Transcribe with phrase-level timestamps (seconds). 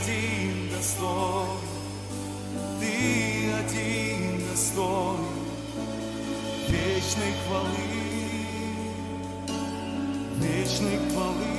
[0.00, 1.58] один достоин,
[2.80, 5.26] Ты один достоин
[6.68, 7.86] вечной хвалы,
[10.36, 11.57] вечной хвалы.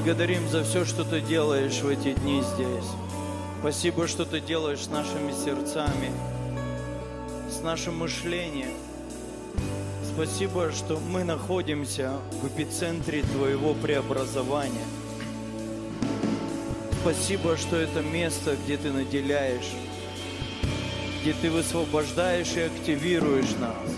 [0.00, 2.88] Благодарим за все, что Ты делаешь в эти дни здесь.
[3.60, 6.10] Спасибо, что Ты делаешь с нашими сердцами,
[7.50, 8.72] с нашим мышлением.
[10.14, 14.86] Спасибо, что мы находимся в эпицентре Твоего преобразования.
[17.02, 19.70] Спасибо, что это место, где Ты наделяешь,
[21.20, 23.90] где Ты высвобождаешь и активируешь нас.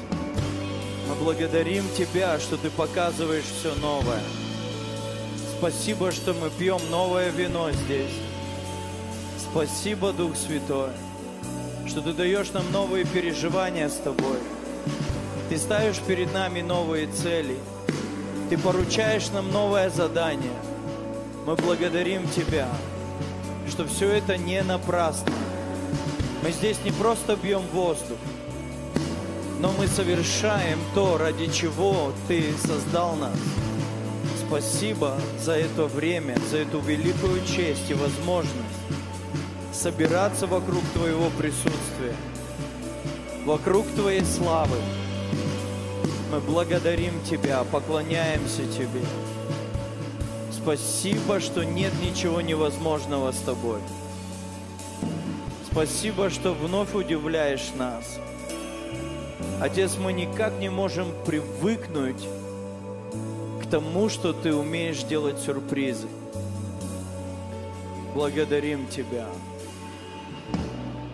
[1.09, 4.42] Мы благодарим Тебя, что Ты показываешь все новое.
[5.63, 8.11] Спасибо, что мы пьем новое вино здесь.
[9.39, 10.91] Спасибо, Дух Святой,
[11.87, 14.39] что Ты даешь нам новые переживания с Тобой.
[15.49, 17.57] Ты ставишь перед нами новые цели.
[18.51, 20.59] Ты поручаешь нам новое задание.
[21.47, 22.67] Мы благодарим Тебя,
[23.69, 25.33] что все это не напрасно.
[26.43, 28.19] Мы здесь не просто бьем воздух,
[29.61, 33.62] но мы совершаем то, ради чего Ты создал нас.
[34.53, 38.53] Спасибо за это время, за эту великую честь и возможность
[39.73, 42.15] собираться вокруг Твоего присутствия,
[43.47, 44.77] вокруг Твоей славы.
[46.31, 49.01] Мы благодарим Тебя, поклоняемся Тебе.
[50.53, 53.81] Спасибо, что нет ничего невозможного с Тобой.
[55.71, 58.19] Спасибо, что вновь удивляешь нас.
[59.63, 62.23] Отец, мы никак не можем привыкнуть
[63.73, 66.07] тому, что Ты умеешь делать сюрпризы.
[68.15, 69.27] Благодарим Тебя.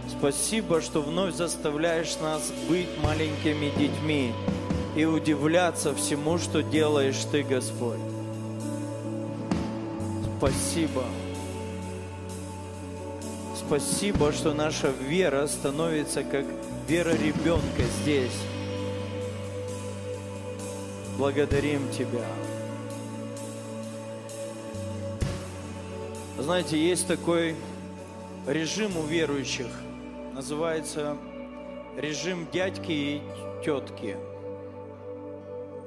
[0.09, 4.33] Спасибо, что вновь заставляешь нас быть маленькими детьми
[4.97, 8.01] и удивляться всему, что делаешь Ты, Господь.
[10.37, 11.05] Спасибо.
[13.55, 16.45] Спасибо, что наша вера становится как
[16.89, 18.35] вера ребенка здесь.
[21.19, 22.25] Благодарим Тебя.
[26.39, 27.57] Знаете, есть такой
[28.47, 29.67] режим у верующих,
[30.33, 31.17] называется
[31.97, 33.23] режим дядьки и
[33.65, 34.17] тетки.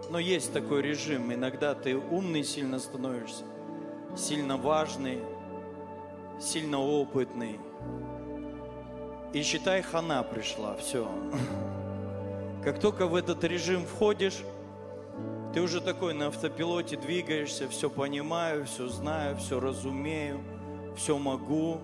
[0.10, 1.34] Но есть такой режим.
[1.34, 3.46] Иногда ты умный сильно становишься,
[4.18, 5.20] сильно важный,
[6.42, 7.58] сильно опытный.
[9.32, 11.10] И считай, хана пришла, все.
[12.66, 14.44] Как только в этот режим входишь,
[15.54, 20.40] ты уже такой на автопилоте двигаешься, все понимаю, все знаю, все разумею,
[20.96, 21.80] все могу.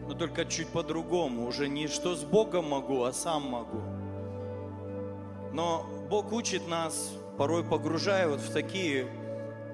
[0.00, 3.80] Но только чуть по-другому, уже не что с Богом могу, а сам могу.
[5.52, 9.06] Но Бог учит нас, порой погружая вот в такие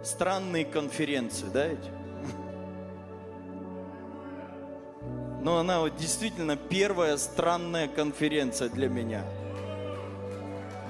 [0.02, 1.90] странные конференции, да ведь?
[5.42, 9.24] Но она вот действительно первая странная конференция для меня,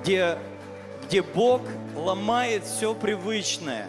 [0.03, 0.39] где,
[1.11, 1.63] где Бог
[1.97, 3.89] ломает все привычное.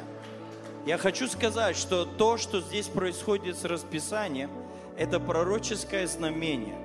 [0.88, 4.50] Я хочу сказать, что то, что здесь происходит с расписанием,
[4.98, 6.80] это пророческое знамение.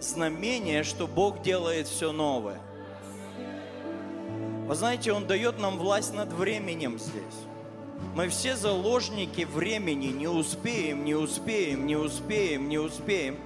[0.00, 2.58] Знамение, что Бог делает все новое.
[4.66, 7.22] Вы знаете, Он дает нам власть над временем здесь.
[8.14, 13.36] Мы все заложники времени, не успеем, не успеем, не успеем, не успеем.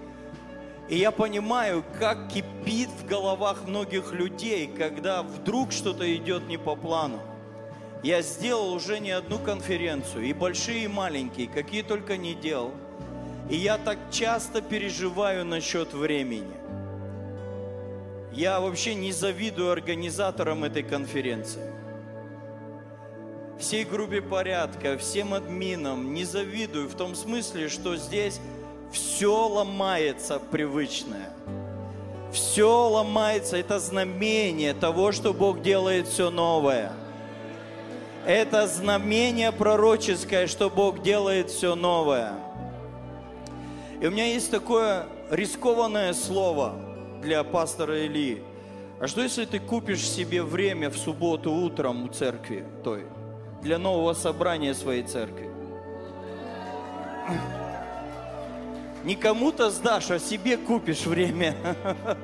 [0.89, 6.77] И я понимаю, как кипит в головах многих людей, когда вдруг что-то идет не по
[6.77, 7.21] плану.
[8.03, 12.73] Я сделал уже не одну конференцию, и большие, и маленькие, какие только не делал.
[13.51, 16.55] И я так часто переживаю насчет времени.
[18.33, 21.73] Я вообще не завидую организаторам этой конференции
[23.59, 28.41] всей группе порядка, всем админам не завидую в том смысле, что здесь
[28.93, 31.31] все ломается привычное.
[32.33, 36.93] Все ломается, это знамение того, что Бог делает все новое.
[38.27, 42.33] Это знамение пророческое, что Бог делает все новое.
[44.01, 46.75] И у меня есть такое рискованное слово
[47.23, 48.43] для пастора Ильи.
[49.01, 53.05] А что если ты купишь себе время в субботу утром у церкви той?
[53.67, 55.51] для нового собрания своей церкви.
[59.07, 61.55] Не кому-то сдашь, а себе купишь время.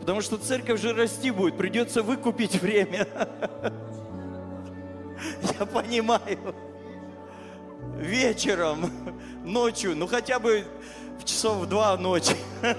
[0.00, 3.08] Потому что церковь же расти будет, придется выкупить время.
[5.58, 6.54] Я понимаю.
[7.96, 8.88] Вечером,
[9.44, 10.64] ночью, ну хотя бы
[11.18, 12.36] в часов в два ночи.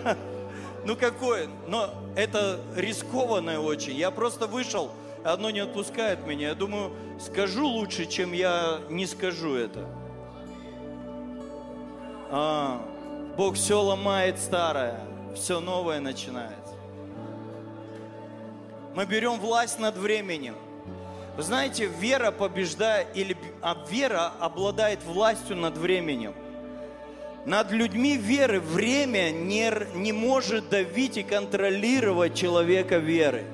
[0.86, 1.50] Ну какое?
[1.68, 3.98] Но это рискованное очень.
[3.98, 4.92] Я просто вышел,
[5.26, 6.48] одно не отпускает меня.
[6.48, 9.99] Я думаю, скажу лучше, чем я не скажу это.
[12.32, 12.82] А,
[13.38, 15.00] Бог все ломает старое,
[15.36, 16.74] все новое начинается.
[18.96, 20.56] Мы берем власть над временем.
[21.38, 26.34] Вы знаете, вера побеждает, или а вера обладает властью над временем.
[27.46, 33.46] Над людьми веры время не, не может давить и контролировать человека веры.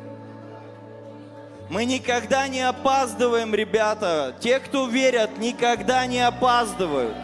[1.69, 4.35] Мы никогда не опаздываем, ребята.
[4.39, 7.15] Те, кто верят, никогда не опаздывают.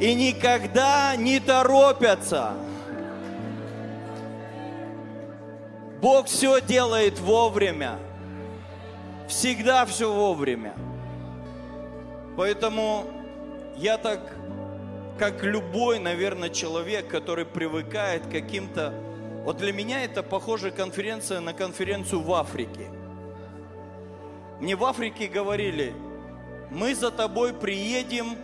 [0.00, 2.52] И никогда не торопятся.
[6.00, 7.98] Бог все делает вовремя.
[9.26, 10.74] Всегда все вовремя.
[12.36, 13.06] Поэтому
[13.76, 14.20] я так,
[15.18, 18.94] как любой, наверное, человек, который привыкает к каким-то...
[19.44, 22.86] Вот для меня это похоже конференция на конференцию в Африке.
[24.60, 25.92] Мне в Африке говорили,
[26.70, 28.36] мы за тобой приедем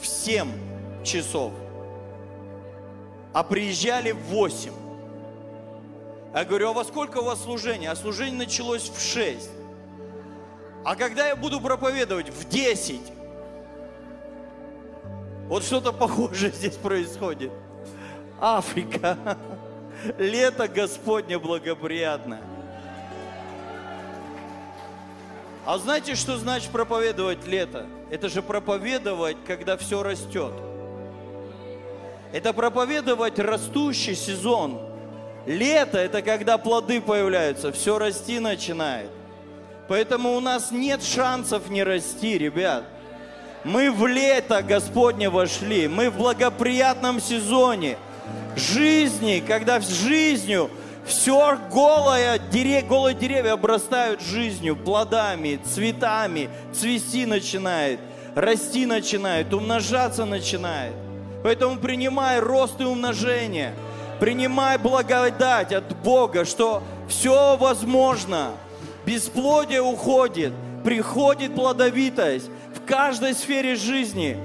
[0.00, 0.71] в 7
[1.04, 1.52] часов,
[3.32, 4.72] а приезжали в 8.
[6.34, 7.90] Я говорю, а во сколько у вас служение?
[7.90, 9.50] А служение началось в 6.
[10.84, 12.30] А когда я буду проповедовать?
[12.30, 13.00] В 10.
[15.48, 17.52] Вот что-то похожее здесь происходит.
[18.40, 19.38] Африка.
[20.18, 22.42] Лето Господне благоприятное.
[25.64, 27.86] А знаете, что значит проповедовать лето?
[28.10, 30.52] Это же проповедовать, когда все растет.
[32.32, 34.80] Это проповедовать растущий сезон.
[35.46, 39.10] Лето– это когда плоды появляются, все расти начинает.
[39.88, 42.84] Поэтому у нас нет шансов не расти, ребят.
[43.64, 47.98] Мы в лето Господне вошли, мы в благоприятном сезоне
[48.56, 50.70] жизни, когда с жизнью
[51.04, 58.00] все голое, дере, голые деревья обрастают жизнью, плодами, цветами, цвести начинает,
[58.34, 60.94] расти начинает, умножаться начинает.
[61.42, 63.74] Поэтому принимай рост и умножение,
[64.20, 68.52] принимай благодать от Бога, что все возможно,
[69.04, 70.52] бесплодие уходит,
[70.84, 74.36] приходит плодовитость в каждой сфере жизни,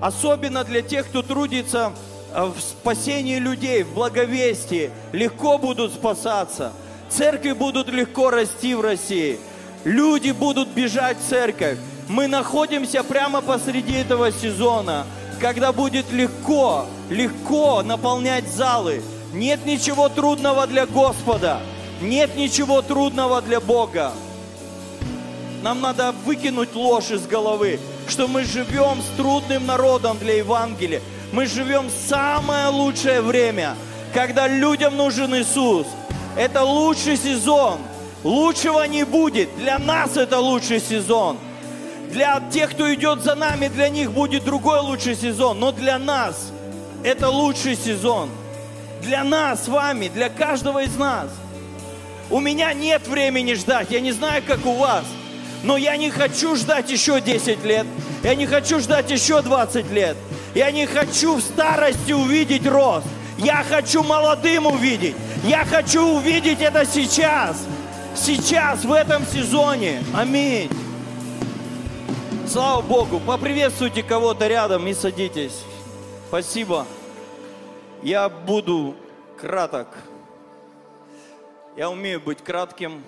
[0.00, 1.92] особенно для тех, кто трудится
[2.32, 6.72] э, в спасении людей, в благовестии, легко будут спасаться.
[7.10, 9.38] Церкви будут легко расти в России.
[9.84, 11.78] Люди будут бежать в церковь.
[12.08, 15.04] Мы находимся прямо посреди этого сезона–
[15.40, 19.02] когда будет легко, легко наполнять залы.
[19.32, 21.60] Нет ничего трудного для Господа.
[22.00, 24.12] Нет ничего трудного для Бога.
[25.62, 31.02] Нам надо выкинуть ложь из головы, что мы живем с трудным народом для Евангелия.
[31.32, 33.74] Мы живем самое лучшее время,
[34.14, 35.86] когда людям нужен Иисус.
[36.36, 37.78] Это лучший сезон.
[38.24, 39.54] Лучшего не будет.
[39.56, 41.38] Для нас это лучший сезон.
[42.10, 45.60] Для тех, кто идет за нами, для них будет другой лучший сезон.
[45.60, 46.52] Но для нас
[47.04, 48.30] это лучший сезон.
[49.02, 51.28] Для нас с вами, для каждого из нас.
[52.30, 53.90] У меня нет времени ждать.
[53.90, 55.04] Я не знаю, как у вас.
[55.62, 57.86] Но я не хочу ждать еще 10 лет.
[58.22, 60.16] Я не хочу ждать еще 20 лет.
[60.54, 63.06] Я не хочу в старости увидеть рост.
[63.38, 65.14] Я хочу молодым увидеть.
[65.44, 67.56] Я хочу увидеть это сейчас.
[68.16, 70.02] Сейчас, в этом сезоне.
[70.14, 70.70] Аминь.
[72.48, 73.20] Слава Богу.
[73.20, 75.64] Поприветствуйте кого-то рядом и садитесь.
[76.28, 76.86] Спасибо.
[78.02, 78.96] Я буду
[79.38, 79.88] краток.
[81.76, 83.04] Я умею быть кратким.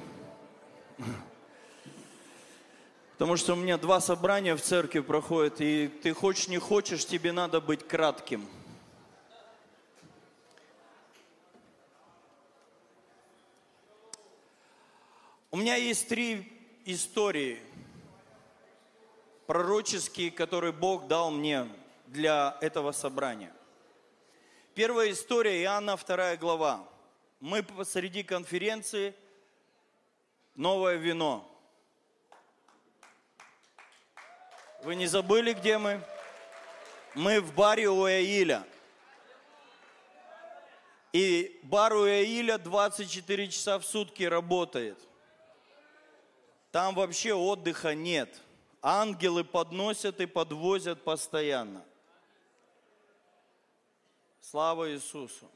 [3.12, 7.32] Потому что у меня два собрания в церкви проходят, и ты хочешь не хочешь, тебе
[7.32, 8.46] надо быть кратким.
[15.50, 16.52] У меня есть три
[16.84, 17.58] истории–
[19.50, 21.68] пророческие, которые Бог дал мне
[22.06, 23.52] для этого собрания.
[24.76, 26.88] Первая история, Иоанна, вторая глава.
[27.40, 29.12] Мы посреди конференции
[30.54, 31.50] «Новое вино».
[34.84, 36.00] Вы не забыли, где мы?
[37.16, 38.64] Мы в баре у Иаиля.
[41.12, 44.96] И бар у Иаиля 24 часа в сутки работает.
[46.70, 48.32] Там вообще отдыха нет–
[48.82, 51.84] ангелы подносят и подвозят постоянно.
[54.40, 55.48] Слава Иисусу!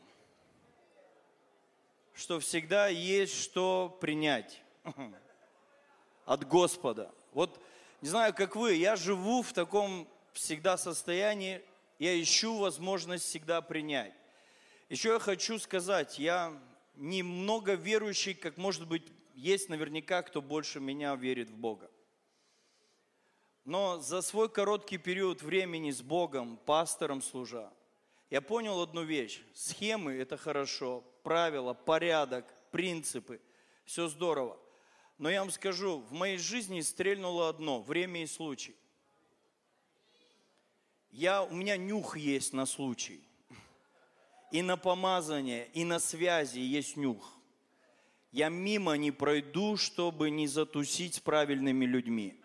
[2.14, 4.62] что всегда есть что принять
[6.24, 7.12] от Господа.
[7.32, 7.60] Вот
[8.00, 11.60] не знаю, как вы, я живу в таком всегда состоянии,
[11.98, 14.14] я ищу возможность всегда принять.
[14.88, 16.52] Еще я хочу сказать, я
[16.96, 19.04] немного верующий, как может быть,
[19.34, 21.90] есть наверняка, кто больше меня верит в Бога.
[23.64, 27.72] Но за свой короткий период времени с Богом, пастором служа,
[28.30, 29.40] я понял одну вещь.
[29.54, 33.40] Схемы– это хорошо, правила, порядок, принципы–
[33.84, 34.58] все здорово.
[35.18, 38.76] Но я вам скажу, в моей жизни стрельнуло одно– время и случай.
[41.10, 43.22] Я, у меня нюх есть на случай.
[44.50, 47.32] И на помазание, и на связи есть нюх.
[48.32, 52.40] Я мимо не пройду, чтобы не затусить с правильными людьми.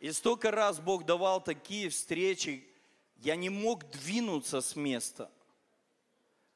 [0.00, 2.66] И столько раз Бог давал такие встречи,
[3.16, 5.30] я не мог двинуться с места.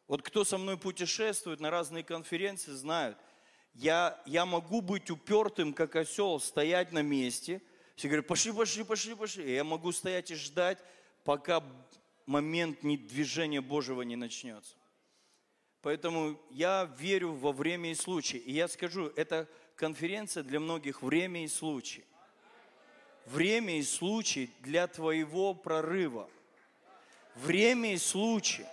[0.08, 3.18] Вот кто со мной путешествует на разные конференции, знают,
[3.74, 7.60] я, я могу быть упертым, как осел, стоять на месте.
[7.96, 9.44] Все говорят, пошли, пошли, пошли, пошли.
[9.44, 10.78] И я могу стоять и ждать,
[11.22, 11.62] пока
[12.24, 14.74] момент движения Божьего не начнется.
[15.82, 18.38] Поэтому я верю во время и случай.
[18.38, 22.04] И я скажу, это конференция для многих время и случай
[23.26, 26.28] время и случай для твоего прорыва.
[27.34, 28.66] Время и случай.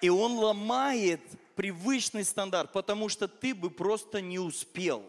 [0.00, 1.20] И он ломает
[1.54, 5.04] привычный стандарт, потому что ты бы просто не успел.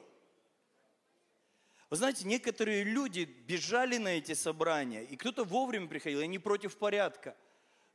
[1.90, 6.78] Вы знаете, некоторые люди бежали на эти собрания, и кто-то вовремя приходил, и не против
[6.78, 7.36] порядка.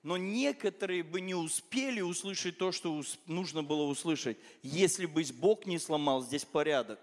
[0.04, 5.78] Но некоторые бы не успели услышать то, что нужно было услышать, если бы Бог не
[5.78, 7.00] сломал здесь порядок.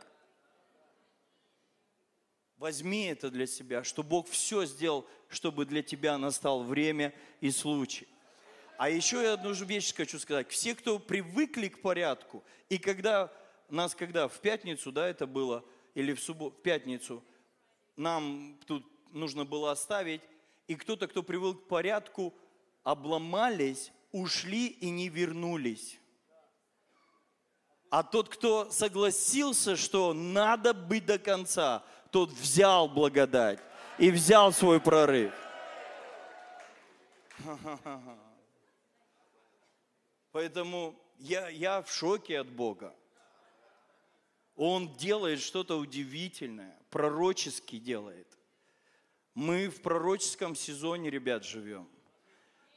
[2.57, 8.07] Возьми это для себя, что Бог все сделал, чтобы для тебя настал время и случай.
[8.77, 10.50] А еще я одну вещь хочу сказать.
[10.50, 13.31] Все, кто привыкли к порядку, и когда
[13.69, 17.24] нас, когда в пятницу, да, это было, или в субботу, в пятницу,
[17.95, 20.21] нам тут нужно было оставить,
[20.67, 22.33] и кто-то, кто привык к порядку,
[22.83, 26.00] обломались, ушли и не вернулись.
[27.89, 31.83] А тот, кто согласился, что надо быть до конца,
[32.15, 33.60] тот взял благодать
[33.98, 35.34] и взял свой прорыв.
[40.31, 42.95] Поэтому я, я в шоке от Бога.
[44.55, 48.29] Он делает что-то удивительное, пророчески делает.
[49.34, 51.86] Мы в пророческом сезоне, ребят, живем.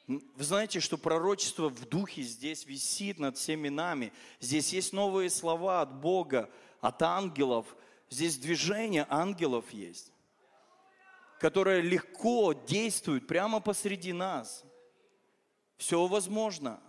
[0.08, 4.12] Вы знаете, что пророчество в духе здесь висит над всеми нами.
[4.40, 7.76] Здесь есть новые слова от Бога, от ангелов–
[8.10, 10.12] Здесь движение ангелов есть,
[11.38, 14.64] которое легко действует прямо посреди нас.
[15.76, 16.82] Все возможно.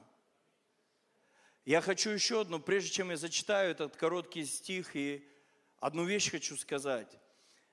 [1.66, 5.28] Я хочу еще одну, прежде чем я зачитаю этот короткий стих, и
[5.80, 7.20] одну вещь хочу сказать.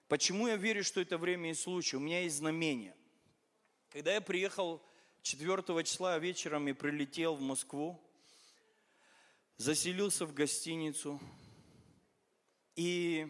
[0.08, 1.96] Почему я верю, что это время и случай?
[1.96, 2.96] У меня есть знамение.
[3.90, 4.82] Когда я приехал
[5.22, 8.02] 4 числа вечером и прилетел в Москву,
[9.56, 11.20] заселился в гостиницу–
[12.76, 13.26] и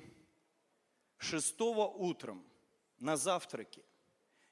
[1.19, 2.45] шестого утром
[2.99, 3.83] на завтраке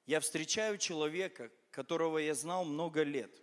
[0.06, 3.42] я встречаю человека, которого я знал много лет.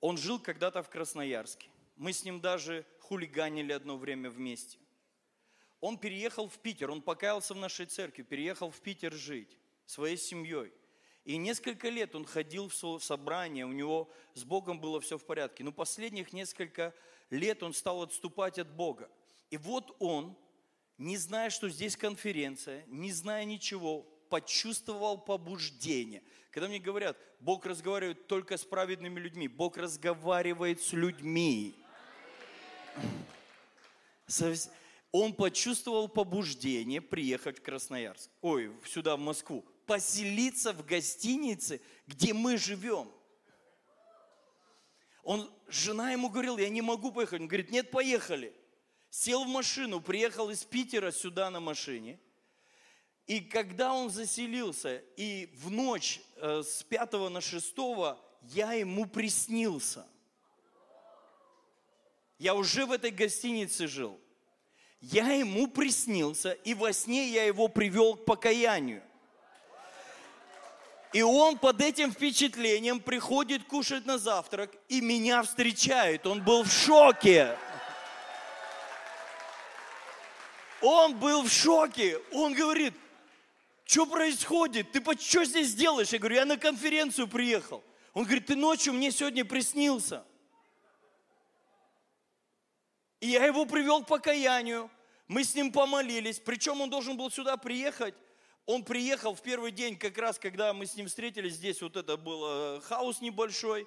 [0.00, 1.68] Он жил когда-то в Красноярске.
[1.96, 4.78] Мы с ним даже хулиганили одно время вместе.
[5.80, 10.72] Он переехал в Питер, он покаялся в нашей церкви, переехал в Питер жить своей семьей.
[11.24, 15.62] И несколько лет он ходил в собрание, у него с Богом было все в порядке.
[15.62, 16.94] Но последних несколько
[17.30, 19.08] лет он стал отступать от Бога.
[19.52, 20.34] И вот он,
[20.96, 26.22] не зная, что здесь конференция, не зная ничего, почувствовал побуждение.
[26.50, 31.74] Когда мне говорят, Бог разговаривает только с праведными людьми, Бог разговаривает с людьми.
[35.10, 42.56] Он почувствовал побуждение приехать в Красноярск, ой, сюда, в Москву, поселиться в гостинице, где мы
[42.56, 43.12] живем.
[45.22, 47.42] Он, жена ему говорила, я не могу поехать.
[47.42, 48.54] Он говорит, нет, поехали
[49.12, 52.18] сел в машину, приехал из Питера сюда на машине.
[53.26, 57.76] И когда он заселился, и в ночь э, с 5 на 6
[58.42, 60.06] я ему приснился.
[62.38, 64.18] Я уже в этой гостинице жил.
[65.00, 69.02] Я ему приснился, и во сне я его привел к покаянию.
[71.12, 76.26] И он под этим впечатлением приходит кушать на завтрак, и меня встречает.
[76.26, 77.58] Он был в шоке.
[80.82, 82.18] Он был в шоке.
[82.32, 82.94] Он говорит,
[83.84, 84.90] что происходит?
[84.92, 86.08] Ты что здесь делаешь?
[86.08, 87.82] Я говорю, я на конференцию приехал.
[88.14, 90.24] Он говорит, ты ночью мне сегодня приснился.
[93.20, 94.90] И я его привел к покаянию.
[95.28, 96.40] Мы с ним помолились.
[96.40, 98.14] Причем он должен был сюда приехать.
[98.66, 101.54] Он приехал в первый день, как раз когда мы с ним встретились.
[101.54, 103.86] Здесь вот это был э, хаос небольшой.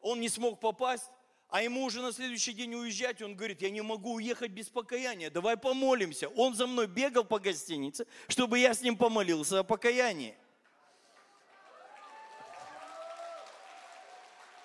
[0.00, 1.10] Он не смог попасть.
[1.48, 5.30] А ему уже на следующий день уезжать, он говорит, я не могу уехать без покаяния,
[5.30, 6.28] давай помолимся.
[6.28, 10.36] Он за мной бегал по гостинице, чтобы я с ним помолился о покаянии.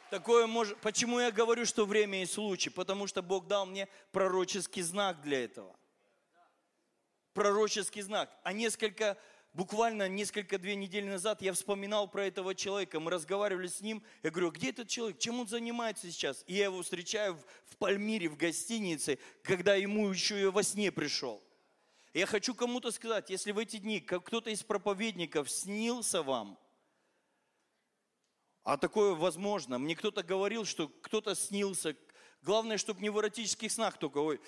[0.09, 0.77] Такое может...
[0.81, 2.69] Почему я говорю, что время и случай?
[2.69, 5.73] Потому что Бог дал мне пророческий знак для этого.
[7.33, 8.29] Пророческий знак.
[8.43, 9.17] А несколько
[9.53, 12.99] буквально несколько две недели назад я вспоминал про этого человека.
[12.99, 14.03] Мы разговаривали с ним.
[14.23, 15.19] Я говорю, где этот человек?
[15.19, 16.43] Чем он занимается сейчас?
[16.47, 20.91] И я его встречаю в, в Пальмире, в гостинице, когда ему еще и во сне
[20.91, 21.41] пришел.
[22.13, 26.59] Я хочу кому-то сказать, если в эти дни как кто-то из проповедников снился вам,
[28.63, 31.95] а такое возможно, мне кто-то говорил, что кто-то снился,
[32.43, 34.39] главное, чтобы не в эротических снах только, ой,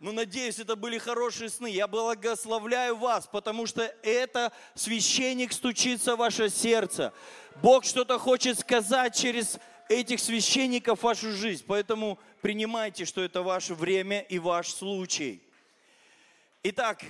[0.00, 1.68] ну, надеюсь, это были хорошие сны.
[1.68, 7.12] Я благословляю вас, потому что это священник стучится в ваше сердце.
[7.62, 9.58] Бог что-то хочет сказать через
[9.88, 11.64] этих священников вашу жизнь.
[11.66, 15.42] Поэтому принимайте, что это ваше время и ваш случай.
[16.64, 17.02] Итак,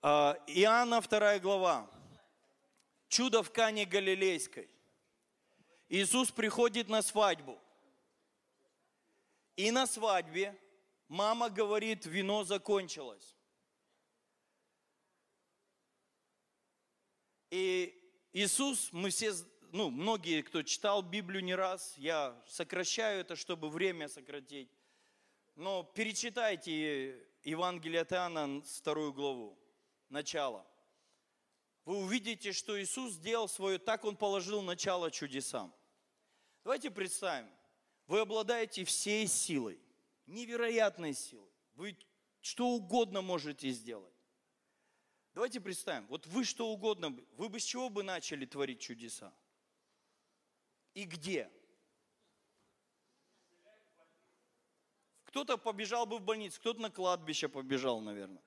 [0.00, 1.90] а, Иоанна 2 глава.
[3.08, 4.68] Чудо в Кане Галилейской.
[5.88, 7.58] Иисус приходит на свадьбу.
[9.56, 10.54] И на свадьбе
[11.08, 13.34] Мама говорит, вино закончилось.
[17.50, 17.94] И
[18.34, 19.32] Иисус, мы все,
[19.72, 24.70] ну, многие, кто читал Библию не раз, я сокращаю это, чтобы время сократить.
[25.56, 29.58] Но перечитайте Евангелие от Иоанна, вторую главу,
[30.10, 30.66] начало.
[31.86, 35.74] Вы увидите, что Иисус сделал свое, так Он положил начало чудесам.
[36.64, 37.48] Давайте представим,
[38.06, 39.80] вы обладаете всей силой
[40.28, 41.48] невероятной силы.
[41.74, 41.96] Вы
[42.40, 44.14] что угодно можете сделать.
[45.34, 49.32] Давайте представим, вот вы что угодно, вы бы с чего бы начали творить чудеса?
[50.94, 51.50] И где?
[55.26, 58.42] Кто-то побежал бы в больницу, кто-то на кладбище побежал, наверное.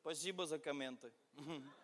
[0.00, 1.12] Спасибо за комменты.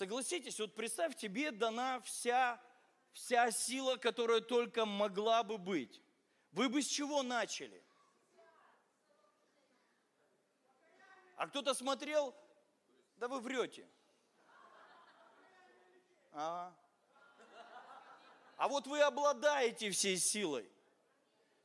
[0.00, 2.58] Согласитесь, вот представь, тебе дана вся,
[3.12, 6.00] вся сила, которая только могла бы быть.
[6.52, 7.84] Вы бы с чего начали?
[11.36, 12.34] А кто-то смотрел,
[13.16, 13.86] да вы врете.
[16.32, 16.74] Ага.
[18.56, 20.66] А вот вы обладаете всей силой.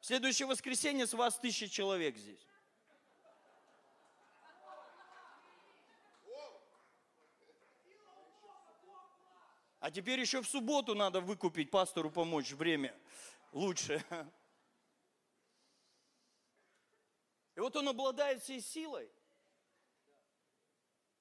[0.01, 2.44] В следующее воскресенье с вас тысяча человек здесь.
[9.85, 12.99] А теперь еще в субботу надо выкупить пастору помочь время
[13.51, 14.03] лучше.
[17.53, 19.07] И вот он обладает всей силой.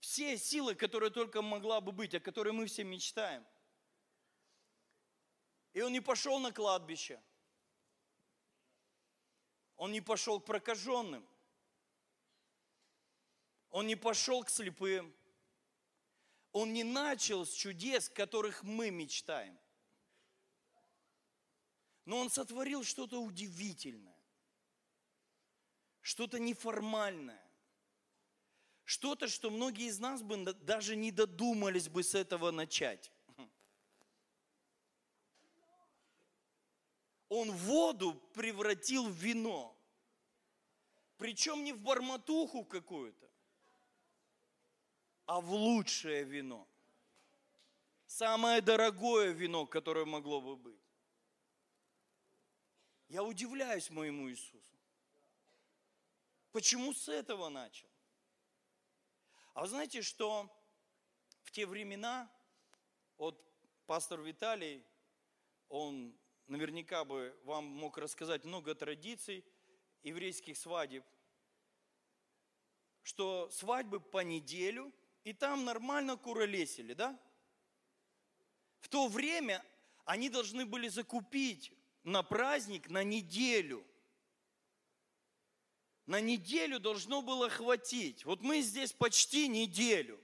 [0.00, 3.44] Все силы, которые только могла бы быть, о которой мы все мечтаем.
[5.74, 7.22] И он не пошел на кладбище.
[9.76, 11.28] Он не пошел к прокаженным.
[13.68, 15.14] Он не пошел к слепым.
[16.54, 19.58] Он не начал с чудес, которых мы мечтаем.
[22.04, 24.16] Но он сотворил что-то удивительное,
[26.00, 27.44] что-то неформальное,
[28.84, 33.10] что-то, что многие из нас бы даже не додумались бы с этого начать.
[37.30, 39.76] Он воду превратил в вино.
[41.16, 43.28] Причем не в барматуху какую-то,
[45.26, 46.68] а в лучшее вино.
[48.06, 50.80] Самое дорогое вино, которое могло бы быть.
[53.08, 54.78] Я удивляюсь моему Иисусу.
[56.52, 57.88] Почему с этого начал?
[59.54, 60.48] А вы знаете, что
[61.42, 62.30] в те времена,
[63.16, 63.40] вот
[63.86, 64.84] пастор Виталий,
[65.68, 66.14] он
[66.46, 69.44] наверняка бы вам мог рассказать много традиций
[70.02, 71.04] еврейских свадеб,
[73.02, 74.92] что свадьбы по неделю–
[75.24, 77.18] и там нормально куролесили, да?
[78.80, 79.64] В то время
[80.04, 81.72] они должны были закупить
[82.04, 83.84] на праздник на неделю.
[86.06, 88.26] На неделю должно было хватить.
[88.26, 90.20] Вот мы здесь почти неделю.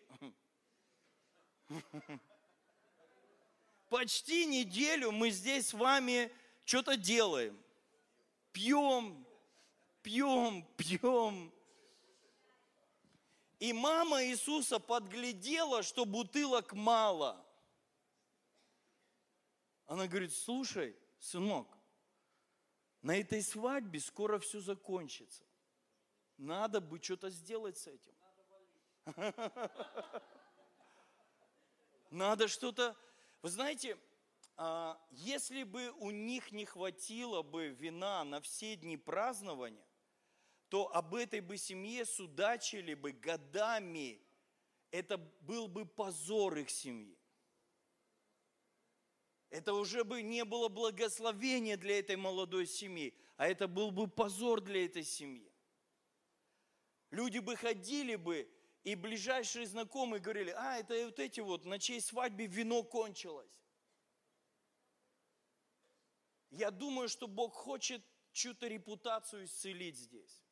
[3.88, 6.30] Почти неделю мы здесь с вами
[6.64, 7.58] что-то делаем.
[8.52, 9.26] Пьем,
[10.02, 11.50] пьем, пьем.
[13.60, 17.46] И мама Иисуса подглядела, что бутылок мало.
[19.84, 21.68] Она говорит, слушай, сынок,
[23.02, 25.44] на этой свадьбе скоро все закончится.
[26.38, 28.14] Надо бы что-то сделать с этим.
[32.10, 32.96] Надо что-то...
[33.42, 33.98] Вы знаете,
[34.56, 39.89] а, если бы у них не хватило бы вина на все дни празднования,
[40.70, 44.22] то об этой бы семье судачили бы годами.
[44.92, 47.18] Это был бы позор их семьи.
[49.50, 54.60] Это уже бы не было благословения для этой молодой семьи, а это был бы позор
[54.60, 55.52] для этой семьи.
[57.10, 58.48] Люди бы ходили бы,
[58.84, 63.50] и ближайшие знакомые говорили, а, это вот эти вот, на чьей свадьбе вино кончилось.
[66.50, 70.44] Я думаю, что Бог хочет чью-то репутацию исцелить здесь.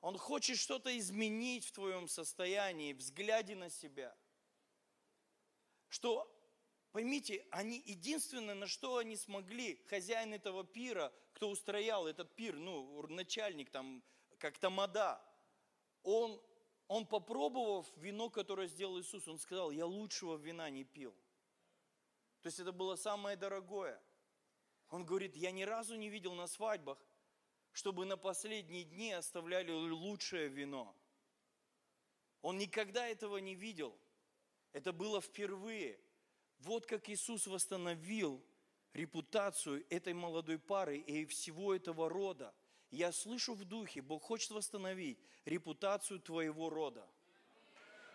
[0.00, 4.16] Он хочет что-то изменить в твоем состоянии, взгляде на себя.
[5.88, 6.30] Что,
[6.92, 13.06] поймите, они единственное, на что они смогли, хозяин этого пира, кто устроял этот пир, ну,
[13.08, 14.02] начальник там,
[14.38, 15.20] как тамада,
[16.02, 16.40] он,
[16.86, 21.14] он попробовав вино, которое сделал Иисус, он сказал, я лучшего вина не пил.
[22.40, 24.00] То есть это было самое дорогое.
[24.90, 26.98] Он говорит, я ни разу не видел на свадьбах,
[27.72, 30.94] чтобы на последние дни оставляли лучшее вино.
[32.42, 33.98] Он никогда этого не видел.
[34.72, 35.98] Это было впервые.
[36.58, 38.44] Вот как Иисус восстановил
[38.92, 42.54] репутацию этой молодой пары и всего этого рода.
[42.90, 47.08] Я слышу в духе, Бог хочет восстановить репутацию твоего рода.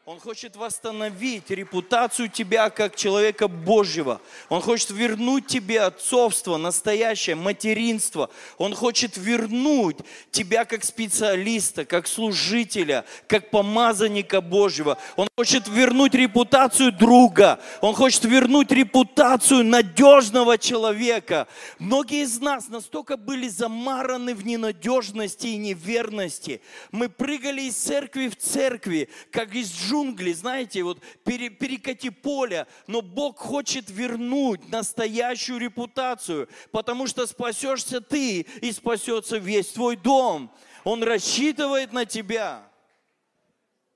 [0.06, 4.20] Он хочет восстановить репутацию тебя как человека Божьего.
[4.50, 8.30] Он хочет вернуть тебе отцовство, настоящее материнство.
[8.58, 9.96] Он хочет вернуть
[10.30, 14.98] тебя как специалиста, как служителя, как помазанника Божьего.
[15.16, 17.62] Он хочет вернуть репутацию друга.
[17.80, 21.48] Он хочет вернуть репутацию надежного человека.
[21.80, 26.60] Многие из нас настолько были замараны в ненадежности и неверности.
[26.92, 33.02] Мы прыгали из церкви в церкви, как из джунгли, знаете, вот пере, перекати поле, но
[33.02, 40.52] Бог хочет вернуть настоящую репутацию, потому что спасешься ты и спасется весь твой дом.
[40.84, 42.68] Он рассчитывает на тебя.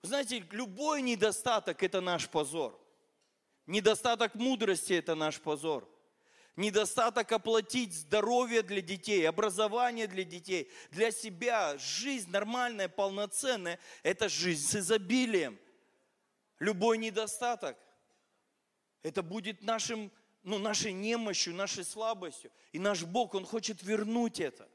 [0.04, 2.80] Знаете, любой недостаток– это наш позор.
[3.66, 5.88] Недостаток мудрости– это наш позор.
[6.56, 14.66] Недостаток оплатить здоровье для детей, образование для детей, для себя, жизнь нормальная, полноценная– это жизнь
[14.68, 15.60] с изобилием.
[16.60, 17.78] Любой недостаток–
[19.04, 20.12] это будет нашим,
[20.43, 22.52] ну, нашей немощью, нашей слабостью.
[22.72, 24.67] И наш Бог, Он хочет вернуть это.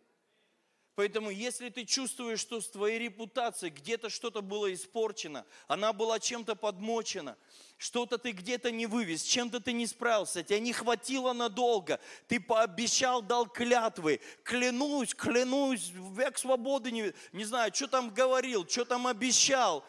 [0.94, 6.54] Поэтому, если ты чувствуешь, что с твоей репутацией где-то что-то было испорчено, она была чем-то
[6.54, 7.38] подмочена,
[7.78, 13.22] что-то ты где-то не вывез, чем-то ты не справился, тебя не хватило надолго, ты пообещал,
[13.22, 19.86] дал клятвы, клянусь, клянусь, век свободы, не, не знаю, что там говорил, что там обещал,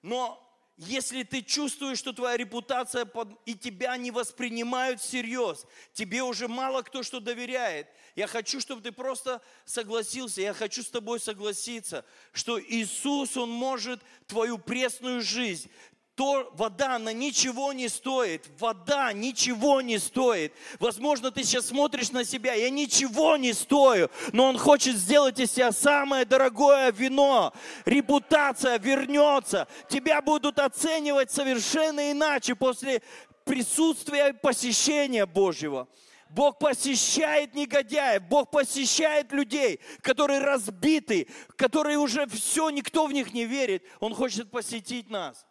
[0.00, 0.47] но
[0.78, 3.28] если ты чувствуешь, что твоя репутация под...
[3.46, 8.92] и тебя не воспринимают всерьез, тебе уже мало кто что доверяет, я хочу, чтобы ты
[8.92, 15.68] просто согласился, я хочу с тобой согласиться, что Иисус, Он может твою пресную жизнь,
[16.18, 18.44] то вода, она ничего не стоит.
[18.58, 20.52] Вода ничего не стоит.
[20.80, 25.52] Возможно, ты сейчас смотришь на себя, я ничего не стою, но Он хочет сделать из
[25.52, 27.52] себя самое дорогое вино.
[27.84, 29.68] Репутация вернется.
[29.88, 33.00] Тебя будут оценивать совершенно иначе после
[33.44, 35.86] присутствия и посещения Божьего.
[36.30, 43.44] Бог посещает негодяев, Бог посещает людей, которые разбиты, которые уже все, никто в них не
[43.44, 43.84] верит.
[44.00, 45.47] Он хочет посетить нас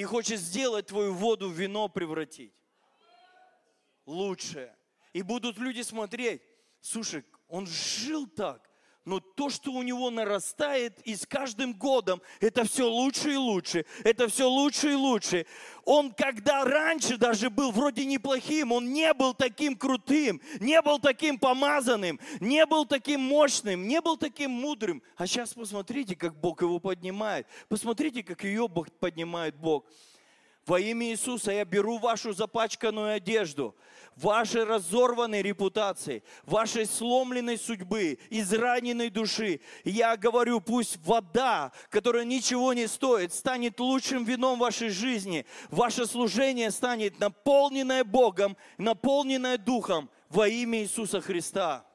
[0.00, 2.54] и хочет сделать твою воду в вино превратить.
[4.06, 4.74] Лучшее.
[5.12, 6.40] И будут люди смотреть,
[6.80, 8.69] слушай, он жил так,
[9.04, 13.86] но то, что у него нарастает, и с каждым годом это все лучше и лучше,
[14.04, 15.46] это все лучше и лучше.
[15.84, 21.38] Он, когда раньше даже был вроде неплохим, он не был таким крутым, не был таким
[21.38, 25.02] помазанным, не был таким мощным, не был таким мудрым.
[25.16, 27.46] А сейчас посмотрите, как Бог его поднимает.
[27.68, 29.86] Посмотрите, как ее Бог поднимает Бог.
[30.66, 33.74] Во имя Иисуса я беру вашу запачканную одежду,
[34.14, 39.60] вашей разорванной репутации, вашей сломленной судьбы, израненной души.
[39.84, 45.46] Я говорю, пусть вода, которая ничего не стоит, станет лучшим вином вашей жизни.
[45.70, 51.89] Ваше служение станет наполненное Богом, наполненное Духом во имя Иисуса Христа.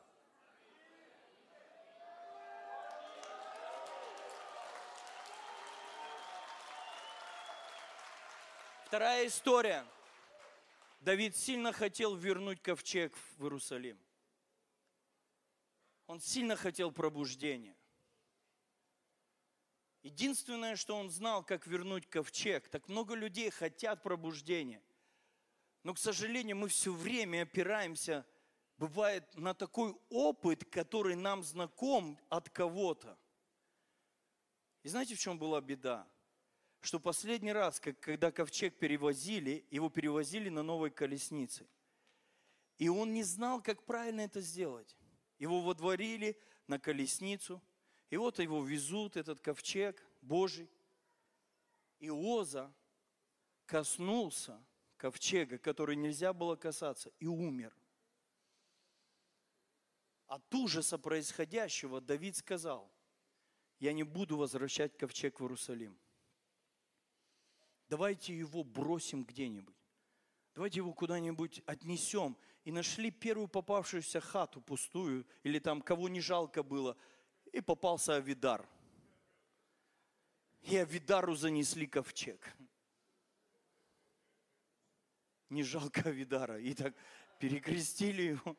[8.85, 9.83] Вторая история.
[10.99, 13.99] Давид сильно хотел вернуть ковчег в Иерусалим.
[16.05, 17.75] Он сильно хотел пробуждения.
[20.03, 24.83] Единственное, что он знал, как вернуть ковчег, так много людей хотят пробуждения.
[25.81, 28.23] Но, к сожалению, мы все время опираемся,
[28.77, 33.17] бывает, на такой опыт, который нам знаком от кого-то.
[34.83, 36.07] И знаете, в чем была беда?
[36.85, 41.67] Что последний раз, когда ковчег перевозили, его перевозили на новой колеснице.
[42.77, 44.95] И он не знал, как правильно это сделать.
[45.39, 47.59] Его водворили на колесницу,
[48.11, 50.69] и вот его везут, этот ковчег Божий.
[51.97, 52.71] И Оза
[53.65, 54.63] коснулся
[54.97, 57.75] ковчега, который нельзя было касаться, и умер.
[60.27, 62.93] От ужаса происходящего Давид сказал,
[63.79, 65.97] я не буду возвращать ковчег в Иерусалим.
[67.87, 69.75] Давайте его бросим где-нибудь.
[70.55, 72.37] Давайте его куда-нибудь отнесем.
[72.63, 76.97] И нашли первую попавшуюся хату пустую, или там кого не жалко было.
[77.51, 78.67] И попался Авидар.
[80.63, 82.55] И Авидару занесли ковчег.
[85.49, 86.59] Не жалко Авидара.
[86.59, 86.95] И так
[87.39, 88.57] перекрестили его.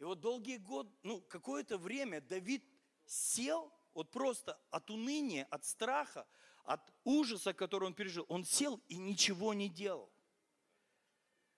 [0.00, 2.64] И вот долгие годы, ну, какое-то время Давид
[3.04, 6.26] сел, вот просто от уныния, от страха,
[6.64, 10.10] от ужаса, который он пережил, он сел и ничего не делал.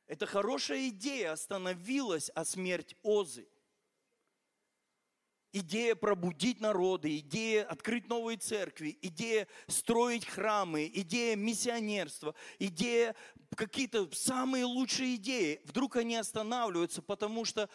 [0.08, 3.46] Это хорошая идея остановилась, а смерть Озы.
[5.52, 13.14] Идея пробудить народы, идея открыть новые церкви, идея строить храмы, идея миссионерства, идея
[13.54, 15.60] какие-то самые лучшие идеи.
[15.64, 17.68] Вдруг они останавливаются, потому что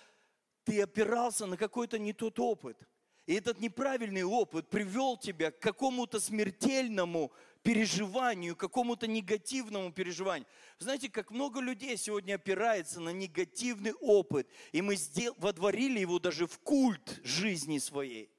[0.67, 2.77] ты опирался на какой-то не тот опыт.
[3.25, 7.32] И этот неправильный опыт привел тебя к какому-то смертельному
[7.63, 10.45] переживанию, к какому-то негативному переживанию.
[10.80, 16.47] Знаете, как много людей сегодня опирается на негативный опыт, и мы сдел- водворили его даже
[16.47, 18.30] в культ жизни своей.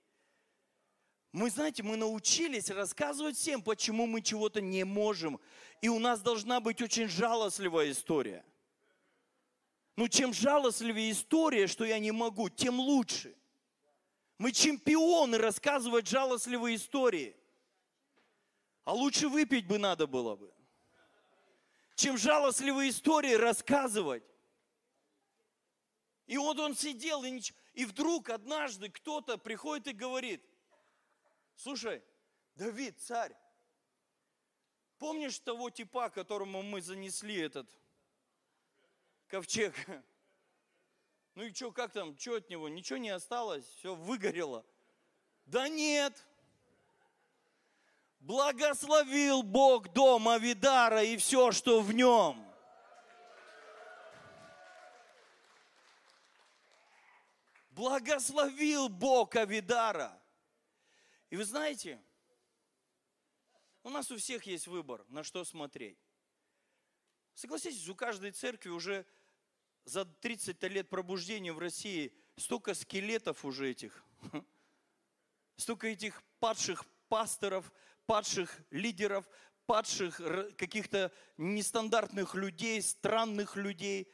[1.32, 5.40] Мы, знаете, мы научились рассказывать всем, почему мы чего-то не можем.
[5.80, 8.44] И у нас должна быть очень жалостливая история.
[9.98, 13.36] Ну, чем жалостливее история, что я не могу, тем лучше.
[14.38, 17.36] Мы чемпионы рассказывать жалостливые истории.
[18.84, 20.54] А лучше выпить бы надо было бы.
[21.96, 24.22] Чем жалостливые истории рассказывать.
[26.28, 30.48] И вот он сидел, и, нич- и вдруг однажды кто-то приходит и говорит,
[31.56, 32.04] слушай,
[32.54, 33.34] Давид, царь,
[34.98, 37.68] помнишь того типа, которому мы занесли этот
[39.28, 39.74] ковчег?
[41.34, 42.68] Ну и что, как там, что от него?
[42.68, 44.66] Ничего не осталось, все выгорело.
[45.46, 46.26] Да нет.
[48.18, 52.44] Благословил Бог дом Авидара и все, что в нем.
[57.70, 60.20] Благословил Бог Авидара.
[61.30, 62.02] И вы знаете,
[63.84, 65.98] у нас у всех есть выбор, на что смотреть.
[67.34, 69.06] Согласитесь, у каждой церкви уже
[69.84, 74.04] за 30 лет пробуждения в России столько скелетов уже этих,
[75.56, 77.72] столько этих падших пасторов,
[78.06, 79.28] падших лидеров,
[79.66, 80.20] падших
[80.56, 84.10] каких-то нестандартных людей, странных людей,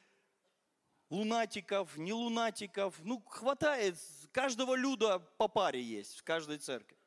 [1.10, 2.98] лунатиков, не лунатиков.
[3.04, 3.96] Ну, хватает,
[4.32, 6.98] каждого люда по паре есть в каждой церкви.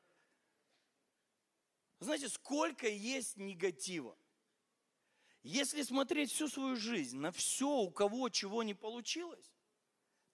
[2.00, 4.18] Знаете, сколько есть негатива.
[5.48, 9.50] Если смотреть всю свою жизнь на все, у кого чего не получилось,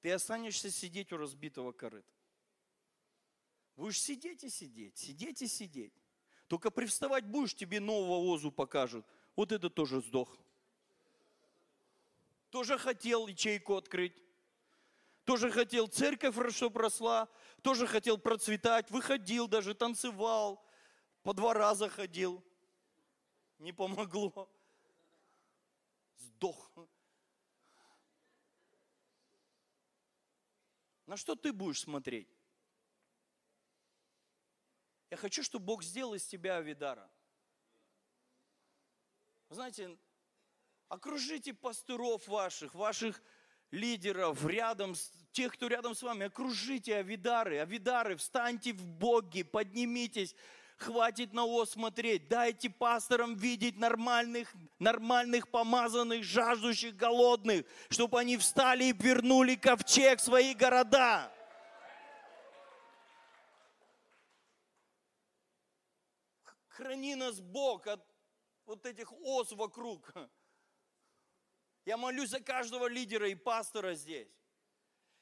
[0.02, 2.12] ты останешься сидеть у разбитого корыта.
[3.76, 5.93] Будешь сидеть и сидеть, сидеть и сидеть.
[6.47, 9.06] Только привставать будешь, тебе нового озу покажут.
[9.36, 10.36] Вот это тоже сдох.
[12.49, 14.19] Тоже хотел ячейку открыть.
[15.26, 17.30] Тоже хотел церковь, чтобы росла.
[17.62, 18.89] Тоже хотел процветать.
[18.89, 20.65] Выходил даже, танцевал.
[21.21, 22.43] По два раза ходил.
[23.60, 24.49] Не помогло
[26.43, 26.71] сдох.
[31.06, 32.27] На что ты будешь смотреть?
[35.10, 37.10] Я хочу, чтобы Бог сделал из тебя Авидара.
[39.49, 39.97] Знаете,
[40.89, 43.21] окружите пастыров ваших, ваших
[43.69, 44.95] лидеров, рядом,
[45.32, 50.36] тех, кто рядом с вами, окружите Авидары, Авидары, встаньте в Боге, поднимитесь,
[50.77, 52.27] Хватит на О смотреть.
[52.27, 60.23] Дайте пасторам видеть нормальных, нормальных помазанных, жаждущих, голодных, чтобы они встали и вернули ковчег в
[60.23, 61.31] свои города.
[66.69, 68.03] Храни нас Бог от
[68.65, 70.12] вот этих ос вокруг.
[71.86, 74.29] Я молюсь за каждого лидера и пастора здесь.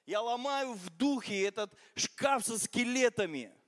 [0.05, 3.53] Я ломаю в духе этот шкаф со скелетами–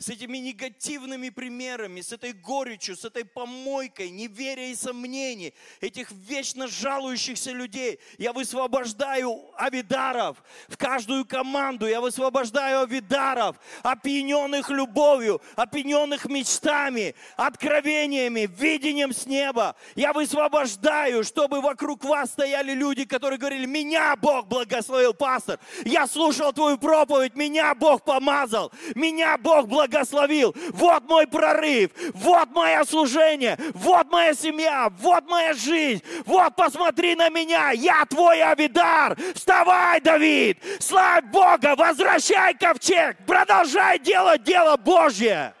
[0.00, 6.66] с этими негативными примерами, с этой горечью, с этой помойкой, неверия и сомнений, этих вечно
[6.68, 8.00] жалующихся людей.
[8.16, 19.12] Я высвобождаю авидаров в каждую команду, я высвобождаю авидаров, опьяненных любовью, опьяненных мечтами, откровениями, видением
[19.12, 19.76] с неба.
[19.96, 25.60] Я высвобождаю, чтобы вокруг вас стояли люди, которые говорили, меня Бог благословил, пастор.
[25.84, 30.54] Я слушал твою проповедь, меня Бог помазал, меня Бог благословил.
[30.70, 36.02] Вот мой прорыв, вот мое служение, вот моя семья, вот моя жизнь.
[36.24, 39.16] Вот посмотри на меня, я твой Авидар.
[39.34, 45.54] Вставай, Давид, славь Бога, возвращай ковчег, продолжай делать дело Божье.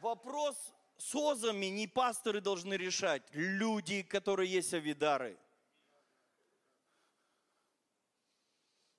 [0.00, 0.56] Вопрос
[0.96, 5.36] с озами не пасторы должны решать, люди, которые есть авидары.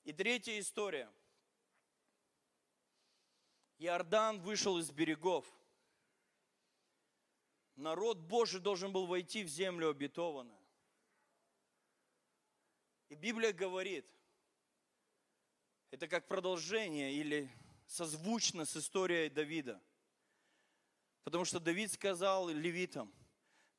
[0.09, 1.07] И третья история.
[3.77, 5.45] Иордан вышел из берегов.
[7.75, 10.59] Народ Божий должен был войти в землю обетованную.
[13.09, 14.03] И Библия говорит,
[15.91, 17.47] это как продолжение или
[17.85, 19.79] созвучно с историей Давида.
[21.23, 23.13] Потому что Давид сказал левитам,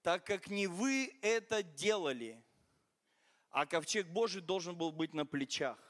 [0.03, 2.41] так как не вы это делали,
[3.49, 5.90] а ковчег Божий должен был быть на плечах,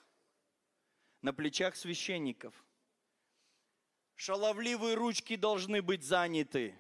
[1.23, 2.55] на плечах священников.
[4.17, 6.75] Шаловливые ручки должны быть заняты.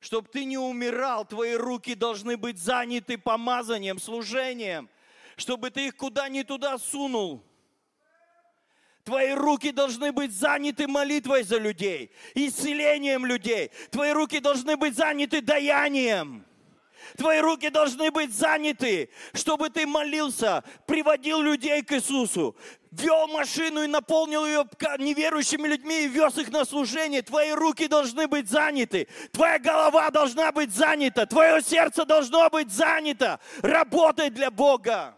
[0.00, 4.88] Чтоб ты не умирал, твои руки должны быть заняты помазанием, служением,
[5.36, 7.42] чтобы ты их куда ни туда сунул–
[9.04, 13.70] Твои руки должны быть заняты молитвой за людей, исцелением людей.
[13.90, 16.46] Твои руки должны быть заняты даянием.
[17.16, 22.56] Твои руки должны быть заняты, чтобы ты молился, приводил людей к Иисусу,
[22.90, 24.64] вел машину и наполнил ее
[24.98, 27.22] неверующими людьми и вез их на служение.
[27.22, 33.40] Твои руки должны быть заняты, твоя голова должна быть занята, твое сердце должно быть занято.
[33.62, 35.16] Работай для Бога.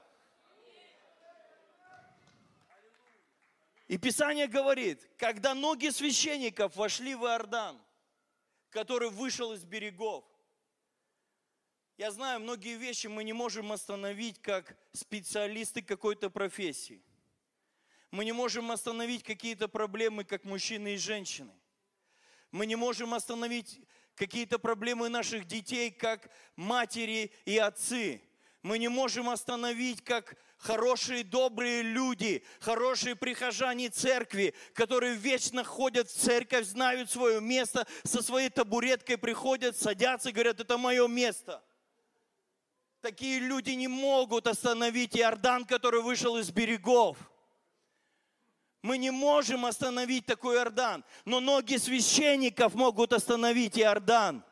[3.88, 7.78] И Писание говорит, когда ноги священников вошли в Иордан,
[8.70, 10.24] который вышел из берегов,
[11.98, 17.02] я знаю, многие вещи мы не можем остановить как специалисты какой-то профессии.
[18.10, 21.52] Мы не можем остановить какие-то проблемы, как мужчины и женщины.
[22.52, 23.80] Мы не можем остановить
[24.14, 28.22] какие-то проблемы наших детей, как матери и отцы.
[28.62, 36.14] Мы не можем остановить, как хорошие, добрые люди, хорошие прихожане церкви, которые вечно ходят в
[36.14, 41.62] церковь, знают свое место, со своей табуреткой приходят, садятся и говорят, это мое место.
[43.00, 47.16] Такие люди не могут остановить Иордан, который вышел из берегов.
[48.82, 54.44] Мы не можем остановить такой Иордан, но ноги священников могут остановить Иордан.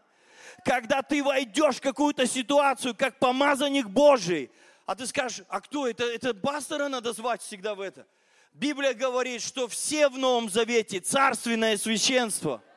[0.65, 4.51] Когда ты войдешь в какую-то ситуацию, как помазанник Божий,
[4.87, 6.05] а ты скажешь, а кто это?
[6.05, 8.07] Это пастора надо звать всегда в это.
[8.53, 12.63] Библия говорит, что все в Новом Завете царственное священство–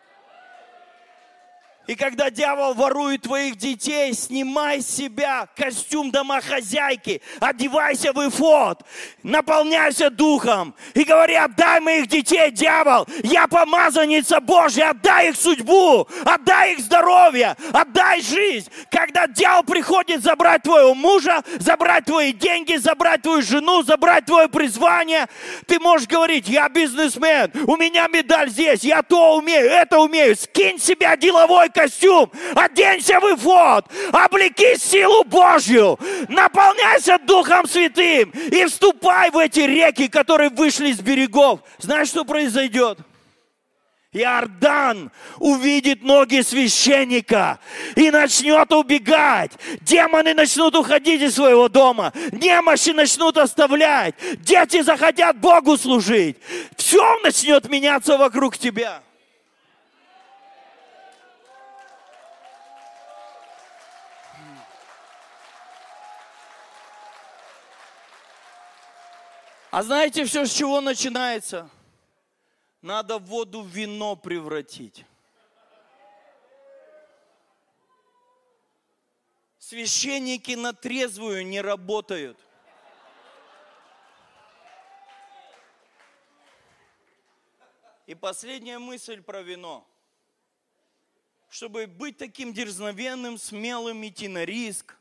[1.87, 8.83] и когда дьявол ворует твоих детей, снимай с себя костюм домохозяйки, одевайся в эфот,
[9.23, 16.73] наполняйся духом и говори, отдай моих детей, дьявол, я помазанница Божья, отдай их судьбу, отдай
[16.73, 18.69] их здоровье, отдай жизнь.
[18.91, 25.27] Когда дьявол приходит забрать твоего мужа, забрать твои деньги, забрать твою жену, забрать твое призвание,
[25.65, 30.79] ты можешь говорить, я бизнесмен, у меня медаль здесь, я то умею, это умею, скинь
[30.79, 39.37] себя деловой костюм, оденься в эфод, облеки силу Божью, наполняйся Духом Святым и вступай в
[39.37, 41.59] эти реки, которые вышли с берегов.
[41.77, 42.97] Знаешь, что произойдет?
[44.13, 47.59] Иордан увидит ноги священника
[47.95, 49.51] и начнет убегать.
[49.81, 52.13] Демоны начнут уходить из своего дома.
[52.31, 54.15] Немощи начнут оставлять.
[54.39, 56.37] Дети захотят Богу служить.
[56.77, 59.01] Все начнет меняться вокруг тебя.
[69.77, 71.69] А знаете все, с чего начинается?
[72.81, 75.05] Надо воду в вино превратить.
[79.59, 82.39] Священники на трезвую не работают.
[88.07, 89.87] И последняя мысль про вино.
[91.49, 94.97] Чтобы быть таким дерзновенным, смелым, идти на риск.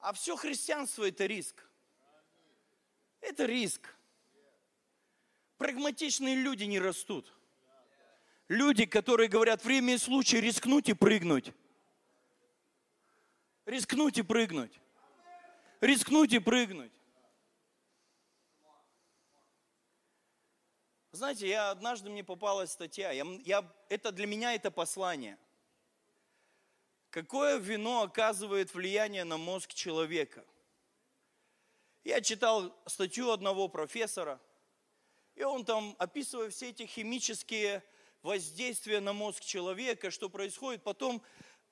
[0.00, 1.67] А все христианство это риск.
[3.28, 3.94] Это риск.
[5.58, 7.30] Прагматичные люди не растут.
[8.48, 11.52] Люди, которые говорят, время и случай рискнуть и прыгнуть.
[13.66, 14.80] Рискнуть и прыгнуть.
[15.82, 16.92] Рискнуть и прыгнуть.
[21.12, 25.36] Знаете, я однажды мне попалась статья, я, я, это для меня это послание.
[27.10, 30.46] Какое вино оказывает влияние на мозг человека?
[32.08, 34.40] Я читал статью одного профессора,
[35.34, 37.84] и он там, описывая все эти химические
[38.22, 41.20] воздействия на мозг человека, что происходит, потом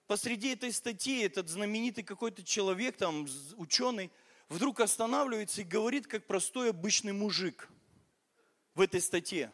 [0.07, 3.27] посреди этой статьи этот знаменитый какой-то человек, там,
[3.57, 4.13] ученый,
[4.51, 7.71] вдруг останавливается и говорит, как простой обычный мужик
[8.75, 9.51] в этой статье.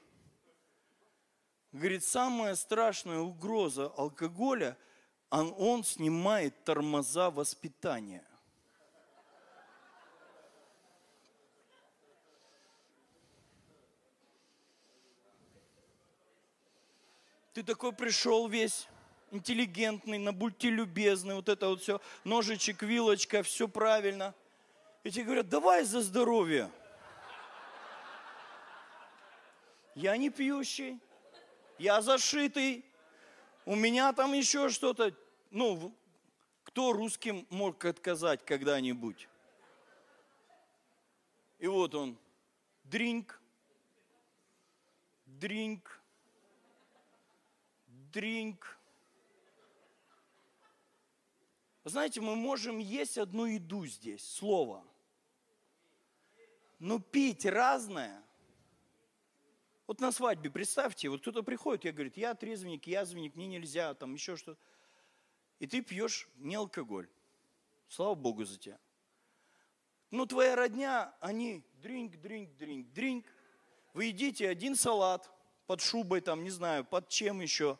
[1.70, 4.76] Говорит, самая страшная угроза алкоголя,
[5.30, 8.26] он, он снимает тормоза воспитания.
[17.52, 18.88] Ты такой пришел весь
[19.30, 24.34] интеллигентный, на будьте любезны, вот это вот все, ножичек, вилочка, все правильно.
[25.04, 26.70] И тебе говорят, давай за здоровье.
[29.94, 30.98] Я не пьющий,
[31.78, 32.84] я зашитый,
[33.66, 35.14] у меня там еще что-то.
[35.50, 35.94] Ну,
[36.64, 39.28] кто русским мог отказать когда-нибудь?
[41.58, 42.18] И вот он,
[42.84, 43.40] дринк,
[45.26, 46.01] дринк,
[48.12, 48.78] дринк.
[51.84, 54.84] Знаете, мы можем есть одну еду здесь, слово.
[56.78, 58.22] Но пить разное.
[59.86, 64.14] Вот на свадьбе, представьте, вот кто-то приходит, я говорит, я трезвенник, язвенник, мне нельзя, там
[64.14, 64.60] еще что-то.
[65.58, 67.08] И ты пьешь не алкоголь.
[67.88, 68.78] Слава Богу за тебя.
[70.10, 73.26] Ну, твоя родня, они дринк, дринк, дринк, дринк.
[73.92, 75.30] Вы едите один салат
[75.66, 77.78] под шубой, там, не знаю, под чем еще.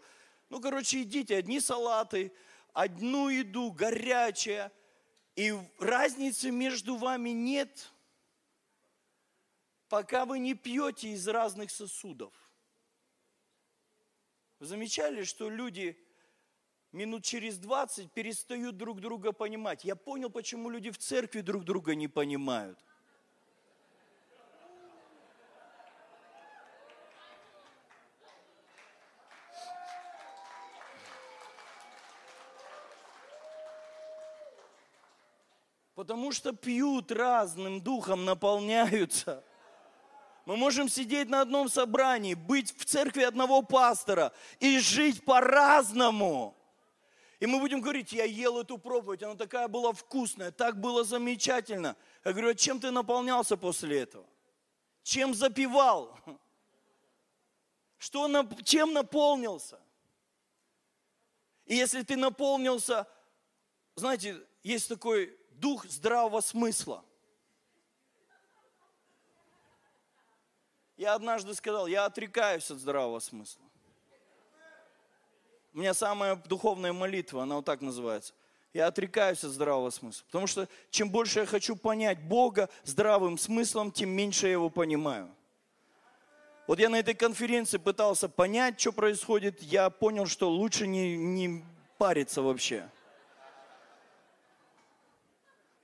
[0.52, 2.30] Ну, короче, едите одни салаты,
[2.74, 4.70] одну еду, горячая.
[5.34, 7.90] И разницы между вами нет,
[9.88, 12.34] пока вы не пьете из разных сосудов.
[14.58, 15.98] Вы замечали, что люди
[16.92, 19.84] минут через 20 перестают друг друга понимать?
[19.84, 22.78] Я понял, почему люди в церкви друг друга не понимают–
[36.02, 39.44] Потому что пьют разным духом, наполняются.
[40.46, 46.56] Мы можем сидеть на одном собрании, быть в церкви одного пастора и жить по-разному.
[47.38, 51.94] И мы будем говорить, я ел эту проповедь, она такая была вкусная, так было замечательно.
[52.24, 54.26] Я говорю, а чем ты наполнялся после этого?
[55.04, 56.18] Чем запивал?
[57.98, 58.28] Что,
[58.64, 59.78] чем наполнился?
[61.66, 63.06] И если ты наполнился,
[63.94, 67.04] знаете, есть такой дух здравого смысла.
[70.96, 73.62] Я однажды сказал, я отрекаюсь от здравого смысла.
[75.72, 78.34] У меня самая духовная молитва, она вот так называется.
[78.74, 80.24] Я отрекаюсь от здравого смысла.
[80.26, 85.30] Потому что чем больше я хочу понять Бога здравым смыслом, тем меньше я его понимаю.
[86.66, 89.62] Вот я на этой конференции пытался понять, что происходит.
[89.62, 91.64] Я понял, что лучше не, не
[91.98, 92.88] париться вообще.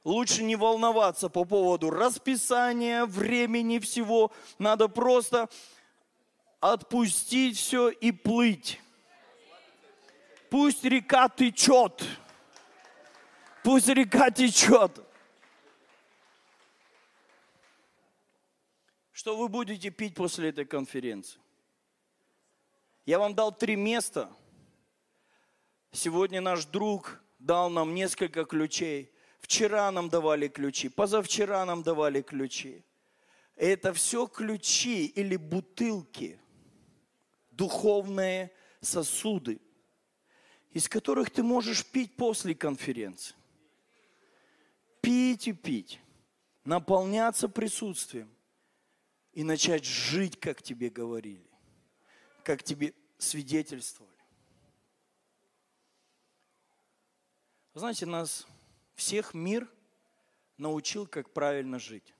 [0.08, 4.32] Лучше не волноваться по поводу расписания, времени, всего.
[4.58, 5.50] Надо просто
[6.60, 8.80] отпустить все и плыть.
[10.48, 12.02] Пусть река течет.
[13.62, 14.98] Пусть река течет.
[19.12, 21.38] Что вы будете пить после этой конференции?
[23.04, 24.30] Я вам дал три места.
[25.92, 32.84] Сегодня наш друг дал нам несколько ключей– Вчера нам давали ключи, позавчера нам давали ключи.
[33.56, 36.38] Это все ключи или бутылки,
[37.50, 39.60] духовные сосуды,
[40.70, 43.34] из которых ты можешь пить после конференции.
[45.00, 46.00] Пить и пить,
[46.64, 48.30] наполняться присутствием
[49.32, 51.48] и начать жить, как тебе говорили,
[52.44, 54.12] как тебе свидетельствовали.
[57.74, 58.46] Знаете, нас
[58.98, 59.70] всех мир
[60.56, 62.14] научил, как правильно жить.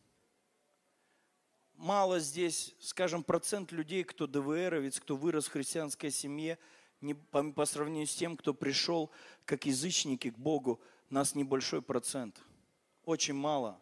[1.74, 6.57] мало здесь, скажем, процент людей, кто ДВРовец, кто вырос в христианской семье,
[7.01, 9.11] не, по, по сравнению с тем, кто пришел
[9.45, 12.41] как язычники к Богу, нас небольшой процент.
[13.05, 13.81] Очень мало.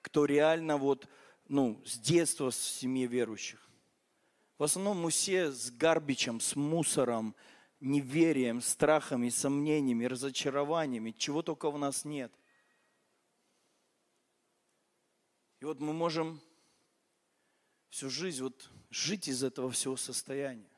[0.00, 1.08] Кто реально вот,
[1.48, 3.68] ну, с детства в семье верующих.
[4.58, 7.34] В основном мы все с гарбичем, с мусором,
[7.80, 12.32] неверием, страхами, сомнениями, разочарованиями, чего только у нас нет.
[15.60, 16.40] И вот мы можем
[17.88, 20.70] всю жизнь вот жить из этого всего состояния.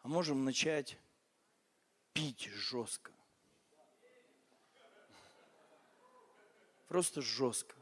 [0.00, 0.98] А можем начать
[2.12, 3.12] пить жестко.
[6.86, 7.76] Просто жестко.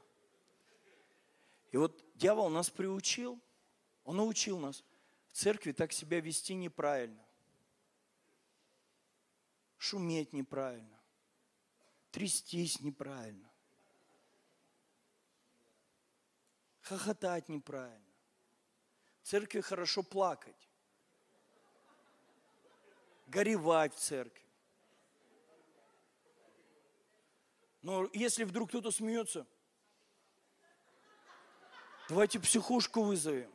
[1.73, 3.41] И вот дьявол нас приучил,
[4.05, 4.85] он научил нас
[5.29, 7.26] в церкви так себя вести неправильно.
[9.87, 10.99] Шуметь неправильно.
[12.11, 13.49] Трястись неправильно.
[16.81, 18.13] Хохотать неправильно.
[19.23, 20.69] В церкви хорошо плакать.
[23.29, 24.43] Горевать в церкви.
[27.83, 29.47] Но если вдруг кто-то смеется,
[32.09, 33.53] давайте психушку вызовем.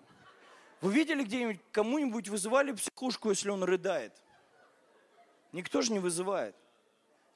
[0.80, 4.22] Вы видели где-нибудь, кому-нибудь вызывали психушку, если он рыдает?
[5.52, 6.56] Никто же не вызывает.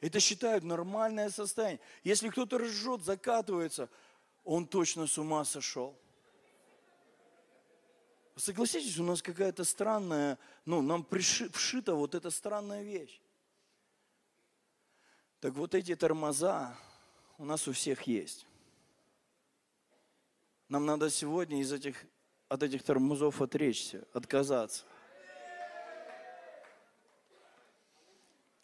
[0.02, 1.80] Это считают нормальное состояние.
[2.04, 3.90] Если кто-то ржет, закатывается,
[4.44, 5.98] он точно с ума сошел.
[8.36, 13.22] Согласитесь, у нас какая-то странная, ну, нам приши, вшита вот эта странная вещь.
[15.40, 16.76] Так вот эти тормоза
[17.38, 18.46] у нас у всех есть.
[20.68, 22.06] Нам надо сегодня из этих,
[22.50, 24.86] от этих тормозов отречься, отказаться.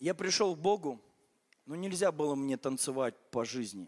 [0.01, 0.99] Я пришел к Богу,
[1.67, 3.87] но нельзя было мне танцевать по жизни.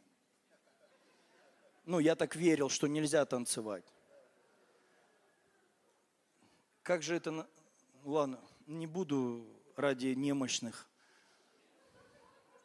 [1.85, 3.83] Ну, я так верил, что нельзя танцевать.
[6.83, 7.49] Как же это...
[8.05, 9.43] Ладно, не буду
[9.75, 10.87] ради немощных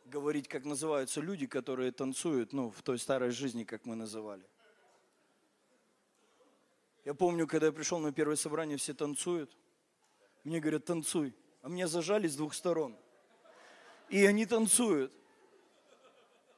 [0.04, 4.44] говорить, как называются люди, которые танцуют, ну, в той старой жизни, как мы называли.
[7.06, 9.56] Я помню, когда я пришел на первое собрание, все танцуют.
[10.44, 11.34] Мне говорят, танцуй.
[11.62, 12.94] А меня зажали с двух сторон.
[14.08, 15.12] И они танцуют.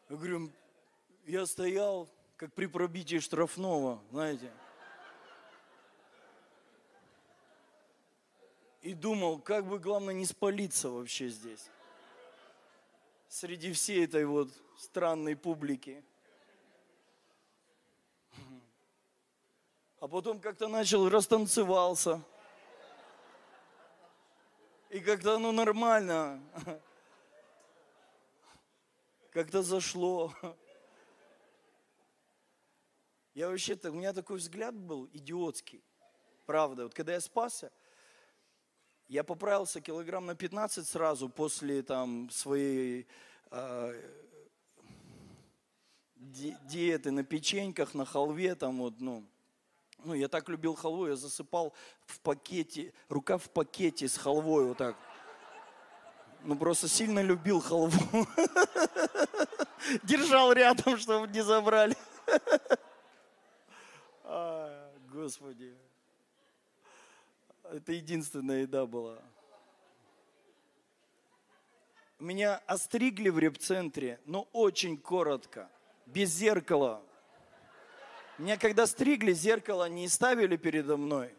[0.09, 0.51] Я говорю,
[1.27, 4.53] я стоял, как при пробитии штрафного, знаете.
[8.83, 11.69] И думал, как бы главное не спалиться вообще здесь.
[13.29, 14.49] Среди всей этой вот
[14.79, 16.03] странной публики.
[20.01, 22.23] А потом как-то начал, растанцевался.
[24.89, 26.43] И как-то оно нормально.
[29.33, 30.35] Как-то зашло.
[33.35, 35.85] Я вообще-то, у меня такой взгляд был идиотский.
[36.47, 37.71] Правда, вот когда я спасся,
[39.07, 43.07] я поправился килограмм на 15 сразу после там своей
[43.53, 44.11] э,
[46.17, 49.25] ди- диеты на печеньках, на халве там вот, ну.
[50.03, 51.73] Ну, я так любил халву, я засыпал
[52.07, 54.97] в пакете, рука в пакете с халвой вот так.
[56.43, 58.27] Ну, просто сильно любил халву.
[60.03, 61.97] Держал рядом, чтобы не забрали.
[64.33, 65.75] А, Господи.
[67.65, 69.19] Это единственная еда была.
[72.21, 75.69] Меня остригли в репцентре, но очень коротко,
[76.07, 77.03] без зеркала.
[78.39, 81.35] Меня когда стригли, зеркало не ставили передо мной.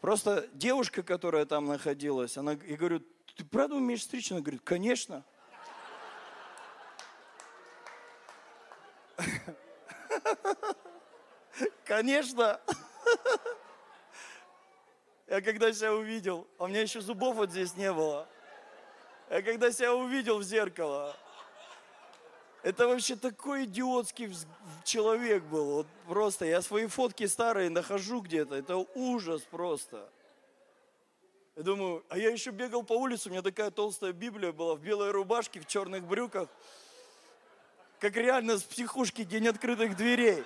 [0.00, 3.02] Просто девушка, которая там находилась, она, я говорю,
[3.36, 4.30] ты правда умеешь стричь?
[4.32, 5.24] Она говорит, конечно.
[11.84, 12.60] Конечно.
[15.26, 18.28] Я когда себя увидел, а у меня еще зубов вот здесь не было.
[19.30, 21.16] Я когда себя увидел в зеркало,
[22.62, 24.34] это вообще такой идиотский
[24.84, 25.76] человек был.
[25.76, 28.54] Вот просто я свои фотки старые нахожу где-то.
[28.54, 30.10] Это ужас просто.
[31.54, 34.80] Я думаю, а я еще бегал по улице, у меня такая толстая Библия была в
[34.80, 36.48] белой рубашке, в черных брюках.
[38.00, 40.44] Как реально с психушки день открытых дверей.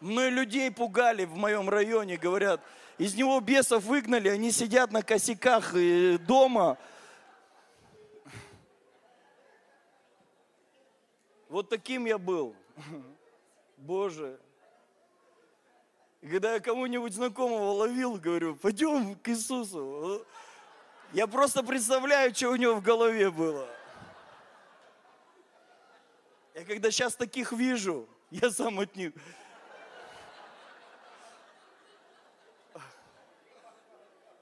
[0.00, 2.60] Мной людей пугали в моем районе, говорят,
[2.98, 6.76] из него бесов выгнали, они сидят на косяках э, дома.
[11.48, 12.56] Вот таким я был.
[13.76, 14.40] Боже.
[16.20, 20.24] И когда я кому-нибудь знакомого ловил, говорю, пойдем к Иисусу.
[21.12, 23.68] Я просто представляю, что у него в голове было.
[26.54, 29.12] Я когда сейчас таких вижу, Я сам от них.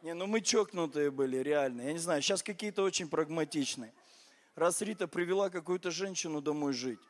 [0.02, 1.82] Не, ну мы чокнутые были, реально.
[1.82, 3.92] Я не знаю, сейчас какие-то очень прагматичные.
[4.54, 7.00] Раз Рита привела какую-то женщину домой жить,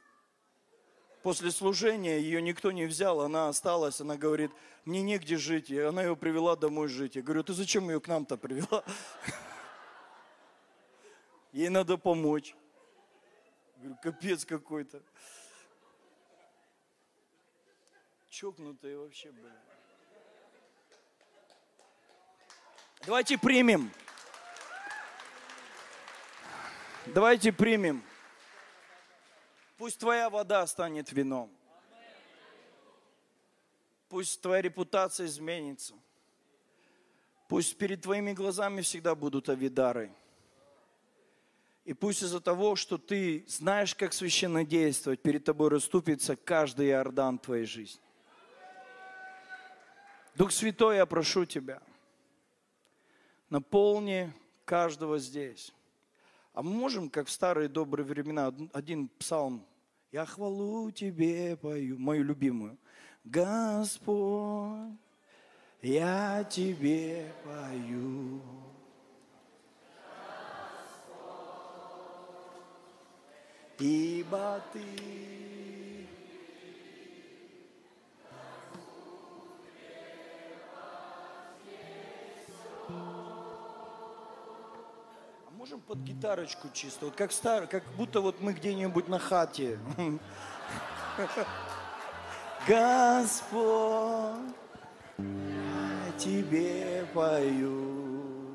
[1.26, 4.52] после служения ее никто не взял, она осталась, она говорит,
[4.84, 7.16] мне негде жить, и она ее привела домой жить.
[7.16, 8.84] Я говорю, ты зачем ее к нам-то привела?
[11.52, 12.54] Ей надо помочь.
[13.78, 15.02] Говорю, капец какой-то.
[18.30, 19.52] Чокнутые вообще были.
[23.04, 23.90] Давайте примем.
[27.06, 28.04] Давайте примем.
[29.76, 31.50] Пусть твоя вода станет вином.
[34.08, 35.94] Пусть твоя репутация изменится.
[37.48, 40.12] Пусть перед твоими глазами всегда будут авидары.
[41.84, 47.38] И пусть из-за того, что ты знаешь, как священно действовать, перед тобой расступится каждый Иордан
[47.38, 48.00] твоей жизни.
[50.34, 51.80] Дух Святой, я прошу Тебя,
[53.48, 54.32] наполни
[54.64, 55.72] каждого здесь.
[56.56, 59.62] А мы можем, как в старые добрые времена, один псалм,
[60.10, 62.78] я хвалу Тебе пою, мою любимую.
[63.24, 64.96] Господь,
[65.82, 68.40] я Тебе пою.
[73.78, 75.55] Ибо Ты
[85.66, 89.80] можем под гитарочку чисто, вот как стар, как будто вот мы где-нибудь на хате.
[92.68, 93.58] Господь,
[95.18, 98.54] я тебе пою.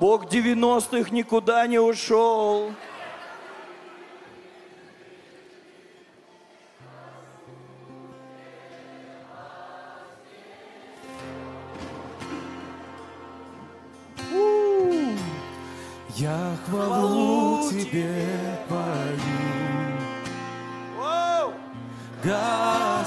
[0.00, 2.72] Бог 90-х никуда не ушел.
[16.66, 19.44] Хвалу тебе пою!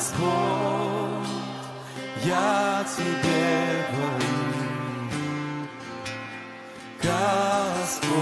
[0.07, 1.27] Господь,
[2.23, 4.37] я тебе пою.
[7.01, 8.13] Господь,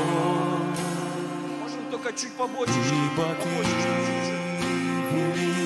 [1.61, 2.73] Можем только чуть побольше.
[2.73, 5.64] ты побольше, чуть-чуть.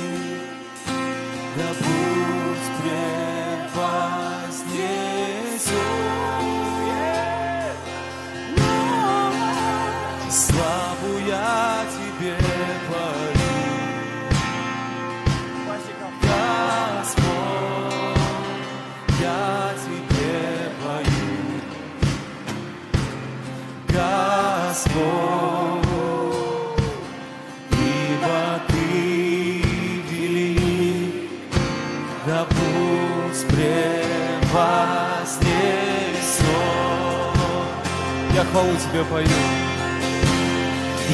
[38.51, 39.27] Хвалу тебе пою.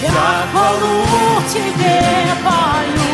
[0.02, 2.02] Я хвалу тебе
[2.44, 3.05] пою,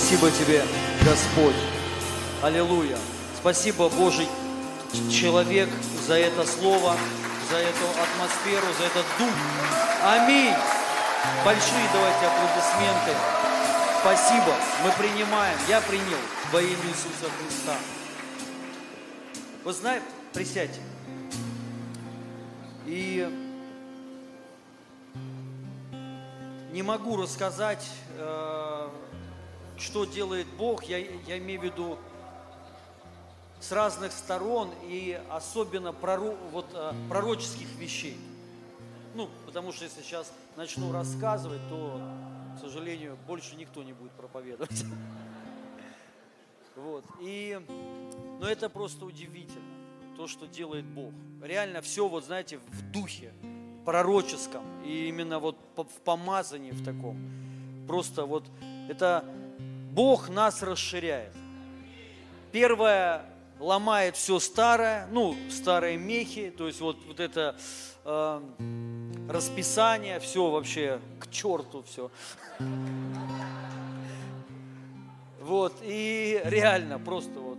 [0.00, 0.64] Спасибо тебе,
[1.04, 1.54] Господь.
[2.42, 2.96] Аллилуйя.
[3.38, 4.26] Спасибо, Божий
[5.12, 5.68] человек,
[6.06, 6.96] за это слово,
[7.50, 9.30] за эту атмосферу, за этот дух.
[10.02, 10.54] Аминь.
[11.44, 13.14] Большие давайте аплодисменты.
[14.00, 16.18] Спасибо, мы принимаем, я принял
[16.50, 17.76] во имя Иисуса Христа.
[19.64, 20.80] Вы знаете, присядьте.
[22.86, 23.28] И
[26.72, 27.86] не могу рассказать,
[28.16, 28.88] э,
[29.80, 31.98] что делает Бог, я, я имею в виду
[33.60, 38.16] с разных сторон и особенно проро, вот, э, пророческих вещей.
[39.14, 42.00] Ну, потому что если сейчас начну рассказывать, то,
[42.56, 44.84] к сожалению, больше никто не будет проповедовать.
[46.76, 47.04] Вот.
[47.20, 47.60] И,
[48.40, 49.60] но это просто удивительно,
[50.16, 51.12] то, что делает Бог.
[51.42, 53.34] Реально все, вот знаете, в духе
[53.84, 57.18] пророческом и именно вот в помазании в таком.
[57.86, 58.44] Просто вот
[58.88, 59.24] это
[59.90, 61.32] Бог нас расширяет.
[62.52, 63.22] Первое
[63.58, 67.56] ломает все старое, ну, старые мехи, то есть вот, вот это
[68.04, 68.40] э,
[69.28, 72.10] расписание, все вообще к черту все.
[75.40, 77.58] Вот, и реально просто вот.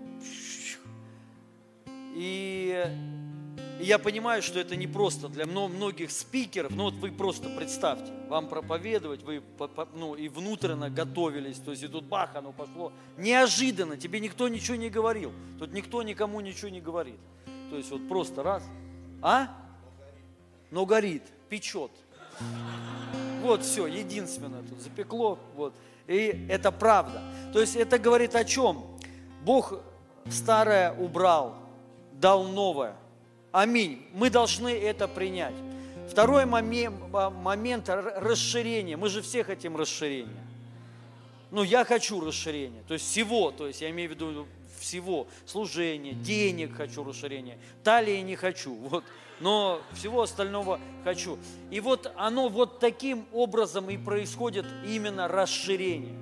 [2.16, 2.86] И
[3.86, 8.48] я понимаю, что это не просто для многих спикеров, но вот вы просто представьте, вам
[8.48, 9.42] проповедовать, вы
[9.94, 12.92] ну, и внутренно готовились, то есть и тут бах, оно пошло.
[13.18, 17.20] Неожиданно, тебе никто ничего не говорил, тут никто никому ничего не говорит.
[17.70, 18.64] То есть вот просто раз,
[19.22, 19.48] а?
[20.70, 21.92] Но горит, печет.
[23.42, 25.74] Вот все, единственное тут запекло, вот.
[26.08, 27.22] И это правда.
[27.54, 28.84] То есть это говорит о чем?
[29.44, 29.82] Бог
[30.30, 31.56] старое убрал,
[32.14, 32.96] дал новое.
[33.52, 34.06] Аминь.
[34.14, 35.56] Мы должны это принять.
[36.10, 38.98] Второй момент, момент расширения.
[38.98, 40.44] Мы же все хотим расширения.
[41.52, 42.84] Ну, я хочу расширения.
[42.88, 44.48] То есть всего, то есть я имею в виду
[44.80, 45.28] всего.
[45.46, 47.58] Служение, денег хочу расширения.
[47.84, 48.74] Талии не хочу.
[48.74, 49.04] Вот.
[49.40, 51.38] Но всего остального хочу.
[51.72, 56.16] И вот оно вот таким образом и происходит именно расширение.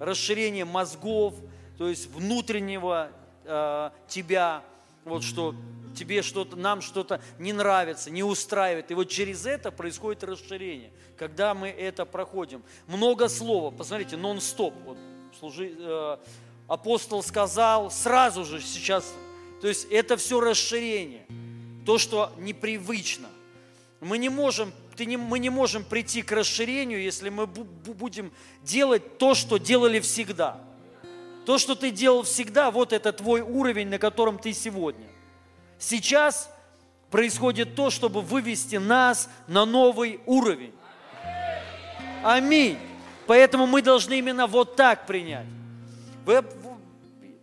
[0.00, 1.34] Расширение мозгов,
[1.76, 3.10] то есть внутреннего
[3.44, 4.62] э, тебя,
[5.08, 5.54] вот что
[5.98, 8.90] тебе что-то, нам что-то не нравится, не устраивает.
[8.90, 12.62] И вот через это происходит расширение, когда мы это проходим.
[12.86, 14.74] Много слова, посмотрите, нон-стоп.
[14.84, 14.98] Вот,
[15.38, 16.16] служи, э,
[16.68, 19.12] апостол сказал сразу же сейчас.
[19.60, 21.26] То есть это все расширение,
[21.84, 23.28] то, что непривычно.
[24.00, 28.32] Мы не можем, ты не, мы не можем прийти к расширению, если мы будем
[28.62, 30.60] делать то, что делали всегда.
[31.48, 35.06] То, что ты делал всегда, вот это твой уровень, на котором ты сегодня.
[35.78, 36.54] Сейчас
[37.10, 40.74] происходит то, чтобы вывести нас на новый уровень.
[42.22, 42.76] Аминь.
[43.26, 45.46] Поэтому мы должны именно вот так принять.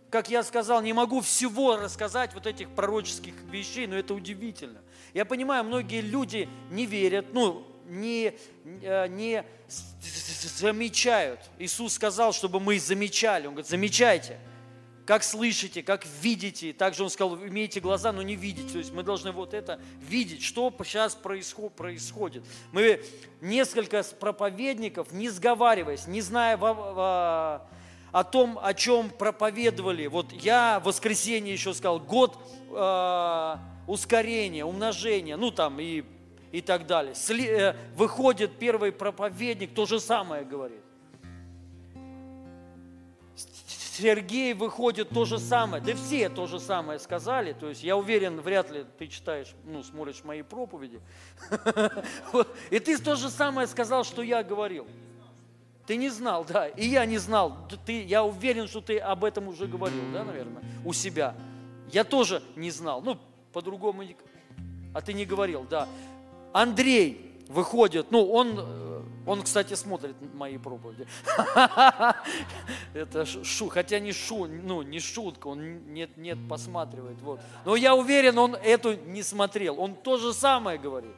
[0.08, 4.82] Как я сказал, не могу всего рассказать вот этих пророческих вещей, но это удивительно.
[5.14, 8.34] Я понимаю, многие люди не верят, ну, не,
[8.82, 9.44] э, не
[10.56, 11.40] замечают.
[11.58, 13.46] Иисус сказал, чтобы мы замечали.
[13.46, 14.38] Он говорит, замечайте
[15.06, 16.72] как слышите, как видите.
[16.72, 18.72] Также он сказал, имеете глаза, но не видите.
[18.72, 22.44] То есть мы должны вот это видеть, что сейчас происходит.
[22.72, 23.02] Мы
[23.40, 30.06] несколько проповедников, не сговариваясь, не зная о том, о чем проповедовали.
[30.08, 32.38] Вот я в воскресенье еще сказал, год
[32.70, 33.56] э,
[33.86, 36.02] ускорения, умножения, ну там и,
[36.56, 37.12] и так далее.
[37.12, 40.80] Э, выходит первый проповедник, то же самое говорит.
[43.36, 45.82] Сергей выходит то же самое.
[45.82, 47.52] Да все то же самое сказали.
[47.52, 51.00] То есть я уверен, вряд ли ты читаешь, ну, смотришь мои проповеди.
[52.70, 54.86] И ты то же самое сказал, что я говорил.
[55.86, 57.68] Ты не знал, да, и я не знал.
[57.84, 61.36] Ты, я уверен, что ты об этом уже говорил, да, наверное, у себя.
[61.92, 63.02] Я тоже не знал.
[63.02, 63.18] Ну,
[63.52, 64.02] по-другому,
[64.92, 65.86] а ты не говорил, да.
[66.56, 68.86] Андрей выходит, ну, он э,
[69.26, 71.06] он, кстати, смотрит мои проповеди.
[72.94, 77.20] Это шу, хотя не шу, ну, не шутка, он нет, нет, посматривает.
[77.22, 77.40] Вот.
[77.64, 79.80] Но я уверен, он эту не смотрел.
[79.80, 81.16] Он то же самое говорит.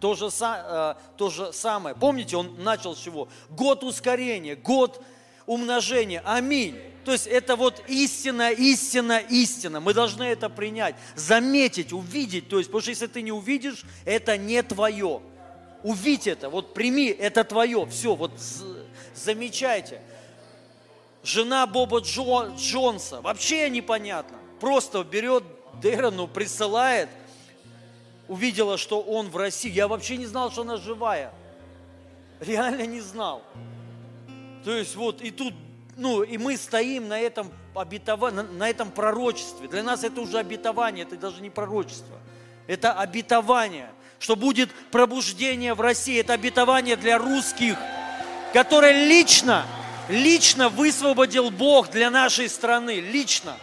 [0.00, 1.94] То же, э, то же самое.
[1.94, 3.28] Помните, он начал с чего?
[3.50, 5.04] Год ускорения, год
[5.46, 6.22] умножения.
[6.24, 6.78] Аминь.
[7.04, 9.80] То есть это вот истина, истина, истина.
[9.80, 12.48] Мы должны это принять, заметить, увидеть.
[12.48, 15.20] То есть, потому что если ты не увидишь, это не твое
[15.84, 18.32] увидь это, вот прими, это твое, все, вот
[19.14, 20.00] замечайте.
[21.22, 25.44] Жена Боба Джо, Джонса, вообще непонятно, просто берет
[25.80, 27.08] Дэрону, присылает,
[28.28, 29.70] увидела, что он в России.
[29.70, 31.32] Я вообще не знал, что она живая.
[32.40, 33.42] Реально не знал.
[34.64, 35.54] То есть вот и тут,
[35.96, 39.68] ну и мы стоим на этом обетовании, на, этом пророчестве.
[39.68, 42.18] Для нас это уже обетование, это даже не пророчество.
[42.66, 43.90] Это обетование–
[44.24, 46.18] что будет пробуждение в России.
[46.18, 47.76] Это обетование для русских,
[48.54, 49.66] которые лично
[50.08, 53.56] лично высвободил Бог для нашей страны, лично.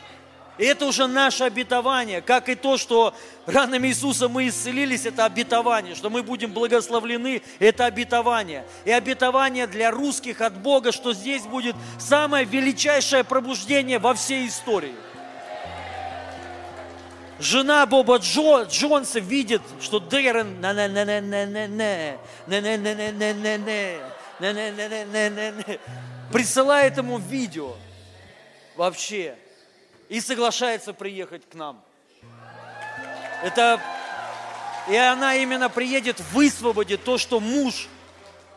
[0.62, 3.16] Это уже наше обетование, как и то, что
[3.47, 8.64] ранами Иисуса мы исцелились, это обетование, что мы будем благословлены, это обетование.
[8.86, 14.93] И обетование для русских от Бога, что здесь будет самое величайшее пробуждение во всей истории.
[17.39, 22.07] Жена Боба Джо, Джонса видит, что Дэрен на на на на на на на
[22.45, 23.57] на на на на на на
[24.39, 25.64] на на на на на на
[26.32, 27.76] присылает ему видео
[28.76, 29.36] вообще
[30.12, 31.82] и соглашается приехать к нам.
[33.43, 33.82] Это
[34.89, 37.88] и она именно приедет, высвободит то, что муж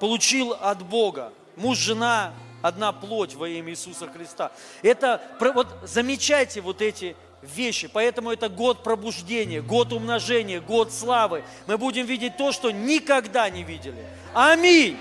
[0.00, 1.32] получил от Бога.
[1.55, 4.50] Муж, жена, одна плоть во имя Иисуса Христа.
[4.82, 7.86] Это, вот замечайте вот эти вещи.
[7.86, 11.44] Поэтому это год пробуждения, год умножения, год славы.
[11.68, 14.05] Мы будем видеть то, что никогда не видели.
[14.34, 14.98] Аминь.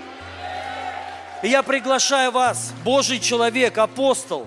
[1.42, 4.46] И я приглашаю вас, Божий человек, апостол,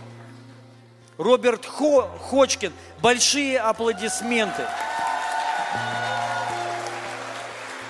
[1.18, 4.68] Роберт Хо, Хочкин, большие аплодисменты.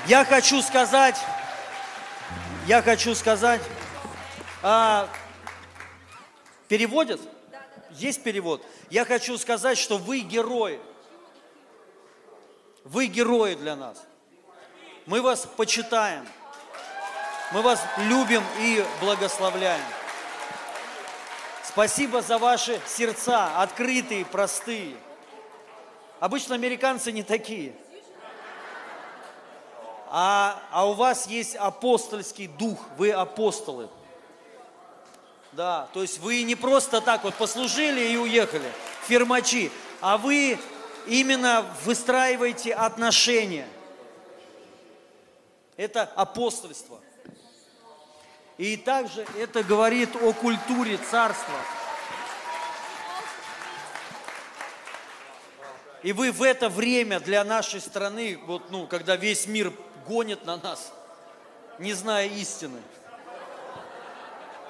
[0.08, 1.18] Я хочу сказать,
[2.66, 3.62] я хочу сказать,
[4.64, 5.10] а,
[6.70, 7.20] переводят?
[7.92, 8.64] Есть перевод?
[8.90, 10.80] Я хочу сказать, что вы герои.
[12.86, 14.02] Вы герои для нас.
[15.06, 16.26] Мы вас почитаем.
[17.52, 19.82] Мы вас любим и благословляем.
[21.78, 24.98] Спасибо за ваши сердца, открытые, простые.
[26.20, 27.72] Обычно американцы не такие.
[30.10, 33.90] А, а у вас есть апостольский дух, вы апостолы.
[35.52, 38.72] Да, то есть вы не просто так вот послужили и уехали,
[39.08, 39.72] фирмачи,
[40.02, 40.58] а вы
[41.06, 43.68] именно выстраиваете отношения.
[45.76, 47.00] Это апостольство.
[48.58, 51.56] И также это говорит о культуре царства.
[56.04, 59.74] И вы в это время для нашей страны, вот, ну, когда весь мир
[60.08, 60.92] гонит на нас,
[61.80, 62.80] не зная истины,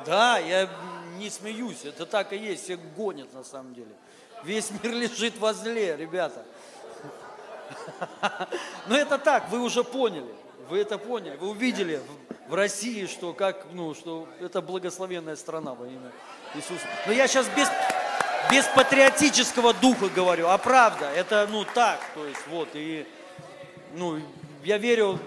[0.05, 0.69] да, я
[1.17, 3.91] не смеюсь, это так и есть, всех гонят на самом деле.
[4.43, 6.43] Весь мир лежит возле, ребята.
[8.87, 10.33] Но это так, вы уже поняли,
[10.69, 12.01] вы это поняли, вы увидели
[12.47, 16.11] в России, что как, ну, что это благословенная страна во имя
[16.55, 16.85] Иисуса.
[17.05, 17.67] Но я сейчас без,
[18.49, 23.05] без патриотического духа говорю, а правда, это, ну, так, то есть, вот, и,
[23.93, 24.21] ну,
[24.63, 25.19] я верю,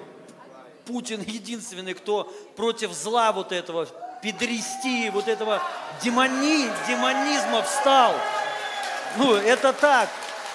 [0.86, 2.24] Путин единственный, кто
[2.56, 3.86] против зла вот этого
[4.22, 5.62] педрести, вот этого
[6.02, 8.14] демони, демонизма встал.
[9.16, 10.08] Ну, это так,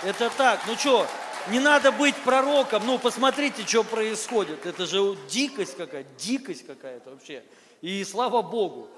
[0.04, 0.60] это так.
[0.68, 1.08] Ну что,
[1.48, 2.86] не надо быть пророком.
[2.86, 4.66] Ну, посмотрите, что происходит.
[4.66, 7.44] Это же дикость какая-то, дикость какая-то вообще.
[7.82, 8.90] И слава Богу,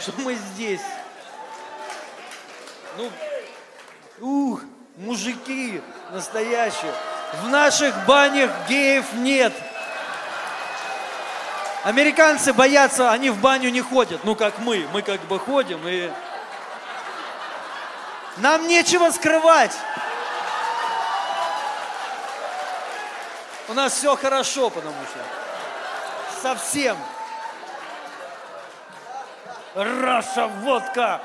[0.00, 0.80] что мы здесь.
[2.96, 3.10] Ну,
[4.20, 4.62] ух,
[4.96, 5.80] мужики
[6.12, 6.92] настоящие.
[7.42, 9.52] В наших банях геев нет.
[11.82, 16.12] Американцы боятся, они в баню не ходят, ну как мы, мы как бы ходим и
[18.36, 19.76] нам нечего скрывать.
[23.72, 26.94] У нас все хорошо, потому что совсем.
[29.74, 31.22] Раша, водка.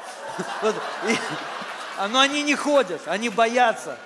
[1.98, 3.98] А, но они не ходят, они боятся.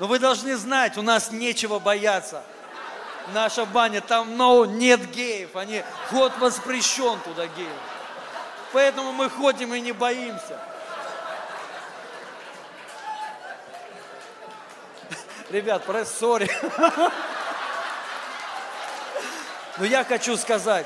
[0.00, 2.42] Но вы должны знать, у нас нечего бояться
[3.32, 7.68] наша баня, там no, нет геев, они, вход воспрещен туда геев.
[8.72, 10.58] Поэтому мы ходим и не боимся.
[15.54, 16.50] Ребят, сори.
[19.78, 20.84] Но я хочу сказать,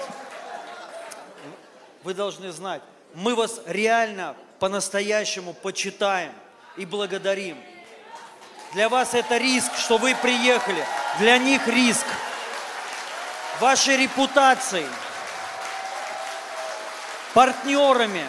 [2.02, 2.82] вы должны знать,
[3.14, 6.34] мы вас реально по-настоящему почитаем
[6.76, 7.56] и благодарим.
[8.74, 10.84] Для вас это риск, что вы приехали.
[11.18, 12.04] Для них риск–
[13.60, 14.86] вашей репутацией,
[17.32, 18.26] партнерами.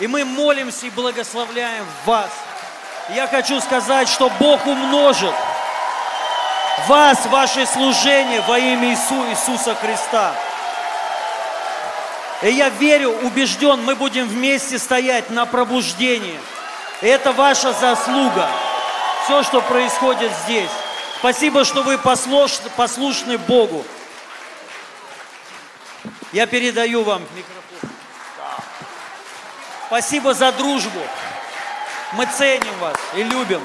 [0.00, 2.30] И мы молимся и благословляем вас.
[3.14, 5.34] Я хочу сказать, что Бог умножит
[6.86, 10.34] вас, ваше служение во имя Иису, Иисуса Христа.
[12.42, 16.38] И я верю, убежден, мы будем вместе стоять на пробуждении.
[17.02, 18.48] И это ваша заслуга.
[19.24, 20.70] Все, что происходит здесь.
[21.18, 23.84] Спасибо, что вы послушны, послушны Богу.
[26.32, 27.90] Я передаю вам микрофон.
[29.88, 31.00] Спасибо за дружбу.
[32.12, 33.60] Мы ценим вас и любим.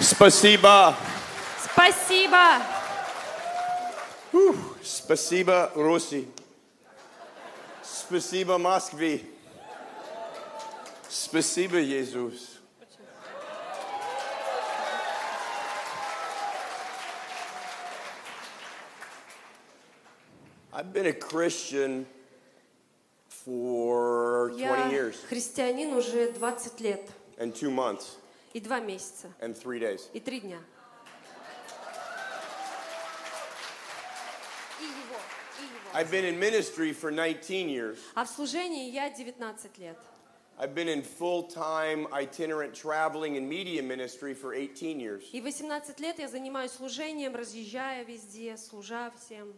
[0.00, 0.94] Спасибо.
[1.62, 2.62] Спасибо.
[4.32, 6.26] Ух, спасибо, Руси.
[7.82, 9.31] Спасибо, Москве.
[11.12, 12.62] Спасибо, Иисус.
[20.72, 22.06] I've been a Christian
[23.28, 28.16] for 20 Я years христианин уже 20 лет and two months
[28.54, 30.08] и два месяца and three days.
[30.14, 30.58] и три дня.
[34.80, 35.18] И его,
[35.60, 35.90] и его.
[35.92, 37.98] I've been in ministry for 19 years.
[38.14, 39.98] А в служении я 19 лет.
[40.58, 45.24] I've been in full-time itinerant traveling and media ministry for 18 years.
[45.32, 49.54] И 18 лет я занимаюсь служением, разъезжая везде, служа всем.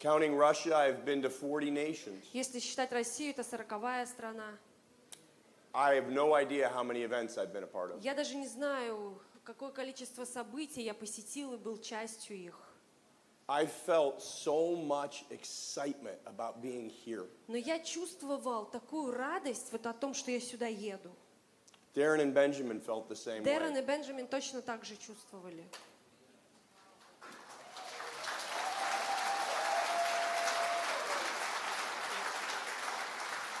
[0.00, 2.24] Counting Russia, I've been to 40 nations.
[2.32, 4.58] Если считать Россию, это сороковая страна.
[5.72, 8.00] I have no idea how many events I've been a part of.
[8.02, 12.63] Я даже не знаю, какое количество событий я посетил и был частью их.
[17.48, 21.10] Но я чувствовал такую радость вот о том, что я сюда еду.
[21.94, 23.82] Darren and Benjamin felt the same Дэрон way.
[23.82, 25.64] и Бенджамин точно так же чувствовали.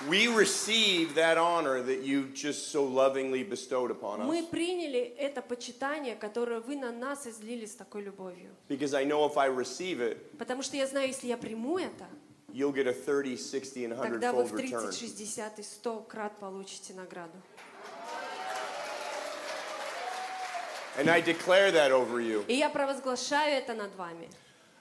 [0.07, 4.49] We receive that honor that you just so lovingly bestowed upon Мы us.
[4.49, 8.49] приняли это почитание, которое вы на нас излили с такой любовью.
[8.69, 12.07] Because I know if I receive it, Потому что я знаю, если я приму это,
[12.53, 14.91] you'll get a 30, 60, and 100 тогда вы fold в 30, return.
[14.93, 17.35] 60 и 100 крат получите награду.
[20.97, 22.45] And I declare that over you.
[22.47, 24.29] И я провозглашаю это над вами.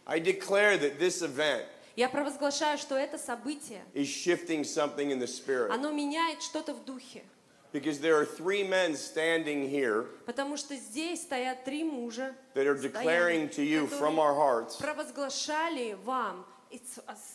[0.07, 5.28] I declare that this event Я провозглашаю, что это событие, is shifting something in the
[5.28, 5.72] spirit.
[5.72, 7.24] оно меняет что-то в духе.
[7.72, 12.76] Because there are three men standing here Потому что здесь стоят три мужа, that are
[12.80, 16.82] declaring to you from our hearts провозглашали вам из,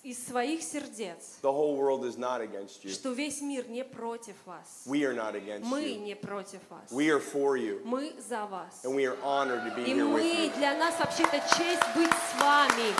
[0.02, 2.90] из своих сердец, the whole world is not against you.
[2.90, 4.82] что весь мир не против вас.
[4.86, 5.98] We are not against Мы you.
[6.00, 6.90] не против вас.
[6.90, 7.80] We are for you.
[7.84, 8.84] Мы за вас.
[8.84, 10.56] And we are honored to be И here with мы, you.
[10.56, 12.92] для нас вообще-то честь быть с вами.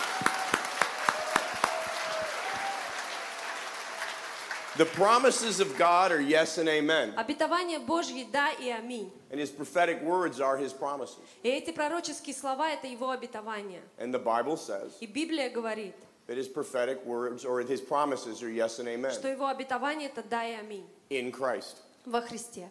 [4.78, 7.14] The promises of God are yes and amen.
[7.16, 9.12] Обетование Божье – да и аминь.
[9.30, 11.20] And his prophetic words are his promises.
[11.43, 13.82] И эти пророческие слова – это его обетование.
[13.99, 15.93] And the Bible says И Библия говорит,
[16.28, 20.24] that his prophetic words or his promises are yes and amen что его обетование – это
[20.24, 21.78] да и аминь in Christ.
[22.06, 22.70] во Христе.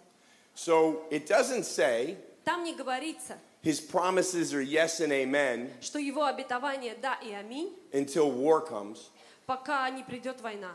[0.57, 6.25] So it doesn't say Там не говорится, his promises are yes and amen что его
[6.25, 9.11] обетование – да и аминь, until war comes
[9.47, 10.73] пока не придет война.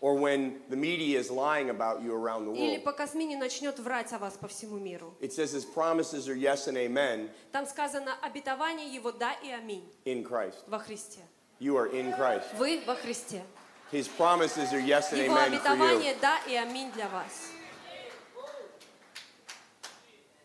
[0.00, 2.84] or when the media is lying about you around the Или world.
[2.84, 5.14] пока СМИ не начнет врать о вас по всему миру.
[5.20, 9.84] It says his promises are yes and amen Там сказано обетование его да и аминь
[10.04, 10.56] in Christ.
[10.66, 11.20] во Христе.
[11.58, 12.44] You are in Christ.
[12.58, 13.42] Вы во Христе.
[13.90, 15.56] His promises are yes and Его amen for you.
[15.56, 17.50] обетование да и аминь для вас.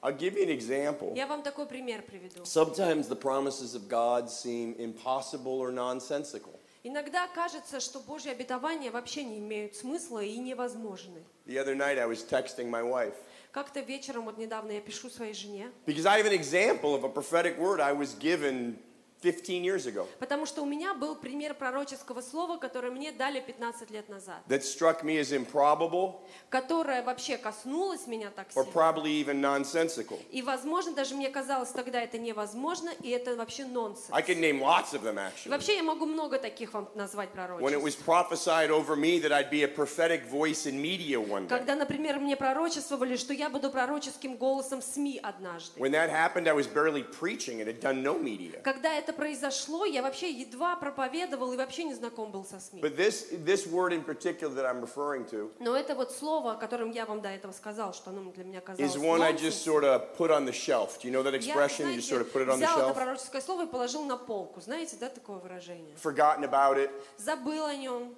[0.03, 1.13] I'll give you an example.
[1.15, 2.43] Я вам такой пример приведу.
[2.43, 6.54] Sometimes the promises of God seem impossible or nonsensical.
[6.88, 11.20] Иногда кажется, что Божьи обетования вообще не имеют смысла и невозможны.
[11.44, 13.14] The other night I was texting my wife
[13.50, 17.08] Как-то вечером, вот недавно я пишу своей жене, because I have an example of a
[17.08, 18.78] prophetic word I was given
[19.22, 23.90] 15 years ago потому что у меня был пример пророческого слова, которое мне дали 15
[23.90, 28.72] лет назад, that struck me as improbable которое вообще коснулось меня так or сильно.
[28.72, 30.18] probably even nonsensical.
[30.30, 34.10] И, возможно, даже мне казалось тогда это невозможно, и это вообще нонсенс.
[34.10, 35.50] I can name lots of them actually.
[35.50, 38.06] вообще я могу много таких вам назвать When it was пророчеств.
[38.06, 41.48] prophesied over me that I'd be a prophetic voice in media one day.
[41.48, 45.80] Когда, например, мне пророчествовали, что я буду пророческим голосом в СМИ однажды.
[45.80, 48.60] When that happened, I was barely preaching and had done no media.
[48.62, 52.80] Когда это произошло, я вообще едва проповедовал и вообще не знаком был со СМИ.
[52.80, 56.56] But this, this word in particular that I'm referring to Но это вот слово, о
[56.56, 59.64] котором я вам до этого сказал, что оно для меня казалось is one I just
[59.64, 60.98] sort of put on the shelf.
[61.00, 61.90] Do you know that Я, expression?
[61.90, 62.94] You just sort of put it on the это shelf?
[62.94, 64.60] пророческое слово и положил на полку.
[64.60, 65.94] Знаете, да, такое выражение?
[66.02, 66.90] Forgotten about it.
[67.18, 68.14] Забыл о нем.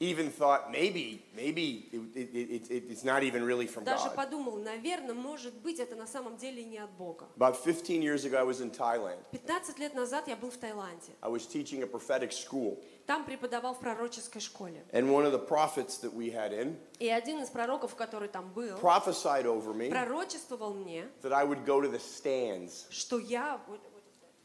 [0.00, 4.16] Even thought maybe, maybe it, it, it, it, it's not even really from Даже God.
[4.16, 7.28] подумал, наверное, может быть, это на самом деле не от Бога.
[7.36, 9.18] About 15 years ago, I was in Thailand.
[9.30, 11.12] 15 лет назад я был в Таиланде.
[11.22, 12.82] I was teaching a prophetic school.
[13.06, 14.84] Там преподавал в пророческой школе.
[14.92, 18.52] And one of the prophets that we had in И один из пророков, который там
[18.52, 22.86] был, prophesied over me пророчествовал мне, that I would go to the stands.
[22.90, 23.60] что я...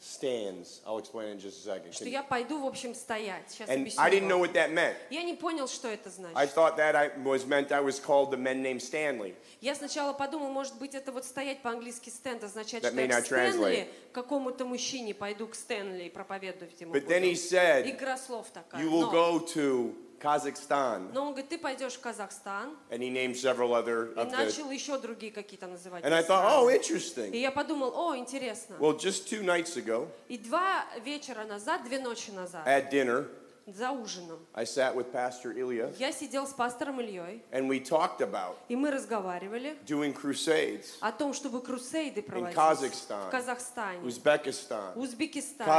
[0.01, 0.81] stands.
[0.87, 1.93] I'll explain it in just a second.
[1.93, 3.51] Что я пойду, в общем, стоять.
[3.51, 4.97] Сейчас And объясню I didn't know what that meant.
[5.11, 6.37] Я не понял, что это значит.
[6.37, 9.35] I thought that I was meant I was called the men named Stanley.
[9.61, 13.27] Я сначала подумал, может быть, это вот стоять по-английски стенд означает, That что я к
[13.27, 18.47] Стэнли, какому-то мужчине пойду к Стэнли и проповедовать ему But then he said, Игра слов
[18.53, 18.83] такая.
[18.83, 21.11] You will go to Kazakhstan.
[21.13, 24.37] Но он говорит, ты пойдешь в Казахстан, And he named several other и of the.
[24.37, 26.03] начал еще другие какие-то называть.
[26.03, 27.37] And I thought, oh, И interesting.
[27.37, 28.77] я подумал, о, интересно.
[28.81, 33.27] Well, just two nights ago И два вечера назад, две ночи назад, at dinner,
[33.67, 38.21] за ужином, I sat with Pastor Ilya я сидел с пастором Ильей, and we talked
[38.21, 44.97] about и мы разговаривали doing crusades о том, чтобы крусейды проводить Kazakhstan, в Казахстане, Uzbekistan,
[44.97, 45.71] Узбекистане.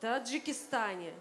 [0.00, 1.14] Таджикистане.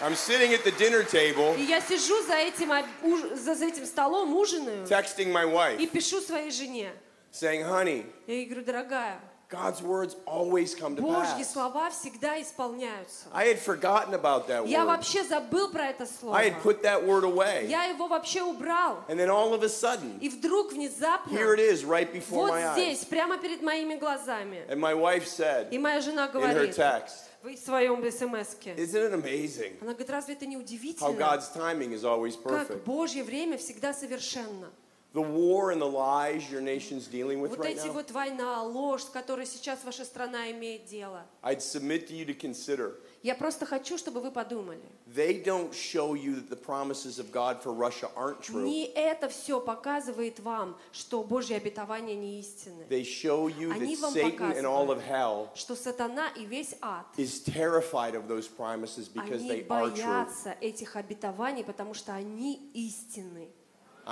[0.00, 3.64] I'm sitting at the dinner table И я сижу за этим, об- уж- за, за
[3.66, 5.44] этим столом, ужинаю, texting my
[5.78, 6.92] и wife пишу своей жене.
[7.32, 9.18] saying, honey, Я ей говорю, дорогая,
[9.48, 11.52] God's words always come to Божьи pass.
[11.52, 13.28] слова всегда исполняются.
[13.32, 14.88] I had forgotten about that Я word.
[14.98, 16.34] вообще забыл про это слово.
[16.36, 17.66] I had put that word away.
[17.68, 19.04] Я его вообще убрал.
[19.08, 22.50] And then all of a sudden, И вдруг внезапно, here it is right before вот
[22.50, 22.74] my eyes.
[22.76, 24.64] здесь, прямо перед моими глазами.
[24.68, 29.12] And my wife said И моя жена in her говорит text, в своем смс-ке, Isn't
[29.12, 32.84] it amazing она говорит, разве это не how удивительно, God's timing is always как perfect?
[32.84, 34.70] Божье время всегда совершенно?
[35.16, 38.62] The war and the lies your nation's dealing with Вот right эти now, вот война,
[38.62, 41.24] ложь, с которой сейчас ваша страна имеет дело.
[41.42, 42.96] I'd submit to you to consider.
[43.22, 44.82] Я просто хочу, чтобы вы подумали.
[45.06, 48.62] They don't show you that the promises of God for Russia aren't true.
[48.62, 52.84] Не это все показывает вам, что Божьи обетования не истинны.
[52.90, 57.06] They show you Они that Satan and all of hell что сатана и весь ад,
[57.16, 60.04] is terrified of those promises because они they are true.
[60.04, 63.48] боятся этих обетований, потому что они истинны.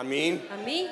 [0.03, 0.90] Mean, Аминь.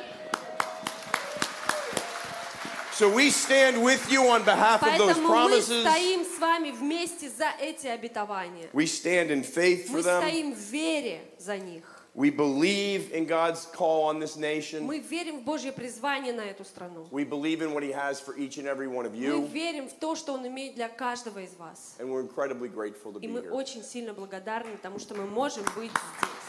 [2.92, 5.82] so we stand with you on behalf of those Поэтому мы promises.
[5.82, 8.68] стоим с вами вместе за эти обетования.
[8.72, 10.22] We stand in faith for Мы them.
[10.22, 11.82] стоим в вере за них.
[12.14, 14.82] We believe in God's call on this nation.
[14.84, 17.08] Мы верим в Божье призвание на эту страну.
[17.10, 19.46] We believe in what He has for each and every one of Мы you.
[19.48, 21.96] верим в то, что Он имеет для каждого из вас.
[21.98, 23.50] And we're incredibly grateful to И be мы here.
[23.50, 26.41] очень сильно благодарны тому, что мы можем быть здесь.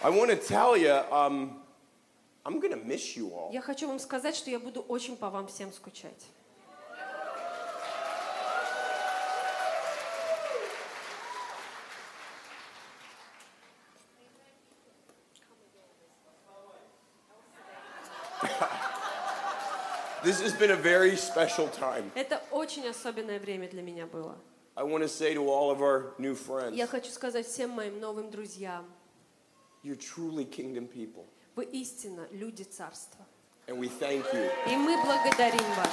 [0.00, 1.56] I want to tell you, um,
[2.46, 3.50] I'm going to miss you all.
[3.52, 6.26] Я хочу вам сказать, что я буду очень по вам всем скучать.
[20.24, 22.10] This has been a very special time.
[22.14, 24.36] Это очень особенное время для меня было.
[24.76, 27.98] I want to say to all of our new friends, Я хочу сказать всем моим
[27.98, 28.86] новым друзьям,
[29.88, 31.24] you're truly kingdom people.
[31.56, 33.24] вы истинно люди царства.
[33.66, 34.50] And we thank you.
[34.66, 35.92] И мы благодарим вас.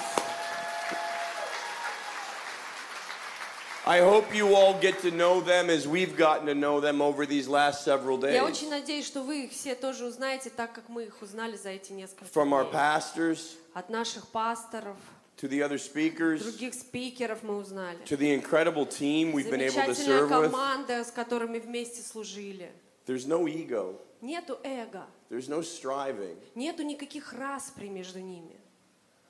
[3.88, 7.28] I hope you all get to know them as we've gotten to know them over
[7.28, 8.42] these last several Я days.
[8.42, 11.92] очень надеюсь, что вы их все тоже узнаете, так как мы их узнали за эти
[11.94, 12.74] несколько From our дней.
[12.74, 14.98] pastors От наших пасторов,
[15.38, 18.00] to the other speakers других спикеров мы узнали.
[18.06, 20.50] to the incredible team we've been able to Замечательная serve with.
[20.52, 22.72] команда, с которыми вместе служили.
[23.06, 28.56] There's no ego, Нету эго, there's no striving, нету никаких распри между ними.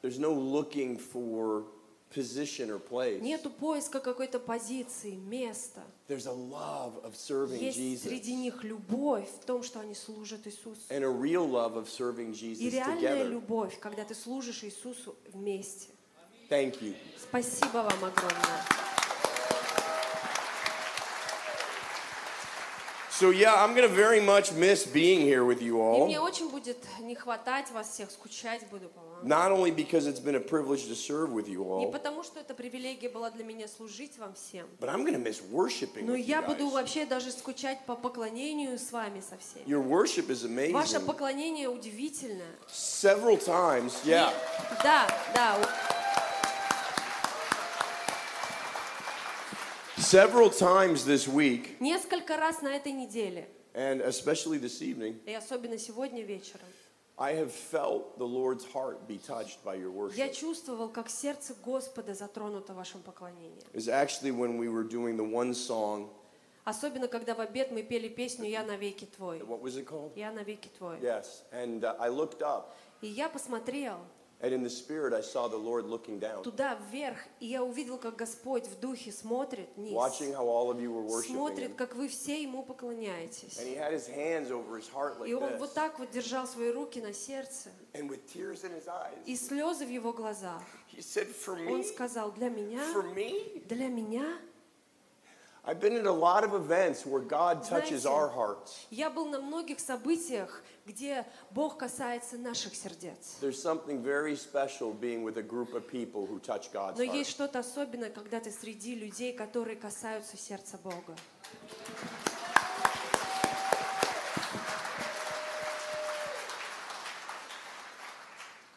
[0.02, 1.64] there's no looking for
[2.14, 3.20] position or place.
[3.22, 5.82] Нету поиска какой-то позиции, места.
[6.08, 10.46] There's a love of serving Есть среди Jesus них любовь в том, что они служат
[10.48, 10.80] Иисусу.
[10.90, 13.30] and a real love of serving И Jesus реальная together.
[13.30, 15.90] любовь, когда ты служишь Иисусу вместе.
[16.50, 16.96] Thank you.
[17.18, 18.95] Спасибо вам огромное.
[23.18, 26.26] So yeah, I'm gonna very much miss being here with you И мне all.
[26.28, 29.26] очень будет не хватать вас всех, скучать буду по вам.
[29.26, 32.42] Not only because it's been a privilege to serve with you Не all, потому, что
[32.42, 36.42] это привилегия была для меня служить вам всем, but I'm gonna miss worshiping но я
[36.42, 39.66] буду вообще даже скучать по поклонению с вами со всеми.
[39.66, 40.44] Your worship is
[40.74, 41.06] Ваше amazing.
[41.06, 42.52] поклонение удивительное.
[42.70, 44.34] Several times, yeah.
[44.84, 45.58] Да, да,
[50.16, 55.78] Several times this week, несколько раз на этой неделе, and especially this evening, и особенно
[55.78, 56.68] сегодня вечером,
[57.18, 60.32] I have felt the Lord's heart be touched by your я worship.
[60.32, 63.60] чувствовал, как сердце Господа затронуто вашим поклонением.
[63.74, 66.08] It's actually when we were doing the one song.
[66.64, 69.40] Особенно, когда в обед мы пели песню «Я навеки твой».
[69.40, 70.14] What was it called?
[70.16, 70.98] «Я навеки твой».
[71.02, 71.44] Yes.
[71.52, 73.98] And uh, I looked up, И я посмотрел,
[74.42, 77.98] And in the spirit, I saw the Lord looking down, туда вверх, и я увидел,
[77.98, 81.96] как Господь в духе смотрит вниз, watching how all of you were worshiping смотрит, как
[81.96, 83.58] вы все Ему поклоняетесь.
[83.58, 86.12] And He had His hands over His heart like И Он вот this, так вот
[86.12, 90.12] держал свои руки на сердце, and with tears in His eyes, и слезы в Его
[90.12, 90.62] глазах.
[90.92, 94.38] He said, "For Он me, сказал, для меня, for me." для меня.
[95.68, 98.86] I've been at a lot of events where God touches Знаете, our hearts.
[98.92, 103.38] Я был на многих событиях, где Бог касается наших сердец.
[103.42, 107.32] There's something very special being with a group of people who touch God's Но есть
[107.32, 111.16] что-то особенное, когда ты среди людей, которые касаются сердца Бога.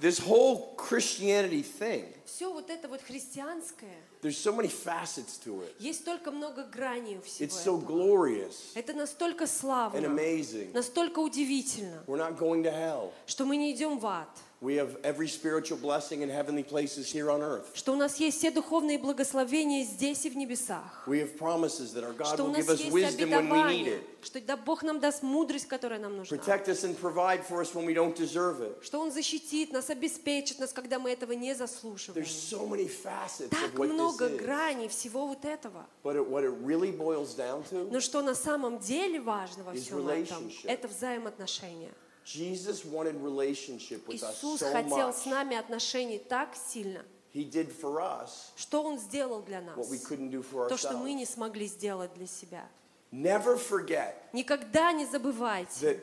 [0.00, 5.72] This whole Christianity thing, Все вот это вот христианское, there's so many facets to it.
[5.80, 10.72] есть столько много граней у всего It's so glorious Это настолько and славно, amazing.
[10.72, 13.10] настолько удивительно, We're not going to hell.
[13.26, 14.28] что мы не идем в ад,
[14.60, 17.66] We have every spiritual blessing in heavenly places here on earth.
[17.74, 22.02] что у нас есть все духовные благословения здесь и в небесах, We have promises that
[22.02, 25.22] our God will give us wisdom when we need it, что да, Бог нам даст
[25.22, 28.82] мудрость, которая нам нужна, protect us and provide for us when we don't deserve it.
[28.82, 32.20] что Он защитит нас, обеспечит нас, когда мы этого не заслуживаем.
[32.20, 34.44] There's so many facets Так of what много this is.
[34.44, 35.86] граней всего вот этого.
[36.02, 39.72] But it, what it really boils down to, Но что на самом деле важно во
[39.74, 41.92] всем этом, это взаимоотношения.
[42.30, 45.14] Jesus wanted relationship with us Иисус so хотел much.
[45.14, 47.02] с нами отношений так сильно,
[47.34, 50.76] He did for us что Он сделал для нас, what we couldn't do for то,
[50.76, 52.68] что мы не смогли сделать для себя.
[53.10, 55.86] Never forget Никогда не забывайте.
[55.86, 56.00] that,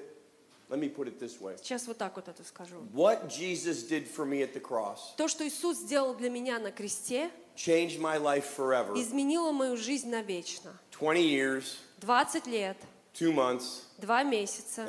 [0.69, 1.55] let me put it this way.
[1.57, 2.77] Сейчас вот так вот это скажу.
[2.93, 6.71] What Jesus did for me at the cross То, что Иисус сделал для меня на
[6.71, 8.93] кресте, changed my life forever.
[8.99, 10.73] изменило мою жизнь навечно.
[10.91, 12.77] 20 years, 20 лет,
[13.13, 14.85] two months, 2 месяца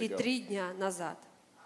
[0.00, 0.08] и.
[0.08, 1.18] 3 дня назад.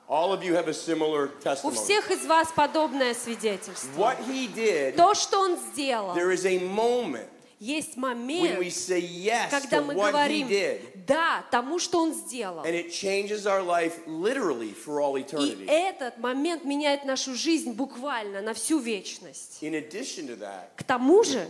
[0.09, 1.75] All of you have a similar У testimony.
[1.75, 3.91] всех из вас подобное свидетельство.
[3.97, 7.29] What he did, То, что Он сделал, there is a moment
[7.61, 10.49] есть when момент, we say yes когда мы говорим.
[11.07, 12.65] «да» тому, что Он сделал.
[12.65, 18.41] And it changes our life literally for all И этот момент меняет нашу жизнь буквально
[18.41, 19.59] на всю вечность.
[19.63, 21.49] In addition to that, К тому же,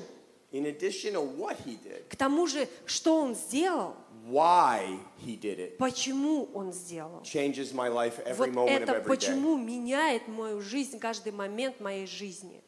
[0.50, 3.94] in addition to what he did, к тому же, что Он сделал,
[4.28, 7.22] why he did it почему Он сделал.
[7.22, 9.08] changes my life every Вот moment of это every day.
[9.08, 12.62] почему меняет мою жизнь, каждый момент моей жизни.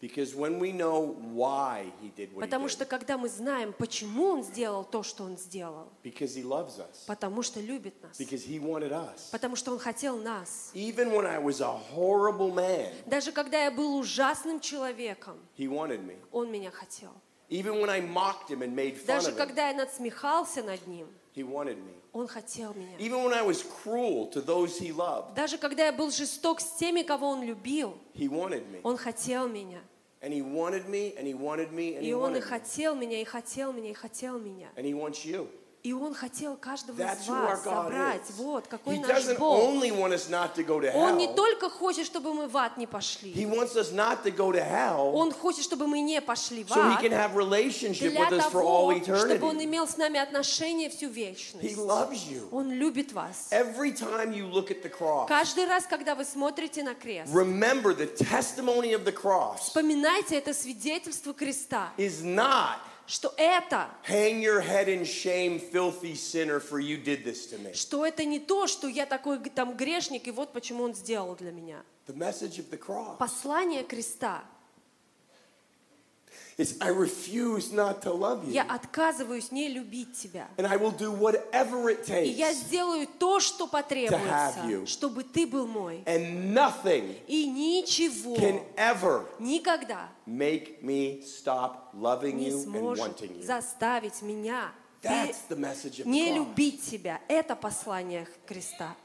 [0.00, 3.72] Because when we know why he did what he Потому что did, когда мы знаем,
[3.72, 8.16] почему Он сделал то, что Он сделал, because he loves us, потому что любит нас,
[8.16, 9.28] because he wanted us.
[9.32, 10.70] потому что Он хотел нас.
[10.72, 16.06] Even when I was a horrible man, Даже когда я был ужасным человеком, he wanted
[16.06, 16.14] me.
[16.30, 17.10] Он меня хотел.
[17.50, 21.42] Even when I mocked him and made fun Даже когда я надсмехался над Ним, he
[21.42, 21.94] wanted me.
[22.12, 22.96] Он хотел меня.
[22.98, 26.72] Even when I was cruel to those he loved, Даже когда я был жесток с
[26.72, 28.80] теми, кого Он любил, he wanted me.
[28.82, 29.80] Он хотел меня.
[30.20, 33.20] And he wanted me, and he wanted me, and И he Он и хотел меня,
[33.20, 34.68] и хотел меня, и хотел меня.
[34.76, 35.48] And he wants you.
[35.88, 38.20] И Он хотел каждого That's из вас собрать.
[38.36, 39.64] Вот, какой He наш Бог.
[39.64, 43.32] Он не только хочет, чтобы мы в ад не пошли.
[43.32, 47.02] hell Он хочет, чтобы мы не пошли в so ад.
[47.32, 51.78] relationship Для того, чтобы Он имел с нами отношения всю вечность.
[52.52, 53.48] Он любит вас.
[55.26, 57.32] Каждый раз, когда вы смотрите на крест,
[59.62, 62.76] вспоминайте это свидетельство креста, is not
[63.08, 67.72] что это, hang your head in shame, filthy sinner, for you did this to me.
[67.72, 71.50] что это не то, что я такой там грешник, и вот почему он сделал для
[71.50, 71.82] меня.
[72.06, 74.44] The message of the cross Послание креста.
[76.58, 78.52] Is I refuse not to love you.
[78.52, 80.48] Я отказываюсь не любить тебя.
[80.56, 82.54] And I will do whatever it И я takes.
[82.66, 84.84] сделаю то, что потребуется, you.
[84.86, 86.02] чтобы ты был мой.
[86.04, 93.42] And nothing И ничего can ever никогда make me stop loving you and wanting you.
[93.44, 97.20] заставить меня That's the message of не любить тебя.
[97.28, 98.96] Это послание креста.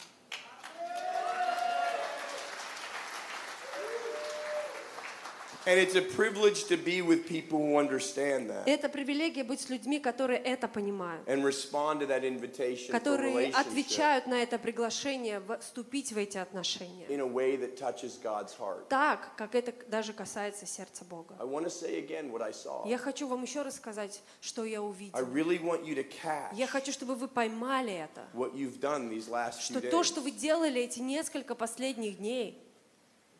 [5.66, 9.70] And it's a privilege to be with people who understand that Это привилегия быть с
[9.70, 16.12] людьми, которые это понимают, and respond to that invitation которые отвечают на это приглашение вступить
[16.12, 17.06] в эти отношения.
[17.08, 18.90] in a way that touches God's heart.
[18.90, 21.36] Так, как это даже касается сердца Бога.
[21.40, 22.86] I want to say again what I saw.
[22.86, 25.18] Я хочу вам еще рассказать, что я I увидел.
[25.20, 28.26] really want you to catch Я хочу, чтобы вы поймали это.
[28.34, 30.04] what you've done these last few Что то, days.
[30.04, 32.62] что вы делали эти несколько последних дней,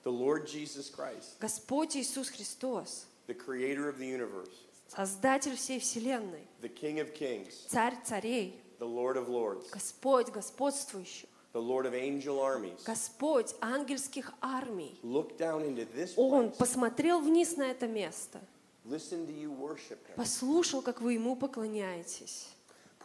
[0.04, 4.52] The Lord Jesus Christ, Господь Иисус Христос, the creator of the universe,
[4.90, 11.30] Создатель всей Вселенной, the King of kings, Царь царей, the Lord of lords, Господь господствующий,
[11.54, 17.22] the Lord of angel armies, Господь ангельских армий, looked down into this Он place, посмотрел
[17.22, 18.42] вниз на это место,
[18.86, 22.50] listened to you worship Him, послушал, как вы Ему поклоняетесь,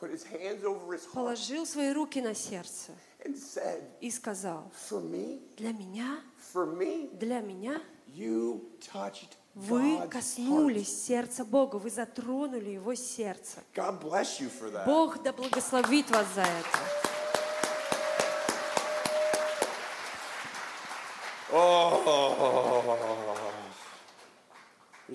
[0.00, 2.90] put His hands over His heart, положил свои руки на сердце
[4.00, 4.70] и сказал,
[5.56, 6.20] для меня,
[7.12, 7.82] для меня
[9.54, 13.62] вы коснулись сердца Бога, вы затронули Его сердце.
[14.86, 16.78] Бог да благословит вас за это.
[21.50, 22.67] Oh,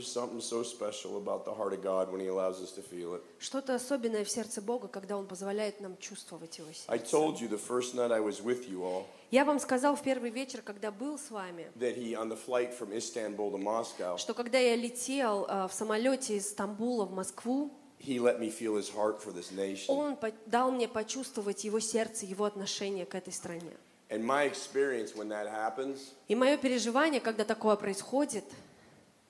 [0.03, 3.15] there's something so special about the heart of God when He allows us to feel
[3.15, 3.21] it.
[3.39, 7.15] Что-то особенное в сердце Бога, когда Он позволяет нам чувствовать Его I сердце.
[7.15, 10.29] told you the first night I was with you all Я вам сказал в первый
[10.29, 14.33] вечер, когда был с вами, that He, on the flight from Istanbul to Moscow, что
[14.33, 18.93] когда я летел э, в самолете из Стамбула в Москву, He let me feel His
[18.93, 19.85] heart for this nation.
[19.87, 23.71] Он дал мне почувствовать Его сердце, Его отношение к этой стране.
[24.09, 25.97] And my experience when that happens,
[26.27, 28.43] И мое переживание, когда такое происходит,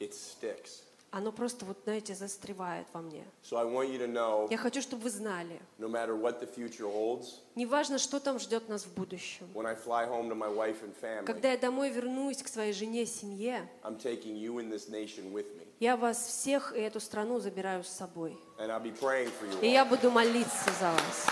[0.03, 0.81] it sticks.
[1.11, 3.23] оно просто, вот знаете, застревает во мне.
[3.43, 6.47] So I want you to know Я хочу, чтобы вы знали, no matter what the
[6.51, 9.47] future holds, неважно, что там ждет нас в будущем.
[9.53, 12.73] when I fly home to my wife and family, Когда я домой вернусь к своей
[12.73, 15.67] жене, семье, I'm taking you and this nation with me.
[15.80, 18.35] я вас всех и эту страну забираю с собой.
[18.57, 21.27] And I'll be praying for you И я буду молиться за вас.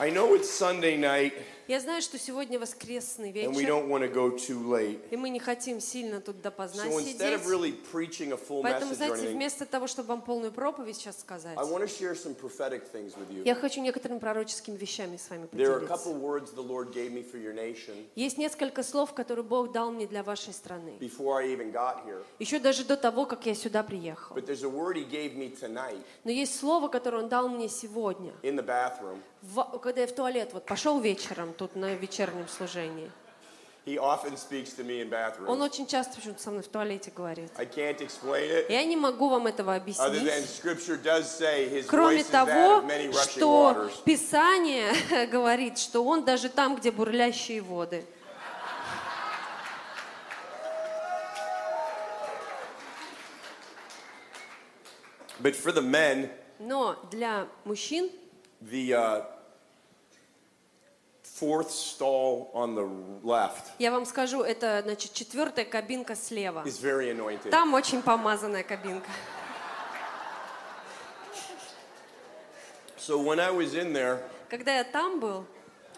[0.00, 1.32] I know it's Sunday night
[1.66, 5.00] Я знаю, что сегодня воскресный and we вечер, don't want to go too late.
[5.10, 7.46] и мы не хотим сильно тут допоздна So instead of сидеть.
[7.46, 11.20] really preaching a full Поэтому, message знаете, anything, вместо того, чтобы вам полную проповедь сейчас
[11.20, 13.42] сказать, I want to share some prophetic things with you.
[13.44, 16.54] я хочу некоторыми пророческими вещами с вами There are a couple поделиться.
[16.54, 20.06] words the Lord gave me for your nation Есть несколько слов, которые Бог дал мне
[20.06, 20.96] для вашей страны.
[21.00, 22.22] before I even got here.
[22.38, 24.34] Еще даже до того, как я сюда приехал.
[24.34, 27.68] But there's a word He gave me tonight Но есть слово, которое Он дал мне
[27.68, 29.18] сегодня, in the bathroom.
[29.42, 33.10] В- когда я в туалет вот пошел вечером тут на вечернем служении.
[33.86, 35.62] He often speaks to me in Он bathrooms.
[35.64, 37.50] очень часто почему-то со мной в туалете говорит.
[37.56, 40.60] I can't explain it Я не могу вам этого объяснить.
[41.86, 42.82] Кроме того,
[43.14, 43.90] что.
[44.04, 44.92] Писание
[45.32, 48.04] говорит, что Он даже там, где бурлящие воды.
[55.40, 58.10] But for the men, Но для мужчин
[58.60, 59.20] the uh,
[61.22, 62.84] fourth stall on the
[63.22, 66.62] left Я вам скажу, это, значит, четвертая кабинка слева.
[66.64, 67.50] is very anointed.
[67.50, 69.08] Там очень помазанная кабинка.
[72.98, 74.18] So when I was in there,
[74.50, 75.44] Когда я там был,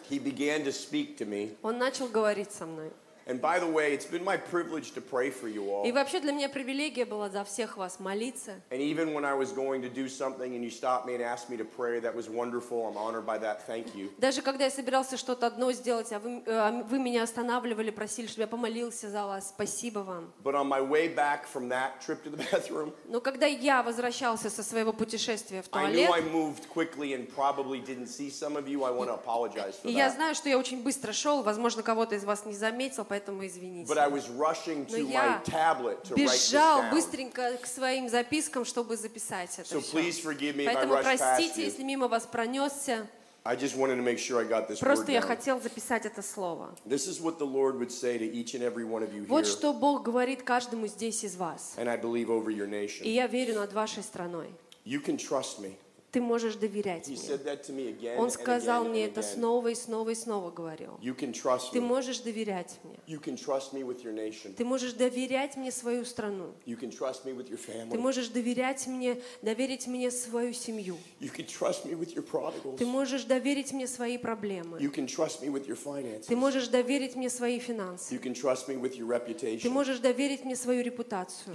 [0.08, 1.56] he began to speak to me.
[1.62, 2.92] он начал говорить со мной.
[3.27, 5.83] And by the way, it's been my privilege to pray for you all.
[5.83, 8.61] И вообще для меня привилегия была за всех вас молиться.
[8.69, 11.49] And even when I was going to do something and you stopped me and asked
[11.49, 12.85] me to pray, that was wonderful.
[12.87, 13.65] I'm honored by that.
[13.65, 14.11] Thank you.
[14.19, 18.27] Даже когда я собирался что-то одно сделать, а вы, э, а вы меня останавливали, просили,
[18.27, 19.49] чтобы я помолился за вас.
[19.49, 20.31] Спасибо вам.
[20.43, 24.51] But on my way back from that trip to the bathroom, Но когда я возвращался
[24.51, 28.55] со своего путешествия в I knew I туалет, moved quickly and probably didn't see some
[28.55, 28.83] of you.
[28.83, 30.13] I want to apologize for и я that.
[30.13, 33.92] знаю, что я очень быстро шел, возможно, кого-то из вас не заметил, Поэтому извините.
[33.92, 36.90] But I was rushing Но to my я tablet to write this бежал down.
[36.92, 39.92] быстренько к своим запискам, чтобы записать это So все.
[39.98, 43.06] please forgive me if I Поэтому простите, если мимо вас пронесся.
[43.42, 46.22] I just wanted to make sure I got this word Просто я хотел записать это
[46.22, 46.74] слово.
[46.86, 49.44] This is what the Lord would say to each and every one of you Вот
[49.44, 51.74] here, что Бог говорит каждому здесь из вас.
[51.78, 53.08] and I believe over your И nation.
[53.08, 54.48] я верю над вашей страной.
[54.84, 55.76] You can trust me.
[56.12, 57.18] Ты можешь доверять мне.
[58.18, 60.98] Он сказал мне это снова и снова и снова говорил.
[61.72, 62.98] Ты можешь доверять мне.
[64.56, 66.52] Ты можешь доверять мне свою страну.
[66.66, 70.96] Ты можешь доверять мне, доверить мне свою семью.
[72.78, 74.78] Ты можешь доверить мне свои проблемы.
[76.26, 78.18] Ты можешь доверить мне свои финансы.
[78.18, 81.54] Ты можешь доверить мне свою репутацию.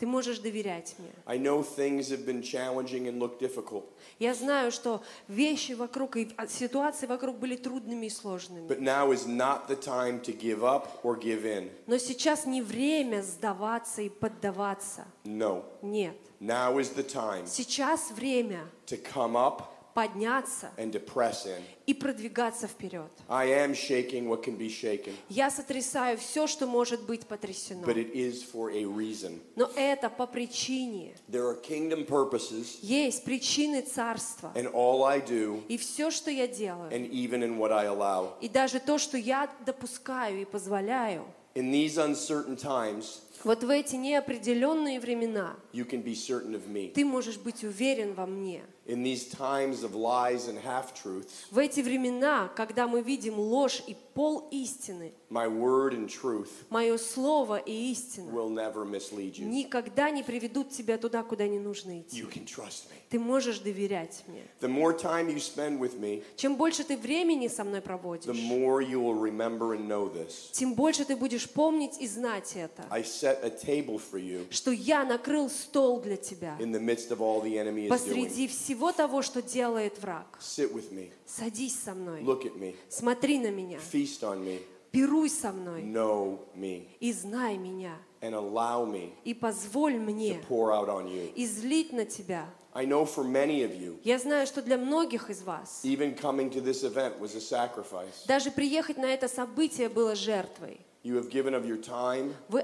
[0.00, 1.10] Ты можешь доверять мне.
[1.26, 3.84] I know things have been challenging and look difficult,
[4.18, 8.66] Я знаю, что вещи вокруг и а, ситуации вокруг были трудными и сложными.
[8.66, 11.70] but now is not the time to give up or give in.
[11.86, 15.04] Но сейчас не время сдаваться и поддаваться.
[15.24, 15.64] No.
[15.82, 16.16] Нет.
[16.40, 20.70] Now is the time Сейчас время to come up подняться
[21.86, 23.10] и продвигаться вперед.
[25.28, 27.86] Я сотрясаю все, что может быть потрясено.
[29.56, 31.14] Но это по причине.
[32.82, 34.52] Есть причины царства.
[35.68, 36.90] И все, что я делаю,
[38.40, 43.96] и даже то, что я допускаю и позволяю, In these uncertain times, Вот в эти
[43.96, 48.62] неопределенные времена ты можешь быть уверен во мне.
[48.90, 50.92] In these times of lies and half
[51.52, 56.98] В эти времена, когда мы видим ложь и пол истины, my word and truth мое
[56.98, 59.44] слово и истина will never mislead you.
[59.44, 62.20] никогда не приведут тебя туда, куда не нужно идти.
[62.20, 62.96] You can trust me.
[63.10, 64.42] Ты можешь доверять мне.
[64.60, 68.26] The more time you spend with me, Чем больше ты времени со мной the проводишь,
[68.34, 70.50] more you will remember and know this.
[70.50, 74.72] тем больше ты будешь помнить и знать это, I set a table for you что
[74.72, 77.88] я накрыл стол для тебя in the midst of all the enemy is doing.
[77.90, 80.38] посреди всего того, что делает враг.
[81.26, 83.78] Садись со мной, look at me, смотри на меня,
[84.90, 90.40] пируй со мной know me, и знай меня, and allow me и позволь to мне
[90.48, 91.30] pour out on you.
[91.36, 92.46] излить на тебя.
[92.72, 96.50] I know for many of you, Я знаю, что для многих из вас even coming
[96.50, 98.26] to this event was a sacrifice.
[98.26, 100.80] даже приехать на это событие было жертвой.
[101.02, 102.60] You have given of your time, Вы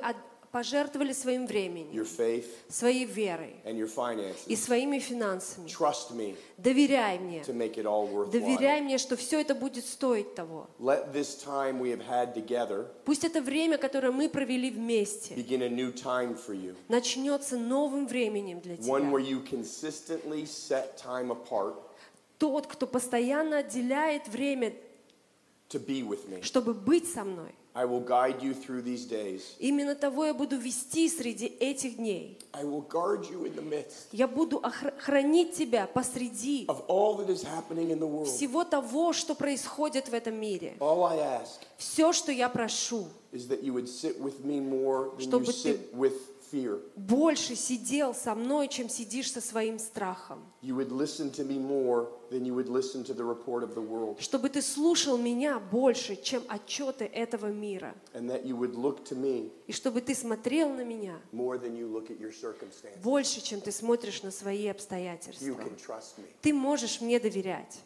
[0.51, 5.69] пожертвовали своим временем, your faith, своей верой and your и своими финансами.
[5.69, 7.43] Trust me Доверяй мне.
[7.43, 10.69] to make it all Доверяй мне, что все это будет стоить того.
[10.79, 15.63] Let this time we have had together Пусть это время, которое мы провели вместе, begin
[15.63, 16.75] a new time for you.
[16.89, 19.37] начнется новым временем для One where тебя.
[19.37, 21.75] you consistently set time apart
[22.39, 24.75] Тот, кто постоянно отделяет время,
[25.71, 26.43] to be with me.
[26.43, 27.53] чтобы быть со мной.
[27.77, 29.43] I will guide you through these days.
[29.59, 32.39] Именно того я буду вести среди этих дней.
[32.55, 34.63] I will guard you in the midst Я буду
[34.99, 38.29] хранить тебя посреди of all that is happening in the world.
[38.29, 40.77] всего того, что происходит в этом мире.
[40.81, 45.11] All I ask Все, что я прошу, is that you would sit with me more
[45.19, 46.15] than you sit with
[46.53, 46.81] fear.
[46.97, 50.45] больше сидел со мной, чем сидишь со своим страхом.
[50.63, 53.81] You would listen to me more than you would listen to the report of the
[53.81, 54.21] world.
[54.21, 57.95] Чтобы ты слушал меня больше, чем отчеты этого мира.
[58.15, 61.77] And that you would look to me И чтобы ты смотрел на меня more than
[61.77, 63.01] you look at your circumstances.
[63.03, 65.45] больше, чем ты смотришь на свои You обстоятельства.
[65.47, 66.25] can trust me.
[66.43, 67.81] Ты можешь мне доверять.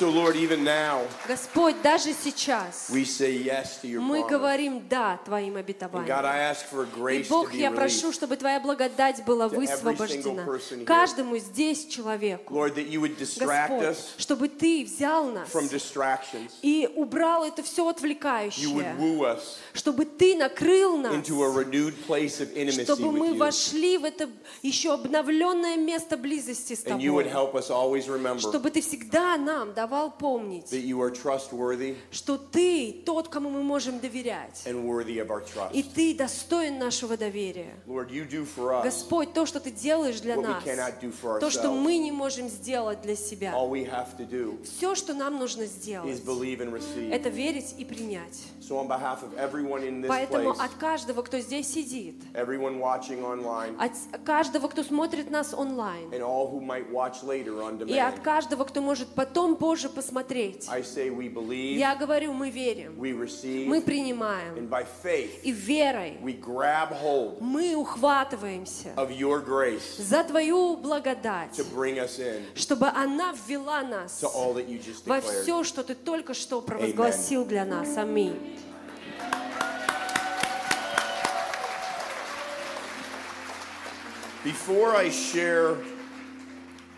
[0.00, 5.20] So, Lord, even now, Господь, даже сейчас we say yes to your мы говорим «да»
[5.26, 6.06] Твоим обетованиям.
[7.10, 10.46] И Бог, я прошу, чтобы Твоя благодать была высвобождена
[10.86, 12.54] каждому здесь человеку.
[12.54, 15.50] Lord, that you would distract Господь, us чтобы Ты взял нас
[16.62, 19.38] и убрал это все отвлекающее,
[19.74, 21.12] чтобы Ты накрыл нас,
[22.84, 24.30] чтобы мы вошли в это
[24.62, 27.30] еще обновленное место близости с Тобой,
[28.38, 33.62] чтобы Ты всегда нам давал помнить, that you are trustworthy что Ты тот, кому мы
[33.62, 35.42] можем доверять, and worthy of our
[35.72, 35.82] и.
[35.82, 37.74] Ты достоин нашего доверия.
[37.86, 41.00] Lord, you do for us Господь, то, что Ты делаешь для what we нас, cannot
[41.00, 44.62] do for то, что мы не можем сделать для себя, All we have to do
[44.64, 47.12] все, что нам нужно is сделать, believe and receive.
[47.12, 48.38] это верить и принять.
[48.60, 52.78] So, on behalf of everyone in this Поэтому place, от каждого, кто здесь сидит, everyone
[52.78, 57.80] watching online, от каждого, кто смотрит нас онлайн, and all who might watch later on
[57.88, 62.50] и от каждого, кто может потом позже посмотреть, I say we believe, я говорю, мы
[62.50, 64.70] верим, we receive, мы and принимаем,
[65.42, 68.94] и верой we grab hold мы ухватываемся
[69.98, 74.22] за Твою благодать, to bring us in чтобы она ввела нас
[75.06, 77.96] во все, что Ты только что провозгласил для нас.
[77.96, 78.36] Аминь.
[84.42, 85.76] Before I share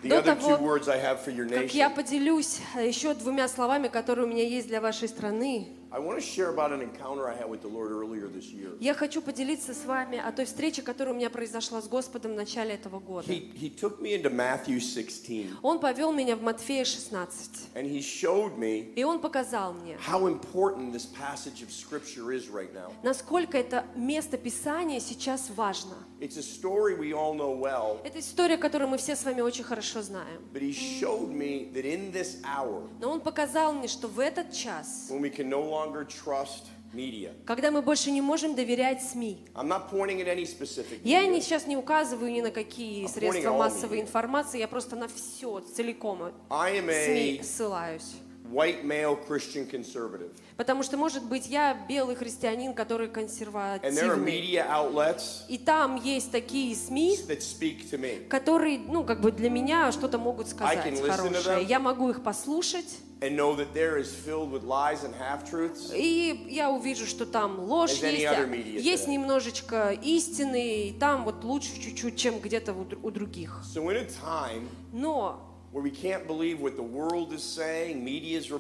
[0.03, 3.15] До other того, two words I have for your Как я nation, поделюсь э, еще
[3.15, 6.81] двумя словами, которые у меня есть для вашей страны, I want to share about an
[6.81, 8.77] encounter I had with the Lord earlier this year.
[8.81, 12.35] я хочу поделиться с вами о той встрече, которая у меня произошла с Господом в
[12.35, 13.31] начале этого года.
[13.31, 18.01] He, he took me into Matthew 16, Он повел меня в Матфея 16, and he
[18.01, 22.91] showed me и он показал мне, how important this passage of Scripture is right now.
[23.03, 25.95] насколько это место Писания сейчас важно.
[26.23, 29.65] It's a story we all know well, Это история, которую мы все с вами очень
[29.65, 30.40] хорошо знаем.
[30.55, 34.53] but he showed me that in this hour, Но он показал мне, что в этот
[34.53, 39.49] час, when we can no longer trust media, когда мы больше не можем доверять СМИ,
[39.57, 43.09] I'm not pointing at any specific я не, сейчас не указываю ни на какие I'm
[43.09, 44.03] средства массовой media.
[44.03, 48.12] информации, я просто на все целиком I am СМИ a ссылаюсь.
[48.51, 53.81] White male Christian conservative, Потому что, может быть, я белый христианин, который and there are
[53.81, 54.24] консервативный.
[54.24, 58.27] media outlets И там есть такие СМИ, that speak to me.
[58.28, 61.59] которые, ну, как бы для меня что-то могут I сказать can listen to хорошее.
[61.60, 61.66] them.
[61.66, 65.93] Я могу их послушать, and know that there is filled with lies and half truths.
[65.94, 69.10] и я увижу, что там ложь As any есть, other media есть today.
[69.12, 73.62] немножечко истины, и там вот лучше чуть-чуть, чем где-то у, у других.
[73.74, 75.52] So, in a time Но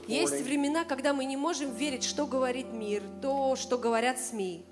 [0.08, 4.64] Есть времена, когда мы не можем верить, что говорит мир, то, что говорят СМИ.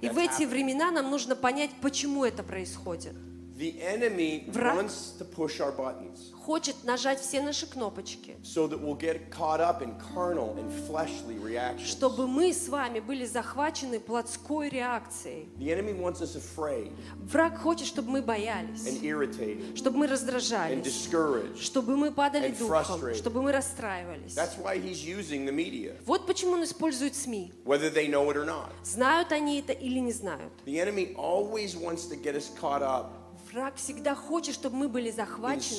[0.00, 3.14] И в эти времена нам нужно понять, почему это происходит.
[3.58, 4.76] The enemy Враг.
[4.76, 9.60] wants to push our buttons Хочет нажать все наши кнопочки, so that we'll get caught
[9.60, 11.86] up in carnal and fleshly reactions.
[11.88, 15.48] чтобы мы с вами были захвачены плотской реакцией.
[15.58, 20.10] The enemy wants us afraid Враг хочет, чтобы мы and боялись, irritated чтобы мы and
[20.12, 21.58] раздражались, discouraged.
[21.60, 23.14] чтобы мы падали and духом, frustrated.
[23.18, 24.34] чтобы мы расстраивались.
[24.34, 27.52] That's why he's using the media, Вот почему он использует СМИ.
[27.64, 28.70] whether they know it or not.
[28.82, 30.52] Знают они это или не знают.
[30.64, 33.12] The enemy always wants to get us caught up
[33.52, 35.76] Враг всегда хочет, чтобы мы были захвачены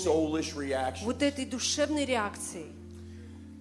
[1.04, 2.72] вот этой душевной реакцией.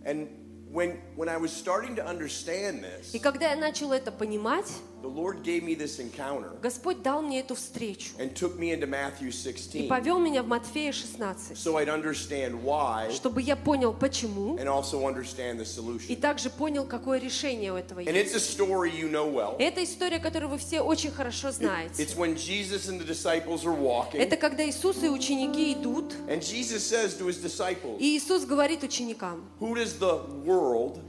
[0.05, 0.28] And
[0.72, 4.70] when when I was starting to understand this, И когда я начала это понимать,
[5.02, 8.86] the Lord gave me this encounter Господь дал мне эту встречу and took me into
[8.86, 13.92] Matthew и 16 повел меня в Матфея 16, so I'd understand why чтобы я понял,
[13.92, 16.16] почему, and also understand the и solution.
[16.16, 18.34] также понял, какое решение у этого And есть.
[18.34, 19.56] it's a story you know well.
[19.58, 22.02] Это история, которую вы все очень хорошо знаете.
[22.02, 26.40] It's when Jesus and the disciples are walking, Это когда Иисус и ученики идут, and
[26.40, 31.00] Jesus says to his disciples, и Иисус говорит ученикам, Who does the world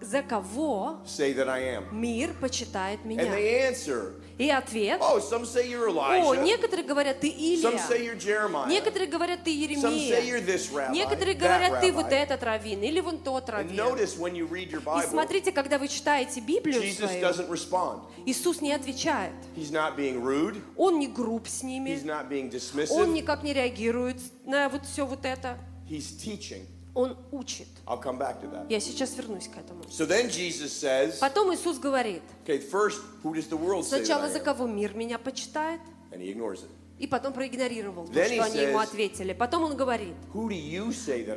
[0.00, 1.84] за кого say that I am?
[1.92, 3.24] мир почитает And меня?
[3.24, 7.28] they answer, И ответ, Oh, some say you're о, Elijah, некоторые говорят, ты
[7.60, 11.34] some say Илия, you're Jeremiah, некоторые говорят, ты some say you're Еремия, this rabbi, некоторые
[11.34, 13.76] говорят, ты вот этот раввин, или вон тот And раввин.
[13.76, 17.48] notice when you read your И Bible, смотрите, когда вы читаете Библию Jesus свою, doesn't
[17.50, 18.02] respond.
[18.26, 19.32] Иисус не отвечает.
[19.56, 20.62] He's not being rude.
[20.76, 23.12] Он не груб с He's ними, not being он dismissive.
[23.12, 25.58] никак не реагирует на вот все вот это.
[25.90, 26.64] He's teaching.
[26.98, 27.68] Он учит.
[27.86, 28.66] I'll come back to that.
[28.68, 29.84] Я сейчас вернусь к этому.
[29.88, 34.40] So then Jesus says, Потом Иисус говорит, okay, first, who does the world сначала за
[34.40, 35.80] кого мир меня почитает,
[36.10, 36.70] And he ignores it.
[36.98, 39.32] и потом проигнорировал то, Then что они ему ответили.
[39.32, 40.16] Потом он говорит,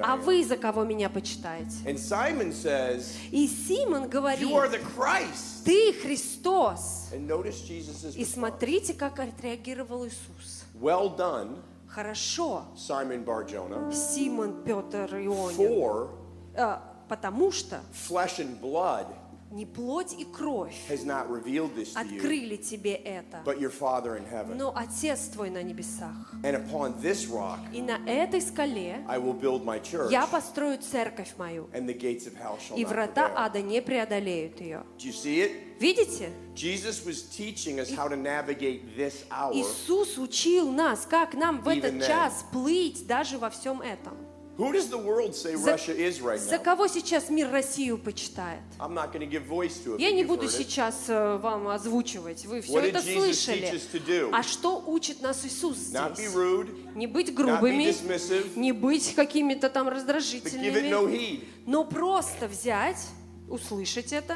[0.02, 1.76] а вы за кого меня почитаете?
[1.86, 4.50] Says, И Симон говорит,
[5.64, 7.10] ты Христос.
[8.16, 10.66] И смотрите, как отреагировал Иисус.
[10.82, 11.62] Well done,
[11.94, 16.10] Хорошо, Simon Barjona, Симон, Петр, Ионин, for
[16.56, 16.78] э,
[17.10, 19.08] потому что flesh and blood
[19.52, 23.70] не плоть и кровь has not revealed this to you, открыли тебе это, but your
[23.72, 24.56] Father in heaven.
[24.56, 26.34] но Отец твой на небесах.
[26.44, 30.78] And upon this rock И на этой скале I will build my church, я построю
[30.78, 33.34] церковь мою, and the gates of hell shall и not врата prevail.
[33.36, 34.84] ада не преодолеют ее.
[34.98, 35.52] Do you see it?
[35.80, 36.30] Видите?
[36.56, 39.52] Jesus was teaching us how to navigate this hour.
[39.54, 44.14] Иисус учил нас, как нам в этот час плыть даже во всем этом.
[44.58, 46.64] Who does the world say За, Russia is right за now?
[46.64, 48.60] кого сейчас мир Россию почитает?
[48.80, 50.00] I'm not going to give voice to it.
[50.00, 53.62] Я не буду сейчас э, вам озвучивать, вы все What did это Jesus слышали.
[53.62, 54.30] teach us to do?
[54.34, 56.34] А что учит нас Иисус Not be здесь?
[56.36, 61.06] rude, Не быть not be грубыми, dismissive, не быть какими-то там but give it no
[61.06, 61.44] раздражительными, heed.
[61.66, 63.08] но просто взять,
[63.50, 64.36] услышать это,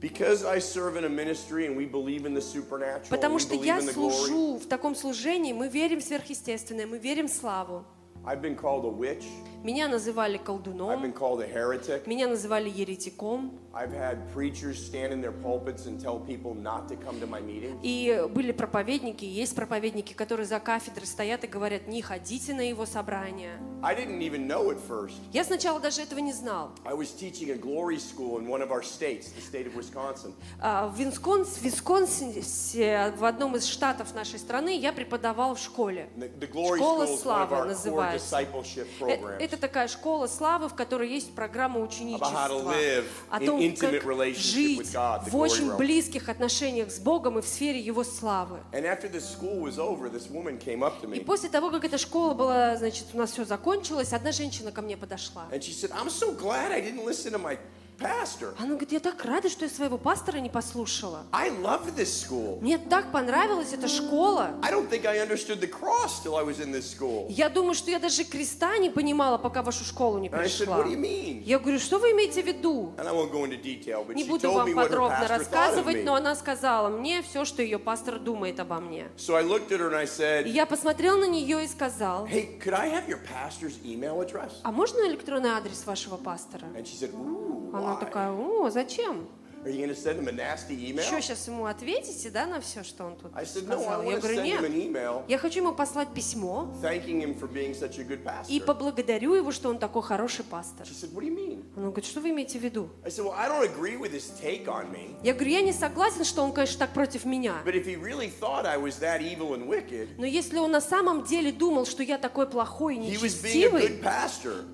[0.00, 3.40] Because I serve in a ministry and we believe in the supernatural, and потому we
[3.40, 4.12] что believe я in the glory.
[4.12, 7.84] служу в таком служении, мы верим в сверхъестественное, мы верим в славу.
[8.24, 9.24] I've been called a witch.
[9.62, 11.02] Меня называли колдуном,
[12.06, 13.52] меня называли еретиком,
[17.82, 22.86] и были проповедники, есть проповедники, которые за кафедрой стоят и говорят, не ходите на его
[22.86, 23.54] first.
[25.32, 26.70] Я сначала даже этого не знал.
[30.60, 32.42] А, В Висконс- Висконсине,
[33.16, 36.08] в одном из штатов нашей страны, я преподавал в школе.
[36.78, 38.26] Школа славы называется.
[39.50, 42.46] Это такая школа славы, в которой есть программа ученичества.
[43.30, 44.02] О том, как
[44.36, 48.60] жить в очень близких отношениях с Богом и в сфере Его славы.
[51.12, 54.82] И после того, как эта школа была, значит, у нас все закончилось, одна женщина ко
[54.82, 55.48] мне подошла.
[55.50, 57.58] and she said, I'm so glad I didn't listen to my
[58.00, 58.54] pastor.
[58.58, 61.24] Она говорит, я так рада, что я своего пастора не послушала.
[61.32, 62.58] I loved this school.
[62.60, 64.50] Мне так понравилась эта школа.
[64.62, 67.26] I don't think I understood the cross till I was in this school.
[67.28, 70.46] Я думаю, что я даже креста не понимала, пока в вашу школу не And I
[70.46, 70.78] said, пришла.
[70.78, 71.42] What do you mean?
[71.44, 72.92] Я говорю, что вы имеете в виду?
[72.96, 76.14] And I won't go into detail, but Не she буду told вам подробно рассказывать, но
[76.14, 79.08] она сказала мне все, что ее пастор думает обо мне.
[79.16, 82.26] So I looked at her and I И said, я посмотрел на нее и сказал,
[82.26, 84.52] Hey, could I have your pastor's email address?
[84.62, 86.66] а можно электронный адрес вашего пастора?
[86.74, 89.26] And she said, Ooh, Она такая, о, зачем?
[89.62, 91.04] Are you going to send him a nasty email?
[91.04, 94.02] Что, сейчас ему ответите, да, на все, что он тут I said, no, I сказал?
[94.02, 95.24] Я want to говорю, нет.
[95.28, 99.52] Я хочу ему послать письмо thanking him for being such a good и поблагодарю его,
[99.52, 100.86] что он такой хороший пастор.
[100.86, 101.62] She said, what do you mean?
[101.76, 102.88] Он говорит, что вы имеете в виду?
[105.22, 107.56] Я говорю, я не согласен, что он, конечно, так против меня.
[110.16, 114.00] Но если он на самом деле думал, что я такой плохой и нечестивый,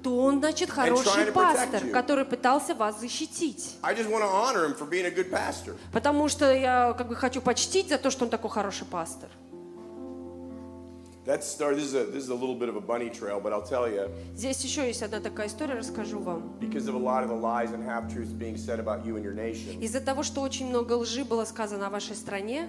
[0.05, 3.77] то он, значит, хороший пастор, который пытался вас защитить.
[3.83, 5.75] I just want to honor him for being a good pastor.
[5.93, 9.29] Потому что я как бы хочу почтить за то, что он такой хороший пастор.
[11.25, 11.59] That's.
[11.59, 13.89] This is a this is a little bit of a bunny trail, but I'll tell
[13.91, 16.57] you, Здесь еще есть одна такая история, расскажу вам.
[16.61, 19.25] because of a lot of the lies and half truths being said about you and
[19.25, 19.81] your nation.
[19.81, 22.69] Из-за того, что очень много лжи было сказано о вашей стране,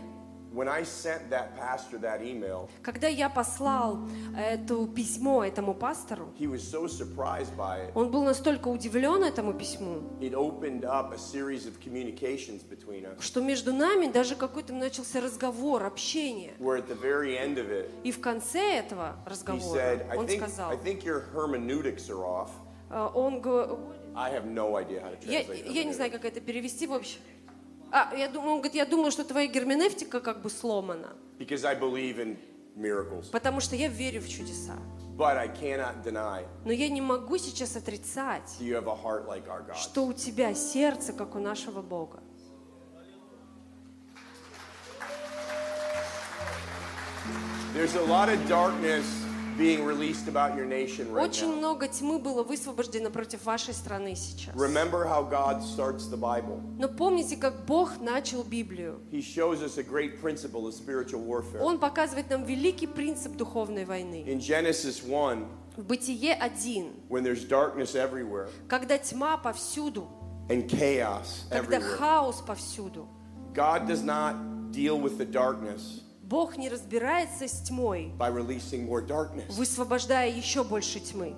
[0.58, 4.00] When I sent that pastor that email, когда я послал
[4.36, 7.92] это письмо этому пастору, he was so surprised by it.
[7.94, 13.22] он был настолько удивлен этому письму, It opened up a series of communications between us,
[13.22, 16.54] что между нами даже какой-то начался разговор, общение.
[16.58, 20.26] where at the very end of it, И в конце этого разговора said, "I он
[20.26, 22.50] think сказал, I think your hermeneutics are off."
[22.90, 23.78] э, он го-
[24.16, 27.20] I have no idea how to я, я не знаю, как это перевести в общем.
[27.92, 31.76] А, я думаю, он говорит, я думаю, что твоя герменевтика как бы сломана, Because I
[31.80, 32.38] believe in
[32.76, 34.74] miracles, потому что я верю в чудеса.
[35.18, 39.48] but I cannot deny Но я не могу сейчас отрицать, you have a heart like
[39.48, 39.76] our God.
[39.76, 42.20] что у тебя сердце, как у нашего Бога.
[47.74, 49.06] There's a lot of darkness
[49.59, 51.59] being released about your nation right Очень now.
[51.59, 54.55] много тьмы было высвобождено против вашей страны сейчас.
[54.55, 56.61] Remember how God starts the Bible.
[56.79, 59.01] Но помните, как Бог начал Библию.
[59.11, 61.61] He shows us a great principle of spiritual warfare.
[61.63, 64.25] Он показывает нам великий принцип духовной войны.
[64.27, 65.47] In Genesis 1,
[65.77, 70.07] В Бытие 1, when there's darkness everywhere когда тьма повсюду,
[70.51, 73.09] and chaos когда everywhere, хаос повсюду,
[73.55, 74.35] God does not
[74.71, 78.12] deal with the darkness Бог не разбирается с тьмой,
[79.50, 81.34] высвобождая еще больше тьмы.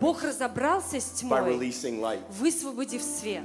[0.00, 3.44] Бог разобрался с тьмой, высвободив свет.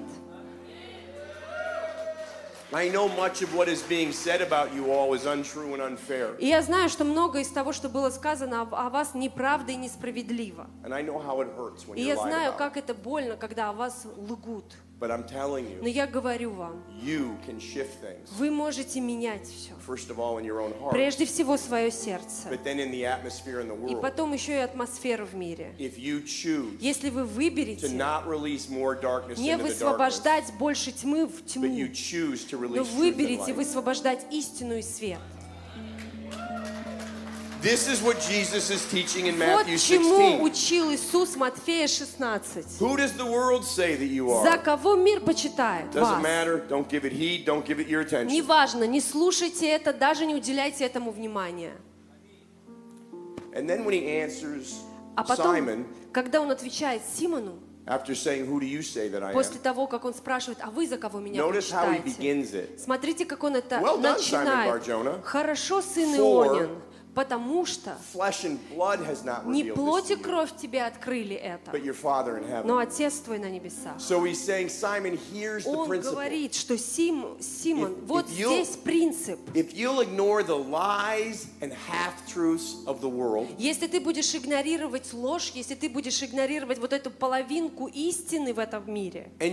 [2.73, 6.37] I know much of what is being said about you all is untrue and unfair.
[6.39, 10.67] И я знаю, что многое из того, что было сказано о вас, неправда и несправедливо.
[10.85, 13.73] And I know how it hurts when И я знаю, как это больно, когда о
[13.73, 14.77] вас лгут.
[15.01, 18.29] But I'm telling Но you, я говорю вам, you can shift things.
[18.37, 19.73] вы можете менять все.
[19.83, 22.47] First of all, in your own heart, Прежде всего свое сердце.
[22.51, 24.01] but then in the atmosphere in the И world.
[24.01, 25.73] потом еще и атмосферу в мире.
[25.79, 29.67] If you choose Если вы to выберете not release more darkness не into the darkness,
[29.69, 34.83] высвобождать больше тьмы в but you тьму, choose to но release выберете высвобождать истину и
[34.83, 35.17] свет.
[37.61, 40.41] This is what Jesus is teaching in Вот Matthew чему 16.
[40.41, 42.79] учил Иисус Матфея 16.
[42.79, 44.57] Who does the world say that you За are?
[44.63, 46.23] кого мир почитает Doesn't вас?
[46.23, 46.65] matter.
[46.67, 47.45] Don't give it heed.
[47.45, 48.29] Don't give it your attention.
[48.35, 51.73] Неважно, не слушайте это, даже не уделяйте этому внимания.
[53.53, 54.73] And then when he answers
[55.15, 59.33] А потом, Simon, когда он отвечает Симону, after saying, Who do you say that I
[59.33, 59.61] после am?
[59.61, 62.17] того, как он спрашивает, а вы за кого меня Notice how he почитаете?
[62.17, 62.79] begins it.
[62.79, 64.71] Смотрите, как он это Well done, Simon начинает.
[64.71, 65.21] Bar-Jonah.
[65.21, 66.69] Хорошо, сын For Ионин,
[67.13, 67.97] потому что
[69.45, 71.71] не плоть и кровь тебе открыли это,
[72.63, 72.77] но.
[72.77, 73.97] Отец твой на небесах.
[73.97, 76.11] So he's saying, Simon, here's the Он principle.
[76.11, 79.39] говорит, что Сим, Симон, If- вот здесь принцип.
[83.57, 88.89] Если ты будешь игнорировать ложь, если ты будешь игнорировать вот эту половинку истины в этом
[88.91, 89.49] мире, и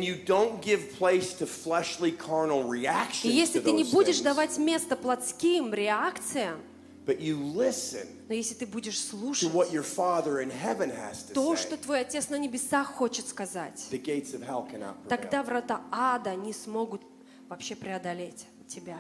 [3.28, 6.60] если ты не будешь давать место плотским реакциям,
[7.08, 11.24] but you listen но если ты будешь to слушать what your Father in heaven has
[11.26, 14.94] to то, say, что твой Отец на небесах хочет сказать, the gates of hell cannot
[15.08, 15.46] тогда prevail.
[15.46, 17.00] врата ада не смогут
[17.48, 18.98] вообще преодолеть тебя.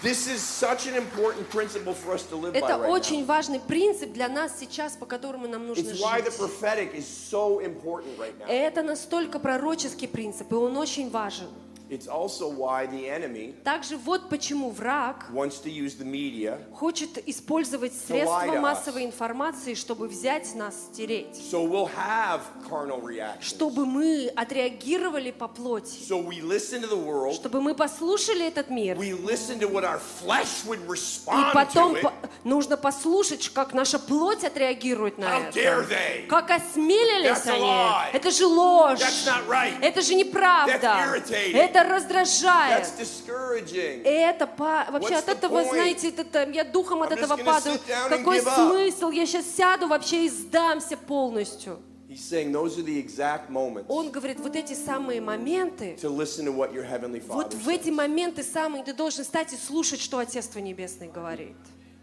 [0.00, 3.26] This is such an important principle for us to live by Это right очень now.
[3.26, 6.38] важный принцип для нас сейчас, по которому нам нужно It's why the жить.
[6.38, 8.46] prophetic is so important right now.
[8.46, 11.48] Это настолько пророческий принцип, и он очень важен.
[11.90, 17.16] It's also why the enemy Также вот почему враг wants to use the media хочет
[17.26, 21.34] использовать средства массовой информации, чтобы взять нас, стереть.
[21.50, 23.40] so we'll have carnal reactions.
[23.56, 25.98] Чтобы мы отреагировали по плоти.
[26.06, 28.96] So we listen to the world, Чтобы мы послушали этот мир.
[28.98, 32.02] we listen to what our flesh would И потом to it.
[32.02, 32.12] по-
[32.44, 35.94] нужно послушать, как наша плоть отреагиет на How dare это.
[35.94, 36.26] they?
[36.26, 37.64] Как осмелились That's a они.
[37.64, 38.10] lie.
[38.12, 39.00] Это же ложь.
[39.00, 39.72] That's not right.
[39.80, 40.72] Это же неправда.
[40.78, 41.56] That's irritating.
[41.56, 42.86] Это раздражает.
[42.98, 44.02] Discouraging.
[44.02, 47.78] И это вообще What's от этого, знаете, это, я духом от I'm этого падаю.
[48.08, 49.10] Какой смысл?
[49.10, 51.80] Я сейчас сяду вообще и сдамся полностью.
[52.08, 56.52] Saying those are the exact moments Он говорит, вот эти самые моменты, to listen to
[56.52, 60.18] what your heavenly вот Father в эти моменты самые ты должен стать и слушать, что
[60.18, 61.56] Отец Твой Небесный говорит.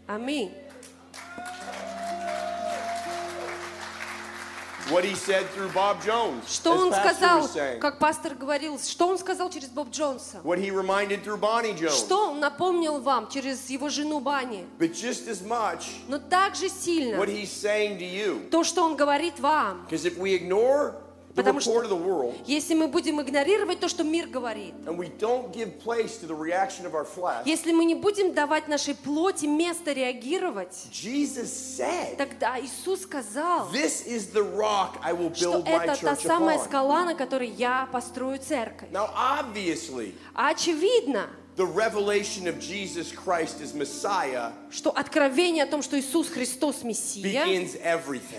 [0.07, 0.51] Аминь.
[4.87, 7.79] Что as он Pastor сказал, was saying.
[7.79, 10.41] как пастор говорил, что он сказал через Боб Джонса?
[10.43, 11.97] What he reminded through Bonnie Jones.
[12.05, 14.65] Что он напомнил вам через его жену Бани?
[14.77, 18.47] But just as much, Но также сильно what he's saying to you.
[18.49, 19.85] то, что он говорит вам.
[19.89, 21.04] Because if we ignore the
[21.35, 22.35] Потому что- report of the world.
[22.45, 26.35] Если мы будем игнорировать то, что мир говорит, and we don't give place to the
[26.35, 31.47] reaction of our flesh, если мы не будем давать нашей плоти место реагировать, Jesus
[31.77, 38.89] said, тогда Иисус сказал, что это та самая скала, на которой я построю церковь.
[38.93, 46.27] А очевидно, the revelation of Jesus Christ as Messiah что откровение о том, что Иисус
[46.27, 47.45] Христос Мессия,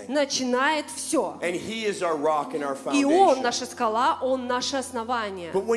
[0.07, 1.39] начинает все.
[2.93, 5.49] И Он наша скала, Он наше основание.
[5.51, 5.75] Но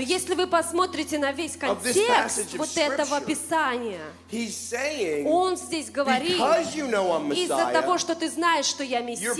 [0.00, 3.98] если вы посмотрите на весь контекст вот этого Писания,
[5.26, 9.34] Он здесь говорит, из-за того, что ты знаешь, что я Мессия,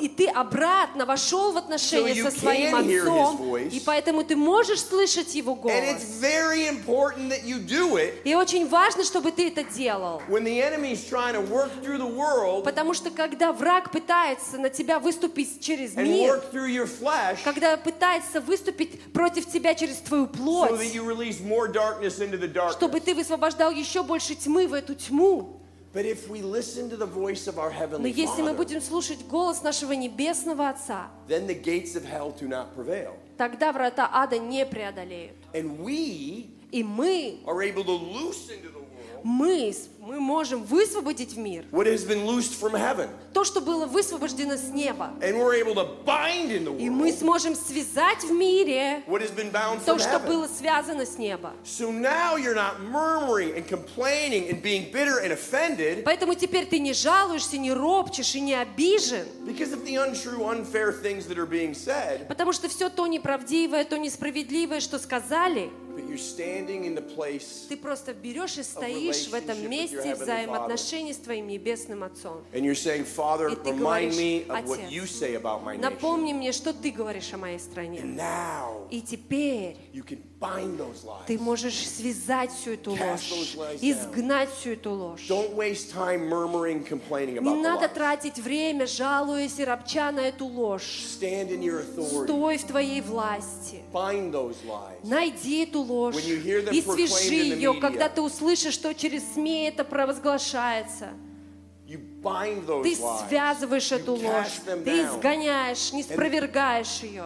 [0.00, 3.70] и ты обратно вошел в отношения со своим Отцом, voice.
[3.72, 6.20] и поэтому ты можешь слышать Его And it's голос.
[6.20, 10.22] very important that you do it И очень важно, чтобы ты это делал.
[10.28, 14.68] when the enemy's trying to work through the world Потому что когда враг пытается на
[14.70, 19.96] тебя выступить через and мир, work through your flesh когда пытается выступить против тебя через
[19.96, 23.04] твою so плоть, that you release more darkness into the чтобы darkness.
[23.04, 25.58] ты высвобождал еще больше тьмы в эту тьму.
[25.94, 28.80] But if we listen to the voice of our Но Heavenly если мы Father, будем
[28.80, 33.12] слушать голос нашего Небесного Отца, then the gates of hell do not prevail.
[33.36, 35.36] Тогда врата ада не преодолеют.
[35.52, 41.34] And we И мы, are able to loose into the world мы, мы можем высвободить
[41.34, 43.08] в мир what has been loosed from heaven.
[43.32, 45.12] то, что было высвобождено с неба.
[45.20, 49.30] And we're able to bind in the И мы сможем связать в мире what has
[49.30, 50.26] been bound то, from что heaven.
[50.26, 51.52] было связано с неба.
[51.64, 56.80] So now you're not murmuring and complaining and being bitter and offended Поэтому теперь ты
[56.80, 61.46] не жалуешься, не ропчешь и не обижен, because of the untrue, unfair things that are
[61.48, 66.94] being said, потому что все то неправдивое, то несправедливое, что сказали, but you're standing in
[66.94, 72.04] the place ты просто берешь и стоишь в этом месте Heavenly взаимоотношений с твоим Небесным
[72.04, 72.42] Отцом.
[72.52, 75.80] И ты говоришь, of what «Отец, you say about my nation.
[75.80, 78.00] Напомни мне, что ты говоришь о моей стране.
[78.90, 79.76] И теперь
[81.26, 85.20] ты можешь связать всю эту ложь, изгнать всю эту ложь.
[85.28, 91.04] Don't waste time murmuring, complaining Не надо тратить время, жалуясь и ропча на эту ложь.
[91.16, 93.82] Стой в твоей власти.
[95.02, 101.10] Найди эту ложь и свяжи ее, когда ты услышишь, что через СМИ это провозглашается.
[102.22, 107.24] Ты связываешь эту ложь, ты изгоняешь, не спровергаешь ее.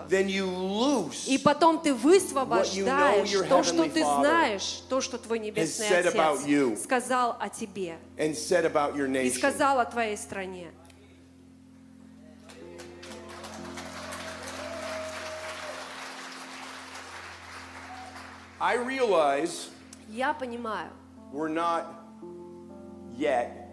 [1.26, 5.86] И потом ты высвобождаешь то, что ты знаешь, то, что твой Небесный.
[5.88, 10.70] Отец сказал о тебе и сказал о твоей стране.
[18.58, 19.68] I realize
[20.08, 20.88] Я понимаю,
[21.30, 21.84] we're not
[23.14, 23.65] yet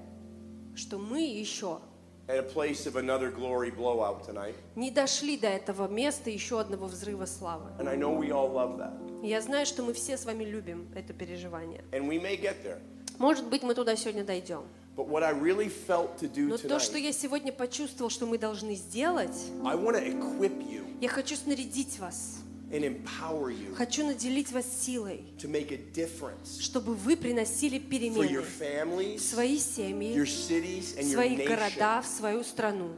[0.76, 1.80] что мы еще
[2.28, 4.56] at a place of another glory blowout tonight.
[4.76, 7.70] не дошли до этого места еще одного взрыва славы.
[7.80, 8.94] And I know we all love that.
[9.26, 11.84] Я знаю, что мы все с вами любим это переживание.
[11.92, 12.80] And we may get there.
[13.20, 14.64] Может быть, мы туда сегодня дойдем.
[14.96, 18.38] But what I really felt to do Но то, что я сегодня почувствовал, что мы
[18.38, 19.36] должны сделать,
[19.66, 22.38] I want to equip you я хочу снарядить вас,
[22.74, 27.84] and empower you хочу наделить вас силой, to make a difference чтобы вы приносили for
[27.84, 32.08] your перемены в families, свои your семьи, cities, в and your свои nation города, в
[32.08, 32.90] свою страну.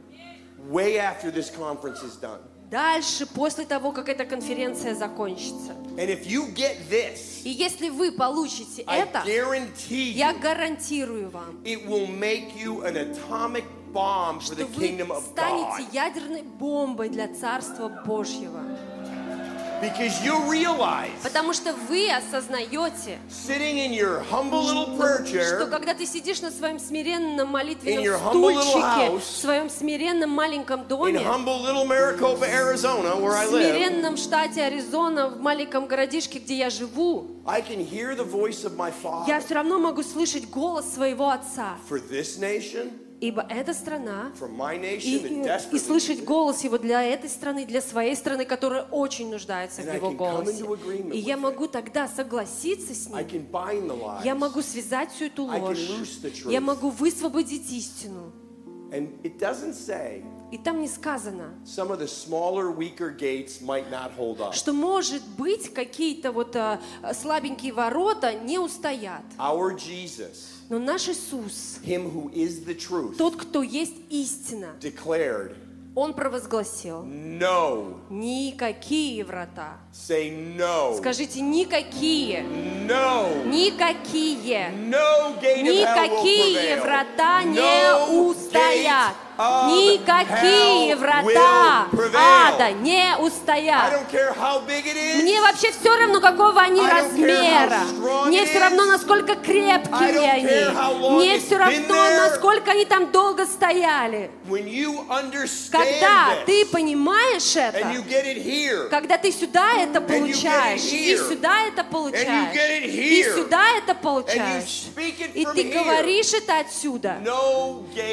[0.70, 2.40] way after this conference is done.
[2.70, 5.70] Дальше, после того, как эта конференция закончится.
[5.96, 11.30] And if you get this, И если вы получите I это, guarantee я you гарантирую
[11.30, 13.62] вам, it will make you an atomic
[13.92, 18.60] bomb for что the вы kingdom of станете ядерной бомбой для Царства Божьего.
[19.80, 25.70] Because you realize, Потому что вы осознаете, sitting in your humble little prayer что chair,
[25.70, 29.68] когда ты сидишь на своем смиренном In молитвенном your humble little стульчике, house, в своем
[29.68, 35.28] смиренном маленьком in доме, humble little Maricopa, Arizona, where I в live, смиренном штате Аризона,
[35.28, 38.90] в маленьком городишке, где я живу, I can hear the voice of my
[39.28, 41.76] я Father все равно могу слышать голос своего Отца.
[41.88, 42.90] for this nation
[43.20, 44.42] Ибо эта страна и,
[44.78, 49.94] nation и- слышать голос Его для этой страны, для своей страны, которая очень нуждается в
[49.94, 50.64] Его голосе.
[51.12, 53.48] И я могу тогда согласиться с Ним.
[54.22, 55.78] Я могу связать всю эту ложь.
[56.46, 58.32] Я могу высвободить истину.
[60.52, 61.54] И там не сказано,
[64.52, 66.80] что, может быть, какие-то вот а,
[67.12, 69.24] слабенькие ворота не устоят.
[69.38, 75.54] Our Jesus, Но наш Иисус, Him who is the truth, тот, кто есть истина, declared,
[75.94, 78.00] Он провозгласил, No.
[78.10, 79.78] никакие врата.
[79.94, 80.96] Say no.
[80.98, 82.42] Скажите, никакие,
[82.86, 83.44] No.
[83.46, 86.82] никакие, No gate of hell will никакие prevail.
[86.82, 89.14] врата не No устоят.
[89.14, 94.08] gate Никакие врата ада не устоят.
[95.20, 97.80] Мне вообще все равно, какого они размера.
[98.26, 101.16] Мне все равно, насколько крепкие они.
[101.16, 104.30] Мне все равно, насколько они там долго стояли.
[105.70, 107.86] Когда ты понимаешь это,
[108.90, 114.86] когда ты сюда это получаешь, и сюда это получаешь, и сюда это получаешь,
[115.34, 117.18] и ты говоришь это отсюда,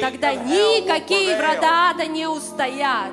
[0.00, 1.38] тогда of prevail.
[1.38, 3.12] врата ада не устоят.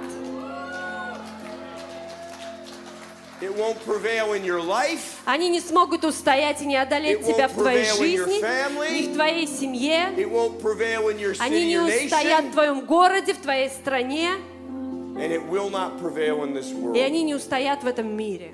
[3.42, 5.20] It won't prevail in your life.
[5.26, 10.14] Они не смогут устоять и не одолеть тебя в твоей жизни, ни в твоей семье.
[11.40, 14.34] Они не устоят в твоем городе, в твоей стране,
[15.18, 18.54] и они не устоят в этом мире.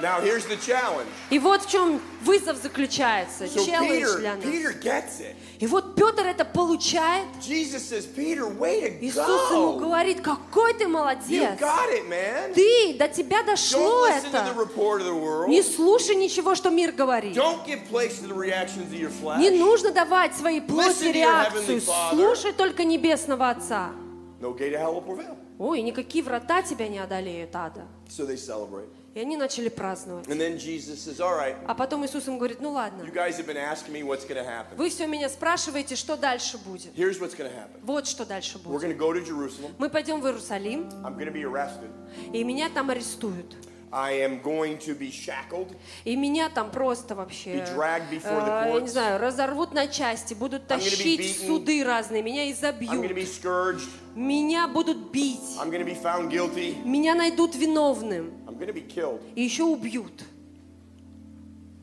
[0.00, 1.06] Now here's the challenge.
[1.30, 4.44] И вот в чем вызов заключается, So челлендж Peter, для нас.
[4.44, 5.36] Peter gets it.
[5.60, 7.24] И вот Петр это получает.
[7.40, 9.78] Jesus says, Peter, way to Иисус ему go.
[9.78, 11.60] говорит, какой ты You молодец.
[11.60, 12.52] got it, man.
[12.54, 14.60] Ты, до тебя дошло Don't listen to the это.
[14.60, 15.48] report of the world.
[15.48, 17.36] Не слушай ничего, что мир говорит.
[17.36, 19.38] Don't give place to the reactions of your flesh.
[19.38, 21.80] Не нужно давать своей плоти реакцию.
[22.10, 23.92] Слушай только Небесного Отца.
[24.40, 25.36] No gate of hell will prevail.
[25.60, 27.86] Ой, никакие врата тебя не одолеют, ада.
[28.08, 28.88] So they celebrate.
[29.14, 30.26] И они начали праздновать.
[30.26, 33.38] And then Jesus says, All right, А потом Иисус им говорит, ну ладно, you guys
[33.38, 34.76] have been asking me what's going to happen.
[34.76, 36.92] вы все меня спрашиваете, что дальше будет.
[36.96, 37.78] Here's what's going to happen.
[37.82, 38.96] Вот что дальше будет.
[38.96, 39.72] go to Jerusalem.
[39.78, 41.90] Мы пойдем в Иерусалим, I'm going to be arrested.
[42.32, 43.54] и меня там арестуют.
[43.96, 45.76] I am going to be shackled.
[46.04, 49.86] И меня там просто вообще, Be dragged before the э, я не знаю, разорвут на
[49.86, 51.46] части, будут тащить beaten.
[51.46, 53.88] суды разные, меня I'm going to be изобьют, scourged.
[54.16, 56.76] меня будут бить, I'm going to be found guilty.
[56.84, 59.20] меня найдут виновным I'm going to be killed.
[59.36, 60.24] и еще убьют.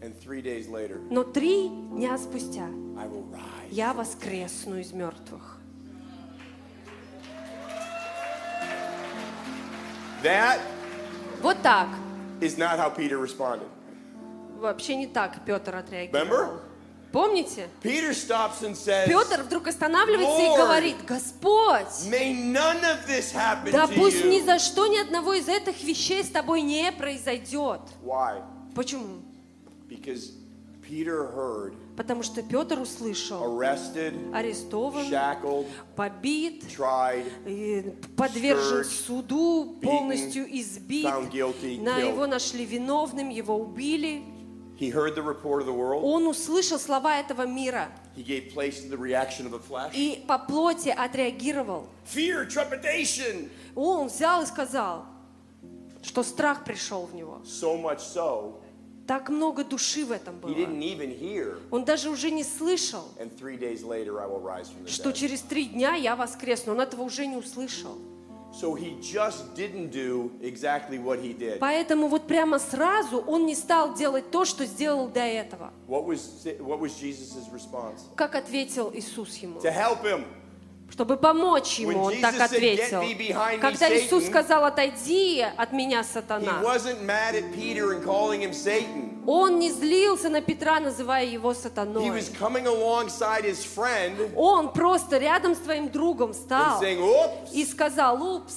[0.02, 2.66] And three days later, Но три дня спустя
[2.98, 3.70] I will rise.
[3.72, 5.60] я воскресну из мертвых.
[10.24, 10.60] That
[11.42, 11.88] Вот так.
[12.40, 13.68] is not how Peter responded.
[14.60, 16.26] Вообще не так Петр отреагировал.
[16.26, 16.62] Remember?
[17.12, 17.68] Помните?
[17.84, 23.72] Peter stops and says, Петр вдруг останавливается и говорит, Господь, May none of this happen
[23.72, 27.82] да пусть ни за что ни одного из этих вещей с тобой не произойдет.
[28.04, 28.42] Why?
[28.74, 29.22] Почему?
[29.90, 30.32] Because
[30.82, 35.06] Peter heard Потому что Петр услышал, arrested, арестован,
[35.96, 36.64] побит,
[38.18, 41.04] подвержен суду, полностью избит.
[41.04, 44.24] На его нашли виновным, его убили.
[44.80, 46.02] He heard the report of the world.
[46.04, 49.92] Он услышал слова этого мира He gave place to the reaction of the flesh.
[49.94, 51.88] и по плоти отреагировал.
[52.12, 53.48] Fear, trepidation.
[53.76, 55.06] Он взял и сказал,
[56.02, 57.44] что страх пришел в него.
[57.46, 58.56] So much so,
[59.12, 60.56] Так много души в этом he было.
[60.56, 61.58] didn't even hear.
[61.70, 65.10] Он даже уже не слышал, And three days later, I will rise from the что
[65.10, 65.16] dead.
[65.16, 66.72] через три дня я воскресну.
[66.72, 67.98] Он этого уже не услышал.
[68.54, 71.60] So he just didn't do exactly what he did.
[71.60, 75.74] Поэтому вот прямо сразу он не стал делать то, что сделал до этого.
[75.90, 78.00] What was what was Jesus' response?
[78.16, 79.60] Как ответил Иисус ему?
[79.60, 80.24] To help him.
[80.92, 83.02] Чтобы помочь ему, он так ответил.
[83.02, 86.62] "Get thee behind me, Когда Иисус Satan", сказал, отойди от меня, сатана,
[89.26, 92.10] он не злился на Петра, называя его сатаной.
[94.36, 98.54] Он просто рядом с твоим другом "Oops, и сказал, упс,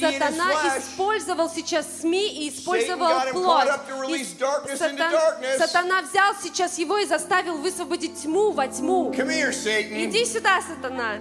[0.00, 3.68] Сатана использовал сейчас СМИ и использовал плоть.
[4.68, 5.58] И Сатан-.
[5.58, 9.12] Сатана взял сейчас его и заставил высвободить тьму во тьму.
[9.12, 11.17] Иди сюда, сатана.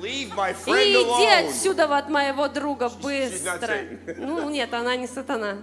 [0.00, 3.74] Leave my И friend иди alone." отсюда от моего друга быстро.
[4.16, 5.58] Ну нет, она не сатана.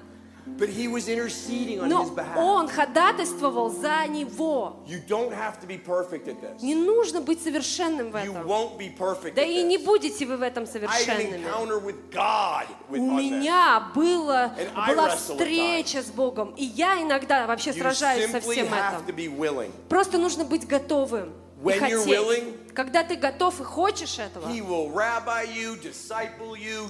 [0.58, 2.38] But he was interceding on Но his behalf.
[2.38, 4.78] он ходатайствовал за него.
[4.88, 6.62] You don't have to be perfect at this.
[6.64, 8.48] Не нужно быть совершенным в You этом.
[8.48, 11.44] won't be perfect Да и не будете вы в этом совершенными.
[11.84, 14.54] with God with У меня было,
[14.88, 19.72] была встреча с Богом, и я иногда вообще You сражаюсь со всем этим.
[19.90, 21.34] Просто нужно быть готовым.
[21.60, 22.67] и when you're willing, хотеть.
[22.78, 24.90] Когда ты готов и хочешь этого, you,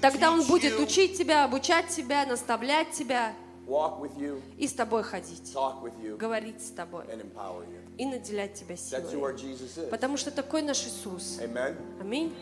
[0.02, 3.34] тогда Он будет учить тебя, обучать тебя, наставлять тебя
[3.66, 7.06] you, и с тобой ходить, you, говорить с тобой
[7.98, 9.90] и наделять тебя силой.
[9.90, 11.40] Потому что такой наш Иисус.
[12.02, 12.36] Аминь.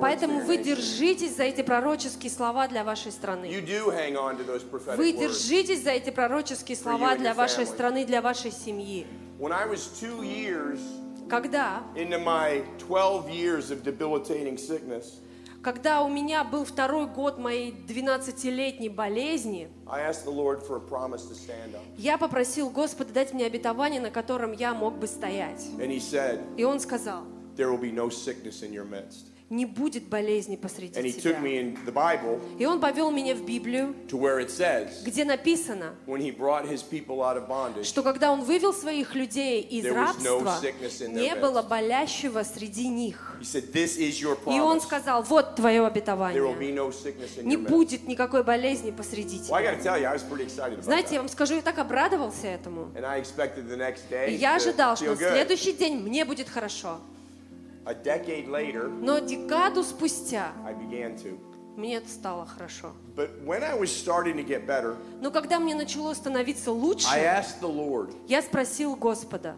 [0.00, 3.46] Поэтому вы держитесь за эти пророческие слова для вашей You страны.
[3.66, 8.04] do hang on to those prophetic Вы держитесь за эти пророческие слова для вашей страны,
[8.04, 9.06] для вашей семьи.
[9.38, 10.78] When I was two years
[11.28, 15.20] Когда, into my 12 years of debilitating sickness,
[15.62, 20.80] когда у меня был второй год моей 12-летней болезни, I asked the Lord for a
[20.80, 21.80] promise to stand on.
[21.98, 25.64] я попросил Господа дать мне обетование, на котором я мог бы стоять.
[25.78, 27.24] And He said, И Он сказал,
[27.56, 29.26] There will be no sickness in your midst.
[29.48, 31.40] не будет болезни And посреди He took тебя.
[31.40, 35.24] me in the Bible И Он повел меня в Библию, to where it says, где
[35.24, 39.60] написано, when He brought His people out of bondage, что когда Он вывел своих людей
[39.62, 41.40] из There was no рабства, sickness in their не midst.
[41.40, 43.36] было болящего среди них.
[43.40, 46.58] He said, This is your И Он сказал, вот твое There will обетование.
[46.58, 47.68] be no sickness in Не your midst.
[47.70, 49.78] будет никакой болезни посреди Well, I got тебя.
[49.78, 51.22] to tell you, I was pretty excited about Знаете, я that.
[51.22, 52.90] вам скажу, я так обрадовался этому.
[52.96, 55.30] And I expected the next И day я to ожидал, feel что в good.
[55.34, 56.98] следующий день мне будет хорошо.
[57.86, 60.52] A decade later, Но декаду спустя
[61.76, 62.92] мне стало хорошо.
[63.14, 67.06] But when I was starting to get better, Но когда мне начало становиться I лучше,
[67.08, 69.54] asked the Lord, я спросил Господа,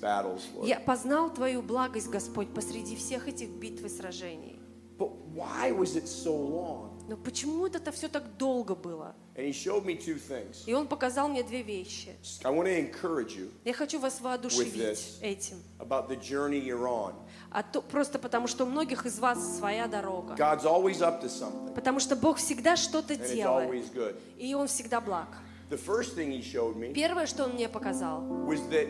[0.00, 4.60] battles, я познал Твою благость, Господь, посреди всех этих битв и сражений.
[4.96, 6.95] But why was it so long?
[7.08, 9.14] Но почему это все так долго было?
[9.36, 10.64] And he showed me two things.
[10.66, 12.16] И Он показал мне две вещи.
[12.42, 15.62] I want to encourage you Я хочу вас воодушевить этим.
[15.78, 17.14] about the journey you're on.
[17.50, 20.34] А то, просто потому, что у многих из вас своя дорога.
[20.34, 23.70] God's always up to something, Потому что Бог всегда что-то and it's делает.
[23.70, 24.16] always good.
[24.38, 25.28] И Он всегда благ.
[25.70, 28.88] The first thing he showed me Первое, что Он мне показал, was that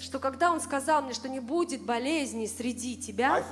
[0.00, 3.44] что когда Он сказал мне, что не будет болезни среди тебя,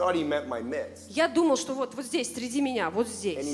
[1.09, 3.45] я думал, что вот, вот здесь, среди меня, вот здесь.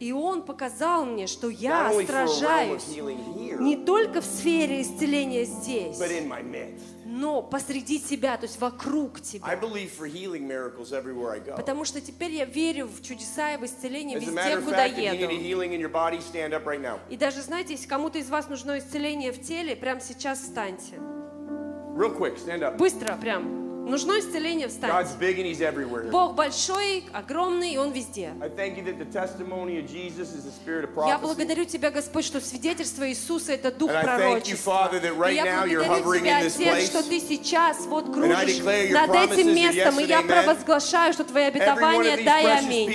[0.00, 2.86] И Он показал мне, что я сражаюсь
[3.60, 5.98] не только в сфере исцеления здесь,
[7.08, 9.46] но посреди тебя, то есть вокруг тебя.
[11.56, 15.30] Потому что теперь я верю в чудеса и в исцеление везде, куда еду.
[17.08, 20.96] И даже, знаете, если кому-то из вас нужно исцеление в теле, прямо сейчас встаньте.
[21.96, 22.76] Real quick, stand up.
[22.76, 23.67] Быстро прям.
[23.88, 25.14] Нужно исцеление, God's встаньте.
[25.18, 26.10] big and He's everywhere.
[26.10, 28.32] Бог большой, огромный, и Он везде.
[28.40, 31.90] I thank you that the testimony of Jesus is the spirit of Я благодарю Тебя,
[31.90, 34.90] Господь, что свидетельство Иисуса– это дух пророчества.
[34.92, 38.58] И я благодарю Тебя, Отец, что Ты сейчас вот кружишь
[38.90, 42.88] над этим местом, и я провозглашаю, что Твои обетования «да» и «аминь».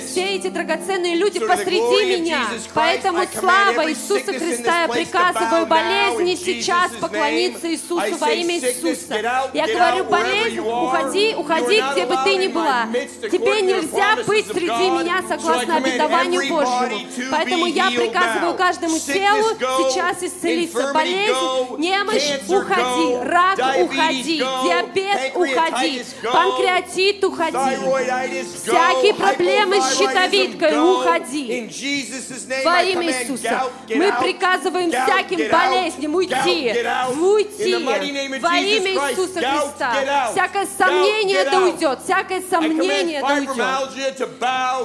[0.00, 2.46] Все эти драгоценные люди посреди меня.
[2.74, 9.14] Поэтому слава Иисуса Христа, я приказываю болезни сейчас поклониться Иисусу во имя Иисуса.
[9.54, 12.86] Я get говорю, болезнь, уходи, уходи, где бы ты ни была.
[13.30, 17.08] Тебе нельзя быть среди меня согласно обетованию Божьему.
[17.30, 20.92] Поэтому я приказываю каждому телу сейчас исцелиться.
[20.92, 23.16] Болезнь, немощь, уходи.
[23.24, 24.38] Рак, уходи.
[24.38, 26.02] Диабет, уходи.
[26.22, 27.76] Панкреатит, уходи.
[28.54, 31.70] Всякие проблемы с щитовидкой, уходи.
[32.64, 36.74] Во имя Иисуса мы приказываем всяким болезням уйти,
[37.20, 37.74] уйти.
[38.40, 39.87] Во имя Иисуса Христа.
[40.32, 41.72] Всякое сомнение out.
[41.72, 44.28] уйдет, всякое сомнение command уйдет.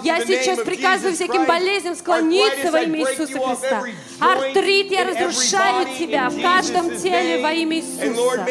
[0.03, 3.83] Я сейчас приказываю всяким болезням склониться во имя Иисуса Христа.
[4.19, 8.45] Артрит, я разрушаю тебя в каждом теле во имя Иисуса.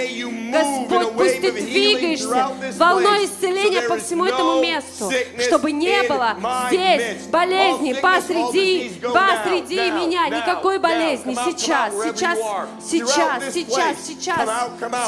[0.53, 5.11] Господь, пусть ты двигаешься волной исцеления по всему этому месту,
[5.47, 6.37] чтобы не было
[6.69, 11.35] здесь болезни посреди, посреди меня, никакой болезни.
[11.35, 12.39] Сейчас, сейчас,
[12.85, 14.49] сейчас, сейчас, сейчас,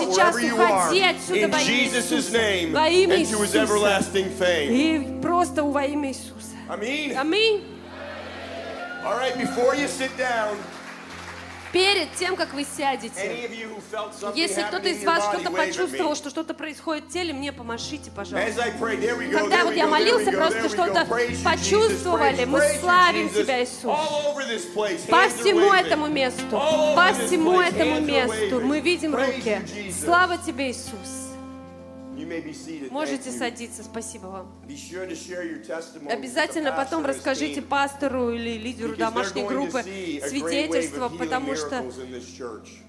[0.00, 3.62] сейчас уходи отсюда In во имя Jesus' name Во имя and to his Иисуса.
[3.62, 4.70] everlasting fame.
[4.70, 6.54] И просто во имя Иисуса.
[6.68, 7.12] Аминь.
[7.12, 7.62] Аминь.
[9.04, 10.56] All right, before you sit down,
[11.74, 13.50] Перед тем, как вы сядете,
[14.36, 18.62] если кто-то из вас что-то почувствовал, что что-то происходит в теле, мне помашите, пожалуйста.
[18.62, 21.04] Когда вот я молился, просто что-то
[21.44, 23.28] почувствовали, мы славим.
[23.28, 23.82] Тебя, Иисус.
[25.08, 29.60] По всему этому месту, по всему этому месту мы видим руки.
[30.00, 31.23] Слава Тебе, Иисус.
[32.90, 34.52] Можете садиться, спасибо вам.
[36.10, 41.84] Обязательно потом расскажите пастору или лидеру домашней группы healing потому что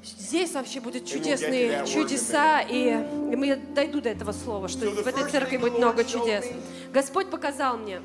[0.04, 2.96] здесь вообще будут чудесные чудеса, и
[3.36, 6.46] мы дойду до этого слова, что в этой церкви будет много чудес.
[6.94, 8.02] Господь показал мне,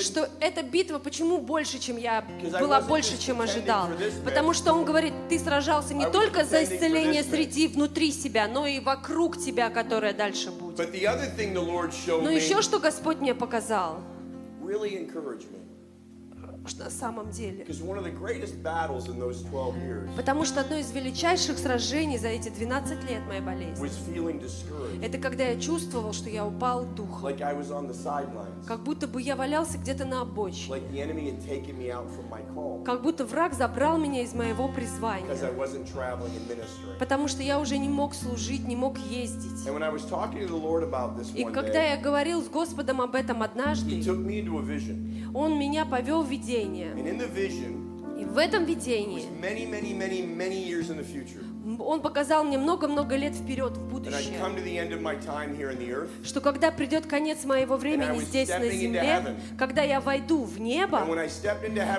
[0.00, 2.24] что эта битва почему больше, чем я
[2.60, 3.88] была больше, чем ожидал.
[4.24, 8.80] Потому что он говорит, ты сражался не только за исцеление среди внутри себя, но и
[8.80, 10.78] вокруг тебя, которое дальше будет.
[10.78, 14.00] Но еще что Господь мне показал,
[16.78, 17.64] на самом деле.
[17.64, 21.58] Because one of the greatest battles in those 12 years Потому что одно из величайших
[21.58, 27.36] сражений за эти 12 лет моей болезни, это когда я чувствовал, что я упал духом.
[28.66, 30.80] Как будто бы я валялся где-то на обочине.
[32.84, 35.26] Как будто враг забрал меня из моего призвания.
[36.98, 39.66] Потому что я уже не мог служить, не мог ездить.
[41.34, 44.00] И когда я говорил с Господом об этом однажды,
[45.34, 46.92] Он меня повел в видение.
[48.18, 49.24] И в этом видении.
[51.78, 53.72] Он показал мне много-много лет вперед,
[54.02, 56.08] будущее.
[56.24, 61.04] Что когда придет конец моего времени здесь на земле, когда я войду в небо,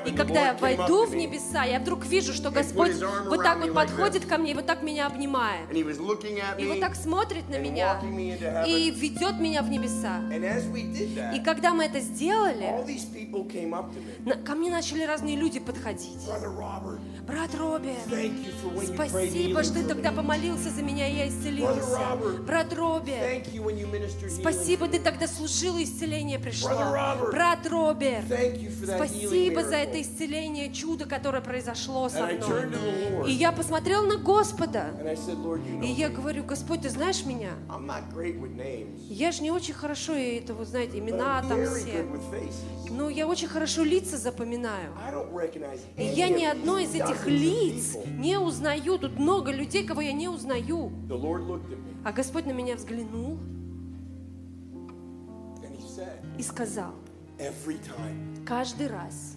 [0.06, 2.94] И когда я войду в небеса, я вдруг вижу, что Господь
[3.26, 5.72] вот так вот подходит ко мне и вот так меня обнимает.
[5.74, 8.00] И вот так смотрит на меня
[8.66, 10.22] и ведет меня в небеса.
[11.34, 12.70] И когда мы это сделали,
[14.46, 16.28] ко мне начали разные люди подходить.
[17.26, 21.93] Брат prayed спасибо, что ты тогда помолился за меня, и я исцелился.
[21.94, 23.16] Robert, Брат Робби,
[24.30, 26.70] спасибо, ты тогда служил, и исцеление пришло.
[27.32, 28.24] Брат Робби,
[28.84, 33.30] спасибо за это исцеление, чудо, которое произошло со мной.
[33.30, 34.94] И я посмотрел на Господа.
[35.82, 37.52] И я говорю, Господь, ты знаешь меня?
[39.10, 42.06] Я же не очень хорошо, и это, вы знаете, имена там все.
[42.90, 44.92] Ну, я очень хорошо лица запоминаю.
[45.98, 48.98] И я ни одно из этих лиц не узнаю.
[49.00, 50.92] Тут много людей, кого я не узнаю.
[52.04, 53.40] А Господь на меня взглянул
[56.38, 56.94] и сказал,
[58.46, 59.36] каждый раз,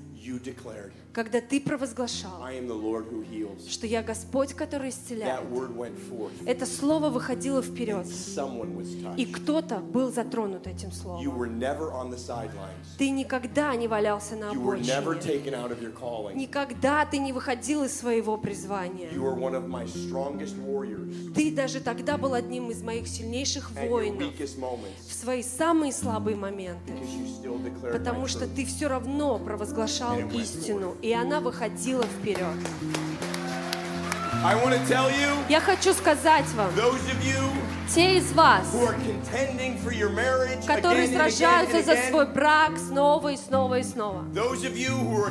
[1.17, 2.45] когда ты провозглашал,
[3.71, 5.41] что я Господь, который исцеляет,
[6.45, 8.07] это слово выходило вперед.
[9.17, 11.25] И кто-то был затронут этим словом.
[12.99, 14.93] Ты никогда не валялся на обочине.
[16.35, 19.09] Никогда ты не выходил из своего призвания.
[21.35, 24.35] Ты даже тогда был одним из моих сильнейших воинов.
[24.37, 26.93] в свои самые слабые моменты.
[27.81, 32.41] Потому что ты все равно провозглашал истину, и она выходила вперед.
[35.49, 36.71] Я хочу сказать вам,
[37.95, 38.67] те из вас,
[40.67, 44.25] которые сражаются за свой брак снова и снова и снова.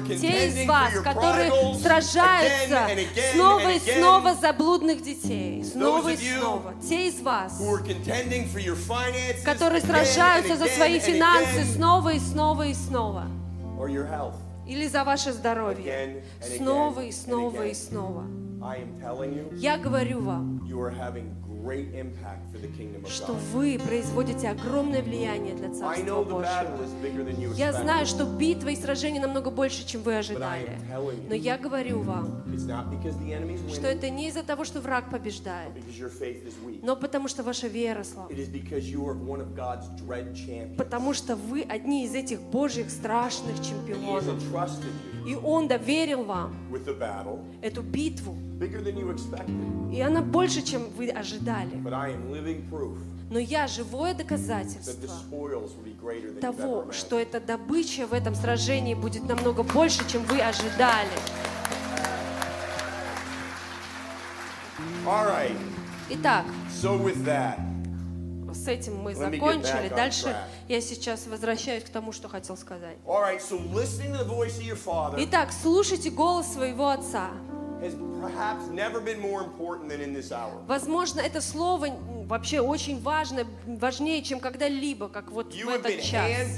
[0.07, 2.88] Те из вас, которые сражаются
[3.34, 6.73] снова и снова за блудных детей, снова и снова.
[6.88, 7.61] Те из вас,
[9.43, 13.26] которые сражаются за свои финансы снова и снова и снова.
[14.67, 16.23] Или за ваше здоровье.
[16.41, 18.25] Снова и снова и снова.
[19.53, 20.67] Я говорю вам,
[23.07, 27.53] что вы производите огромное влияние для Царства Божьего.
[27.55, 30.77] Я знаю, что битва и сражение намного больше, чем вы ожидали.
[31.27, 32.43] Но я говорю вам,
[33.71, 35.71] что это не из-за того, что враг побеждает,
[36.83, 38.29] но потому что ваша вера слаба.
[40.77, 44.23] Потому что вы одни из этих Божьих страшных чемпионов.
[45.26, 46.56] И Он доверил вам
[47.61, 48.38] эту битву.
[49.91, 51.72] И она больше, чем вы ожидали.
[53.30, 54.93] Но я живое доказательство
[56.39, 61.10] того, что эта добыча в этом сражении будет намного больше, чем вы ожидали.
[66.10, 67.57] Итак, So with that,
[68.56, 69.90] с этим мы закончили.
[69.90, 70.36] Дальше
[70.68, 72.98] я сейчас возвращаюсь к тому, что хотел сказать.
[73.06, 73.41] right.
[73.41, 73.60] So
[74.76, 77.30] father Итак, слушайте голос своего отца.
[80.68, 81.88] Возможно, это слово
[82.26, 86.57] вообще очень важно, важнее, чем когда-либо, как вот You в этот час.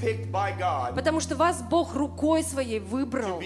[0.96, 3.42] Потому что вас Бог рукой своей выбрал,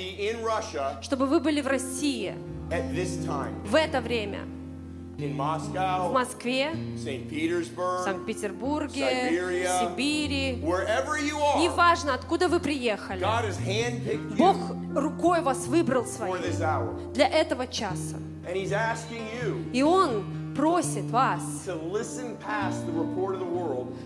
[1.01, 2.35] чтобы вы были в России
[3.65, 4.60] в это время.
[5.17, 9.29] В Москве, в Санкт-Петербурге,
[9.79, 10.55] Сибири.
[10.55, 13.23] Неважно, откуда вы приехали.
[14.37, 14.57] Бог
[14.95, 16.51] рукой вас выбрал своей
[17.13, 18.17] для этого часа.
[19.73, 21.41] И Он просит вас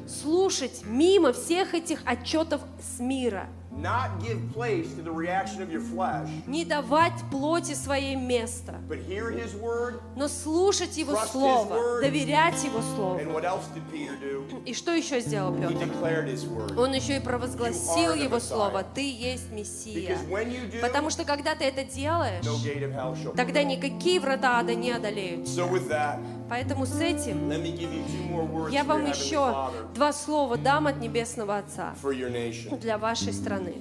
[0.08, 3.48] слушать мимо всех этих отчетов с мира,
[3.78, 9.00] not give place to the reaction of your flesh, не давать плоти своей место, but
[9.08, 10.00] hear His word.
[10.16, 12.02] но слушать Его Trust His Слово, word.
[12.02, 13.20] доверять Его Слову.
[13.20, 14.46] And what else did Peter do?
[14.66, 15.86] И что еще сделал He Петр?
[15.86, 16.78] declared His word.
[16.80, 18.40] Он еще и You провозгласил are Его.
[18.40, 18.84] Слово.
[18.84, 20.18] Ты есть Мессия.
[20.18, 23.36] Because when you do, Потому что когда ты это делаешь, no gate of hell shall
[23.36, 25.48] тогда никакие врата ада не одолеют.
[25.48, 26.20] So with that,
[26.50, 27.50] Поэтому с этим
[28.70, 31.96] я вам еще два слова дам от Небесного Отца
[32.82, 33.76] для вашей страны.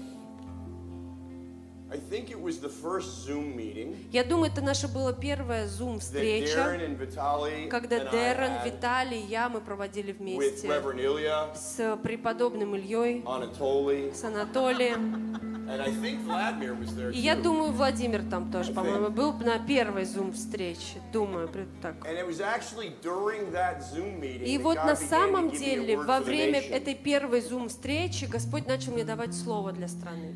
[1.94, 6.98] I think it was the first Zoom meeting Я думаю, это наша была первая and
[6.98, 14.24] Vitaly когда Дэрон, Виталий и я мы проводили вместе Ilya, с преподобным Ильей, Anatoly, с
[14.24, 15.36] Анатолием.
[15.68, 17.42] and I think Vladimir was there И я too.
[17.42, 21.00] думаю, Владимир там тоже, по-моему, был на первой Zoom-встрече.
[21.12, 21.94] Думаю, при- так.
[22.06, 26.60] And it was actually during that Zoom meeting И вот на самом деле, во время
[26.60, 30.34] этой первой Zoom-встречи Господь начал мне давать слово для страны.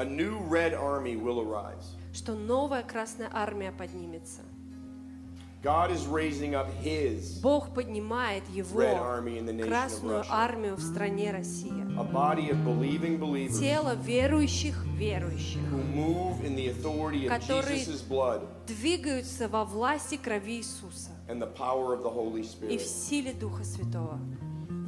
[0.00, 1.94] A new red army will arise.
[2.14, 4.40] Что новая Красная Армия поднимется.
[5.62, 10.18] God is raising up His Бог поднимает Его red army in the nation of Красную
[10.20, 10.30] Russia.
[10.32, 11.84] армию в стране Россия.
[11.98, 17.76] A body of believing believers Тело верующих, верующих, who move in the authority of Которые-
[17.84, 22.80] Jesus' blood двигаются во власти крови Иисуса and the power of the Holy и в
[22.80, 22.80] Spirit.
[22.80, 24.18] силе Духа Святого.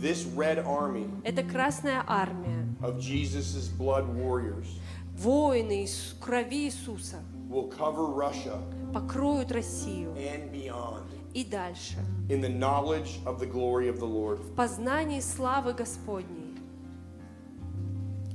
[0.01, 4.67] This red army Это Красная Армия, of Jesus' blood warriors
[5.17, 7.19] воины из крови Иисуса
[7.49, 8.59] will cover Russia
[8.93, 11.97] покроют Россию and beyond и дальше
[12.29, 14.39] in the knowledge of the glory of the Lord.
[14.41, 16.43] в познании славы Господней.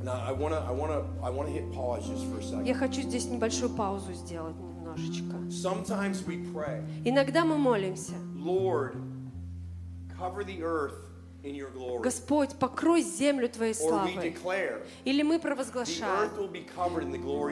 [0.04, 2.66] Now I wanna I wanna I wanna hit pause just for a second.
[2.66, 5.36] Я хочу здесь небольшую паузу сделать немножечко.
[5.50, 8.96] Sometimes we pray, Иногда мы молимся, Lord,
[10.18, 10.94] cover the earth.
[12.00, 14.36] Господь, покрой землю Твоей славой.
[15.06, 16.32] Или мы провозглашаем,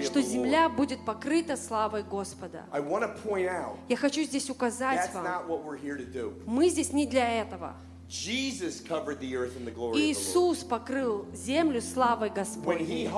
[0.03, 2.65] что земля будет покрыта славой Господа.
[2.71, 5.25] I want to point out Я хочу здесь указать вам,
[6.45, 7.75] мы здесь не для этого.
[8.07, 10.15] Jesus covered the earth in the glory of the Lord.
[10.15, 13.09] Иисус покрыл землю славой Господней.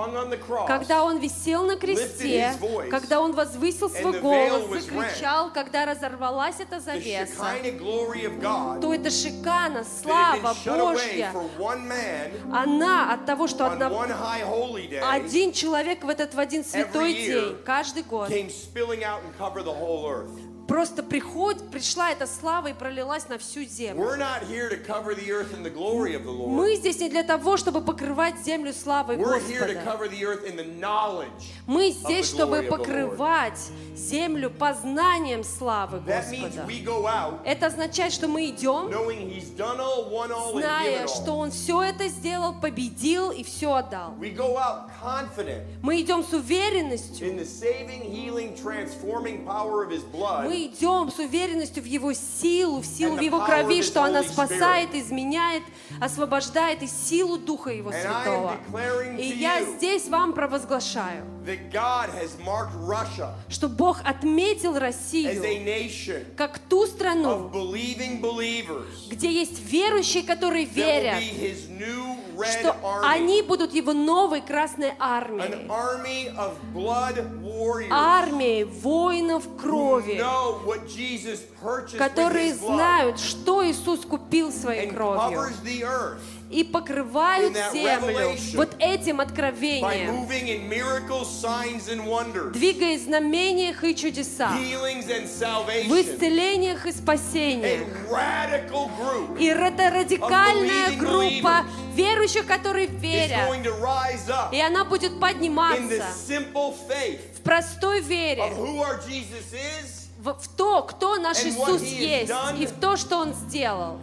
[0.66, 2.56] Когда Он висел на кресте,
[2.90, 7.36] когда Он возвысил свой голос, was закричал, когда разорвалась эта завеса,
[8.82, 11.34] то это шикана, слава Божья,
[12.54, 13.90] она от того, что одна-
[15.12, 18.30] один человек в этот в один святой день, каждый год,
[20.68, 24.06] просто приходит, пришла эта слава и пролилась на всю землю.
[26.48, 29.98] Мы здесь не для того, чтобы покрывать землю славой Господа.
[31.66, 33.60] Мы здесь, чтобы покрывать
[33.96, 36.68] землю познанием славы Господа.
[37.46, 38.92] Это означает, что мы идем,
[40.52, 41.38] зная, что.
[41.38, 44.16] Он все это сделал, победил и все отдал.
[45.82, 47.28] Мы идем с уверенностью.
[50.57, 54.24] in Мы идем с уверенностью в Его силу, в силу в Его крови, что она
[54.24, 55.62] спасает, изменяет,
[56.02, 58.58] освобождает и силу Духа Его Святого.
[59.20, 61.26] И я здесь вам провозглашаю,
[63.50, 65.44] что Бог отметил Россию
[66.36, 67.52] как ту страну,
[69.12, 71.22] где есть верующие, которые верят,
[72.46, 75.68] что они будут Его новой Красной Армией.
[77.92, 80.24] Армией воинов крови,
[81.98, 85.42] которые знают, что Иисус купил своей кровью.
[86.50, 90.26] И покрывают землю вот этим откровением,
[90.70, 91.44] miracles,
[92.54, 97.88] двигаясь в знамениях и чудесах, в исцелениях и спасениях.
[99.40, 103.50] И это радикальная группа верующих, которые верят.
[104.52, 106.04] И она будет подниматься
[107.36, 108.44] в простой вере
[110.18, 114.00] в, то, кто наш Иисус есть, и в то, что Он сделал.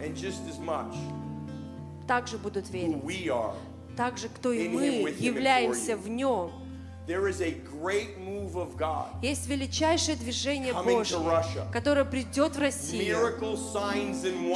[2.07, 2.97] Также будут верить.
[3.03, 3.53] we are.
[3.97, 4.85] Так же, кто и мы
[5.17, 6.51] являемся в Нем.
[7.85, 11.19] There is a great move of God Есть величайшее движение Божье,
[11.71, 13.17] которое придет в Россию.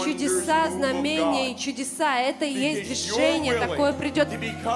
[0.04, 4.30] Чудеса, знамения и чудеса, это и есть движение, такое придет,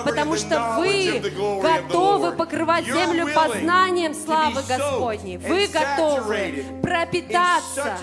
[0.06, 1.22] потому что вы
[1.62, 5.38] готовы покрывать землю познанием славы Господней.
[5.38, 7.98] Вы готовы пропитаться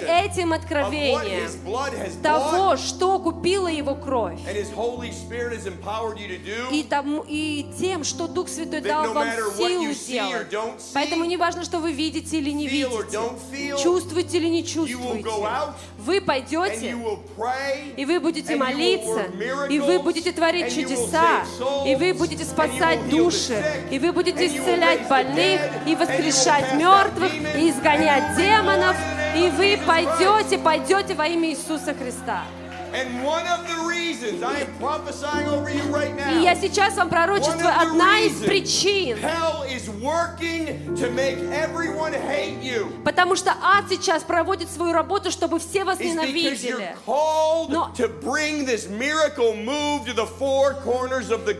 [0.00, 1.50] этим откровением
[2.22, 4.40] того, что купила Его кровь.
[6.72, 10.48] И, тому, и тем, что Дух Святой дал вам силу делать.
[10.94, 13.18] Поэтому не важно, что вы видите или не видите,
[13.82, 15.28] чувствуете или не чувствуете.
[15.98, 16.96] Вы пойдете,
[17.96, 19.26] и вы будете молиться,
[19.68, 21.44] и вы будете творить чудеса,
[21.86, 28.36] и вы будете спасать души, и вы будете исцелять больных, и воскрешать мертвых, и изгонять
[28.36, 28.96] демонов,
[29.36, 32.44] и вы пойдете, пойдете во имя Иисуса Христа.
[36.40, 39.18] И я сейчас вам пророчествую одна из причин,
[43.04, 46.96] потому что ад сейчас проводит свою работу, чтобы все вас ненавидели.
[47.68, 47.90] Но-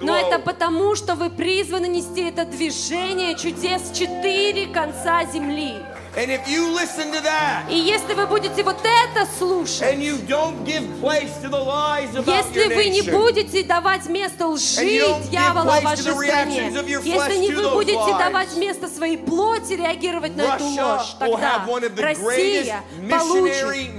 [0.04, 5.76] Но это потому, что вы призваны нести это движение чудес четыре конца земли.
[6.14, 10.18] And if you listen to that, И если вы будете вот это слушать, and you
[10.28, 15.00] don't give place to the lies about если your вы не будете давать место лжи
[15.30, 16.70] дьявола в вашей стране,
[17.02, 21.64] если не вы будете давать место своей плоти реагировать на эту ложь, тогда
[21.96, 23.92] Россия получит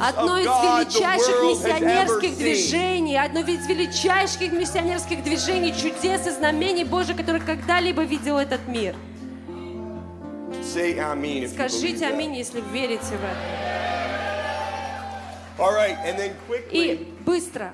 [0.00, 7.42] одно из величайших миссионерских движений, одно из величайших миссионерских движений, чудес и знамений Божьих, которые
[7.42, 8.94] когда-либо видел этот мир.
[10.73, 12.13] Say amen if you believe Скажите that.
[12.13, 13.37] аминь, если верите в это.
[15.59, 17.73] All right, and then quickly, И быстро.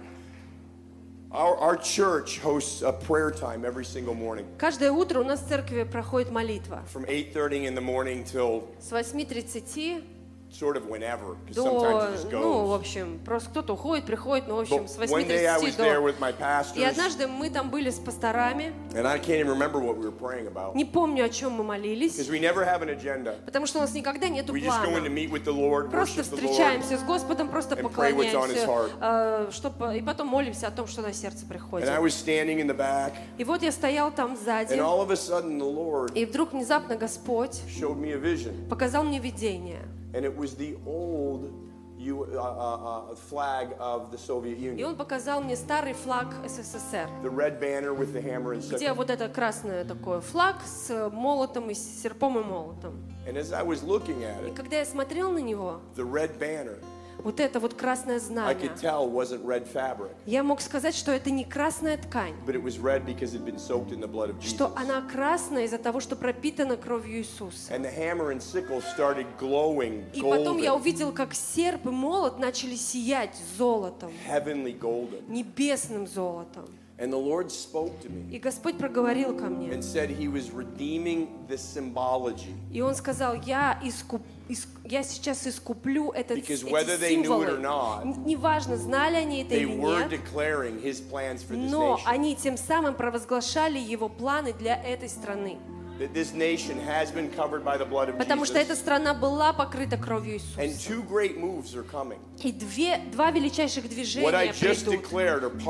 [1.32, 5.48] our, our church hosts a prayer time every single morning Каждое утро у нас в
[5.48, 6.84] церкви проходит молитва.
[6.92, 10.04] from 8.30 in the morning till С 8.30
[10.53, 12.77] sort of whenever, because sometimes it just ну, в goes.
[12.81, 15.95] общем, просто кто-то уходит, приходит, ну, в общем, с one day I was 8.30 there
[15.95, 16.01] до...
[16.01, 19.79] with my И pastors, однажды мы там были с пасторами, and I can't even remember
[19.79, 22.83] what we were praying about, не помню, о чем мы because молились, we never have
[22.83, 23.37] an agenda.
[23.47, 25.07] потому что у нас никогда нету We just go in to плана.
[25.09, 28.35] meet with the Lord, Просто worship the Lord, встречаемся с Господом, просто and pray what's
[28.35, 31.89] on his поклоняемся, э, чтоб- и потом молимся о том, что на сердце and приходит.
[31.89, 35.11] I was standing in the back, И вот я стоял там сзади, and all of
[35.11, 39.83] a sudden the Lord и вдруг внезапно Господь showed me a vision, показал мне видение.
[40.14, 41.52] and it was the old
[41.98, 46.28] U, uh, uh, uh, flag of the Soviet И Union, он показал мне старый флаг
[46.46, 48.96] СССР, the red banner with the hammer and где sickle.
[48.96, 52.96] вот это красное такое флаг с молотом и с серпом и молотом.
[53.26, 56.38] And as I was looking at И it, когда я смотрел на него, the red
[56.38, 56.78] banner,
[57.23, 61.13] вот это вот красное I знамя, could tell wasn't red fabric, я мог сказать, что
[61.13, 64.09] это не красная ткань, but it was red because it had been soaked in the
[64.09, 64.55] blood of Jesus.
[64.55, 67.73] что она красная из-за того, что пропитана кровью Иисуса.
[67.73, 71.91] And the hammer and sickle started glowing И потом я golden, увидел, как серп и
[71.91, 75.23] молот начали сиять золотом, heavenly golden.
[75.29, 76.67] небесным золотом.
[77.01, 79.71] And the Lord spoke to me И Господь проговорил ко мне.
[79.73, 82.55] and said he was redeeming the symbology.
[82.71, 84.21] И Он сказал, я, искуп,
[84.51, 89.43] иск- я сейчас искуплю этот, Because whether they knew it or not, Неважно, знали они
[89.43, 92.03] это They или were нет, declaring his plans for this но nation.
[92.05, 95.57] они тем самым провозглашали Его планы для этой страны.
[96.01, 99.53] That this nation has been covered by the blood of Потому что эта страна была
[99.53, 100.89] покрыта кровью And Иисуса.
[100.89, 102.19] two great moves are coming.
[102.43, 105.05] И две, два величайших движения придут.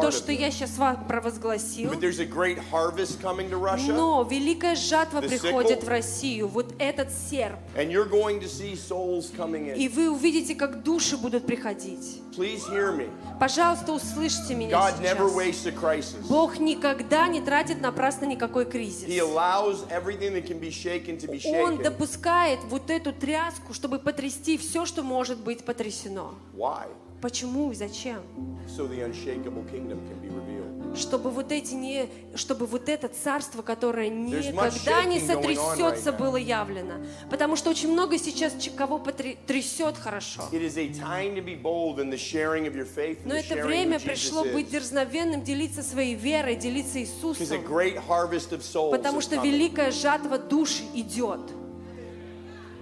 [0.01, 1.99] То, что я сейчас вам провозгласил, но
[4.23, 6.47] великая жатва приходит в Россию.
[6.47, 7.59] Вот этот серп.
[7.75, 12.23] And you're going to see souls coming И вы увидите, как души будут приходить.
[12.37, 13.09] Please hear me.
[13.41, 15.35] Пожалуйста, услышьте меня God never сейчас.
[15.35, 16.25] wastes a crisis.
[16.29, 19.09] Бог никогда не тратит напрасно никакой кризис.
[21.63, 26.35] Он допускает вот эту тряску, чтобы потрясти все, что может быть потрясено.
[26.55, 26.89] Why?
[27.21, 28.23] Почему и зачем?
[28.67, 30.97] So the unshakable kingdom can be revealed.
[30.97, 36.95] Чтобы вот эти не, чтобы вот это царство, которое никогда не сотрясется, было явлено.
[37.31, 40.43] Потому что очень много сейчас кого потре- трясет хорошо.
[40.51, 40.57] Но
[43.35, 47.47] это время пришло быть дерзновенным, делиться своей верой, делиться Иисусом.
[48.91, 51.41] Потому что великая жатва душ идет.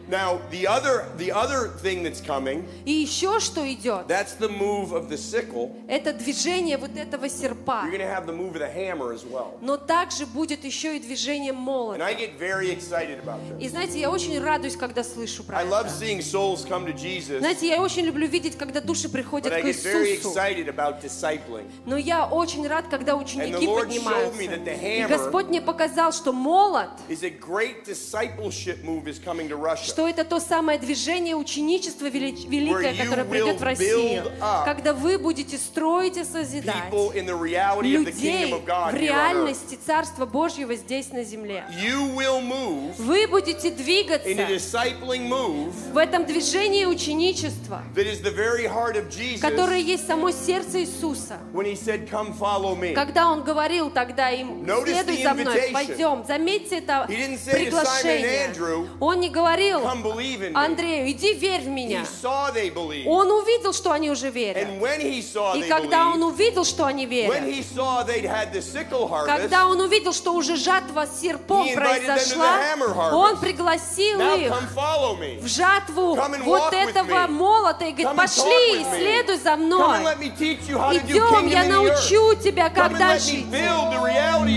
[0.09, 4.07] Now, the other, the other thing that's coming, И еще что идет?
[4.09, 5.75] that's the move of the sickle.
[5.87, 7.83] Это движение вот этого серпа.
[7.85, 9.59] You're going to have the move of the hammer as well.
[9.61, 12.05] Но также будет еще и движение And молота.
[12.05, 13.61] I get very excited about this.
[13.61, 15.95] И знаете, я очень радуюсь, когда слышу про I love это.
[15.95, 19.63] seeing souls come to Jesus, Знаете, я очень люблю видеть, когда души приходят but I
[19.63, 20.31] к get very Иисусу.
[20.35, 21.67] excited about discipling.
[21.85, 24.43] Но я очень рад, когда And ученики поднимаются.
[24.43, 29.98] И Господь мне показал, что молот, Is a great discipleship move is coming to Russia.
[29.99, 34.23] Что это то самое движение ученичества вели- великое, которое придет в Россию,
[34.65, 36.77] когда вы будете строить и созидать
[38.07, 41.65] людей в реальности Царства Божьего здесь на земле.
[42.99, 44.29] Вы будете двигаться
[45.93, 47.83] в этом движении ученичества,
[49.41, 51.39] которое есть само сердце Иисуса.
[52.95, 56.25] Когда он говорил тогда им, следуй за мной, пойдем.
[56.25, 58.53] Заметьте это приглашение.
[59.01, 59.88] Он не говорил,
[60.55, 62.05] Андрею, иди верь в меня.
[63.07, 64.69] Он увидел, что они уже верят.
[65.57, 67.43] И когда он увидел, что они верят,
[69.27, 72.59] когда он увидел, что уже жатва серпом to the произошла,
[73.13, 74.53] он пригласил их
[75.43, 79.99] в жатву вот этого молота и говорит, пошли, следуй за мной.
[79.99, 83.45] Идем, я научу тебя, как дальше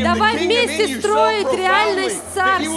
[0.03, 2.71] Давай вместе строить реальность царства.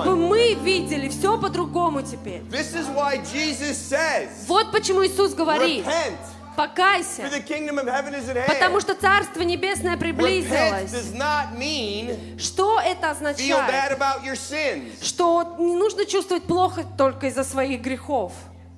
[0.00, 2.40] see Чтобы мы видели все по-другому теперь.
[2.50, 6.16] This is why Jesus says, Вот почему Иисус говорит, repent,
[6.56, 8.46] покайся, for the kingdom of heaven is at hand.
[8.48, 10.90] потому что Царство Небесное Repent приблизилось.
[10.92, 13.92] does not mean Что это feel bad означает?
[13.98, 15.02] about your sins.
[15.02, 18.32] Что не нужно чувствовать плохо только из-за своих грехов.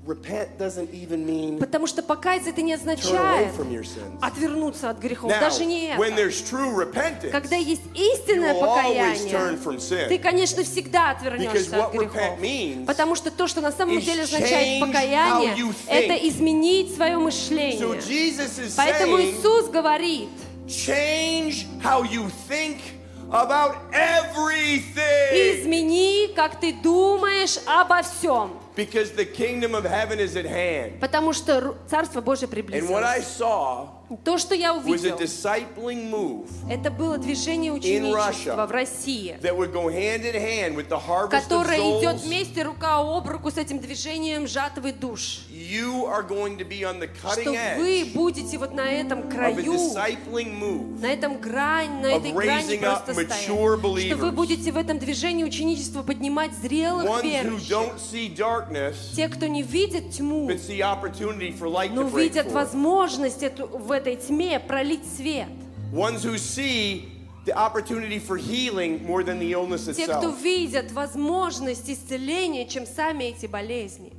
[0.05, 3.53] Потому что покаяться это не означает
[4.21, 5.31] отвернуться от грехов.
[5.31, 7.31] Now, Даже не это.
[7.31, 12.87] Когда есть истинное покаяние, ты, конечно, всегда отвернешься от грехов.
[12.87, 17.99] Потому что то, что на самом деле означает покаяние, это изменить свое So мышление.
[18.03, 20.29] Is Поэтому Иисус говорит,
[20.67, 22.79] change how you think
[23.33, 25.33] about everything.
[25.33, 28.59] измени, как ты думаешь обо всем.
[28.77, 30.99] Because the kingdom of heaven is at hand.
[31.01, 33.39] Потому что Царство Божье And what I приблизилось.
[33.39, 33.89] saw
[34.25, 39.57] То, что я was a увидел, discipling move это было движение ученичества в России, that
[39.57, 43.51] would go hand in hand with the harvest of которое идет вместе рука об руку
[43.51, 45.41] с этим движением жатвы душ.
[45.63, 49.21] You are going to be on the Что cutting вы edge будете вот на этом
[49.21, 51.01] of a краю, discipling move.
[51.01, 53.49] на этом грань, на этой грани raising up просто стоять.
[53.49, 54.33] mature Что вы believers.
[54.33, 57.71] будете в этом движении ученичества поднимать зрелых верующих.
[57.71, 62.11] don't see darkness, Те, кто не видит тьму, but see opportunity for light но to
[62.11, 65.49] break видят возможность эту, в этой тьме пролить свет.
[65.93, 67.09] Ones who see
[67.45, 70.43] the opportunity for healing more than the illness Те, кто itself.
[70.43, 74.13] видят возможность исцеления, чем сами эти болезни.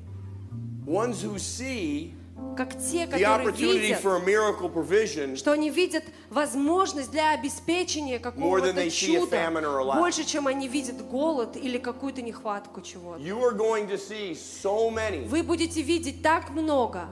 [0.86, 2.14] Ones who see
[2.58, 7.34] Как те, the которые opportunity видят, for a miracle provision что они видят возможность для
[7.34, 13.22] обеспечения какого-то they see a чуда больше, чем они видят голод или какую-то нехватку чего-то.
[13.22, 17.08] You are going to see so many Вы будете видеть так много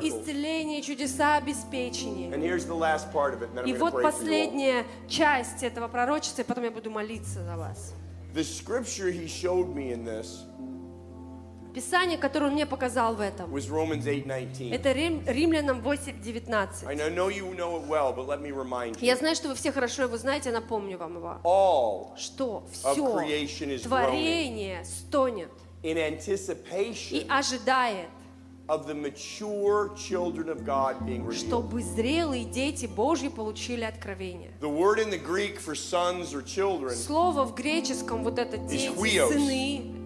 [0.00, 2.30] исцеления, чудеса, обеспечения.
[2.30, 6.42] And here's the last part of it, and then И вот последняя часть этого пророчества,
[6.42, 7.94] и потом я буду молиться за вас.
[8.34, 10.44] The scripture he showed me in this
[11.74, 14.72] Писание, которое он мне показал в этом, was Romans 8:19.
[14.72, 16.86] это Рим- Римлянам 8.19.
[16.86, 19.06] I know you know it well, but let me remind you.
[19.06, 21.38] Я знаю, что вы все хорошо его знаете, я напомню вам его.
[21.44, 22.94] All Что все
[23.82, 25.50] творение стонет
[25.82, 28.08] и ожидает,
[28.68, 31.46] of the mature children of God being revealed.
[31.46, 34.52] чтобы зрелые дети Божьи получили откровение.
[34.60, 38.88] The word in the Greek for sons or children Слово в греческом вот это дети,
[38.88, 40.01] сыны,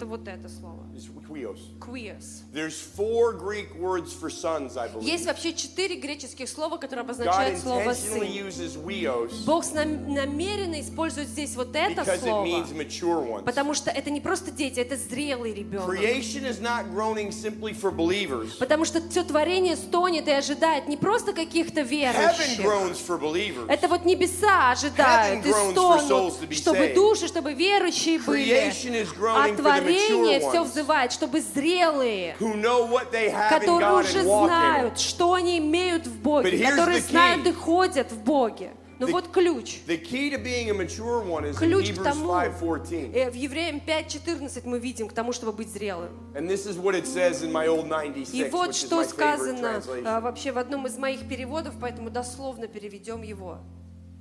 [0.00, 0.86] это вот это слово.
[1.30, 1.58] Is huios.
[1.80, 2.42] Queers.
[2.52, 5.04] There's four Greek words for sons, I believe.
[5.08, 8.48] Есть вообще четыре греческих слова, которые God обозначают слово intentionally сын.
[8.48, 13.44] uses huios Бог нам- намеренно использует здесь вот это because it слово, means mature ones.
[13.44, 15.88] потому что это не просто дети, это зрелый ребенок.
[15.88, 18.56] Creation is not groaning simply for believers.
[18.58, 22.60] Потому что все творение стонет и ожидает не просто каких-то Heaven верующих.
[22.64, 23.66] groans for believers.
[23.68, 28.50] Это вот небеса ожидают и Heaven стонут, чтобы души, чтобы верующие были.
[28.50, 37.00] А творение все взывает, чтобы зрелые, которые уже знают, что они имеют в Боге, которые
[37.00, 38.70] знают и ходят в Боге.
[38.98, 39.80] Ну The- вот ключ.
[39.86, 43.12] The key to being a mature one is in Ключ к тому, 5:14.
[43.14, 46.10] э, в Евреям 5.14 мы видим к тому, чтобы быть зрелым.
[46.34, 50.20] And this is what it says in my old 96, И вот что сказано а,
[50.20, 53.60] вообще в одном из моих переводов, поэтому дословно переведем его.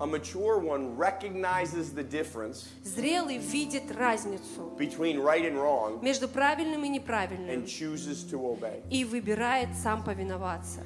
[0.01, 6.85] A mature one recognizes the difference Зрелый видит разницу between right and wrong между правильным
[6.85, 8.81] и неправильным and chooses to obey.
[8.89, 10.83] и выбирает сам повиноваться.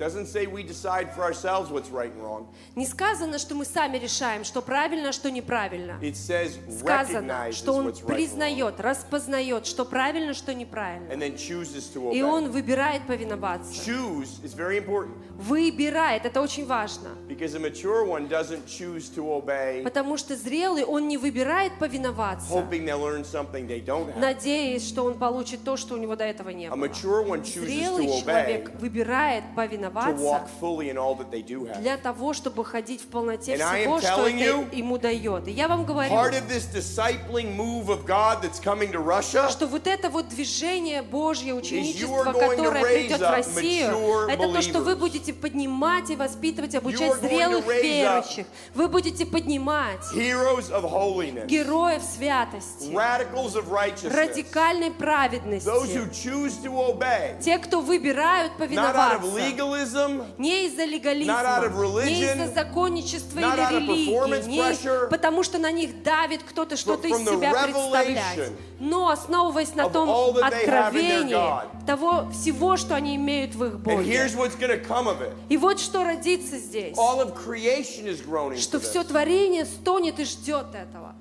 [0.00, 2.46] Doesn't say we decide for ourselves what's right and wrong.
[2.74, 5.98] Не сказано, что мы сами решаем, что правильно, а что неправильно.
[6.00, 11.12] It says Сказано, что Он what's right признает, распознает, что правильно, что неправильно.
[11.12, 12.22] And then chooses to И obey.
[12.22, 13.70] Он выбирает повиноваться.
[13.74, 17.10] Choose is very important Выбирает, это очень важно.
[17.28, 22.50] because a mature one doesn't choose to obey, Потому что зрелый, он не выбирает повиноваться,
[22.50, 24.18] hoping they'll learn something they don't have.
[24.18, 26.86] надеясь, что он получит то, что у него до этого не A было.
[26.86, 31.30] mature one chooses Зрелый to obey человек выбирает to повиноваться walk fully in all that
[31.30, 31.80] they do have.
[31.80, 35.48] для того, чтобы ходить в полноте всего, что это ему дает.
[35.48, 36.10] И я вам говорю,
[39.50, 44.96] что вот это вот движение Божье, ученичество, которое придет в Россию, это то, что вы
[44.96, 48.46] будете поднимать и воспитывать, обучать зрелых верующих.
[48.74, 50.00] Вы будете поднимать
[51.46, 52.92] героев святости,
[54.08, 55.68] радикальной праведности.
[57.42, 59.26] Те, кто выбирают повиноваться.
[59.80, 65.08] Legalism, Не из-за легализма, Not out of не religion, из-за законничества not или религии, не
[65.08, 70.08] потому что на них давит кто-то что-то из себя revelation но основываясь на том
[70.42, 74.30] откровении того всего, что они имеют в их Боге.
[75.48, 76.96] И вот что родится здесь,
[78.58, 81.14] что все творение стонет и ждет этого.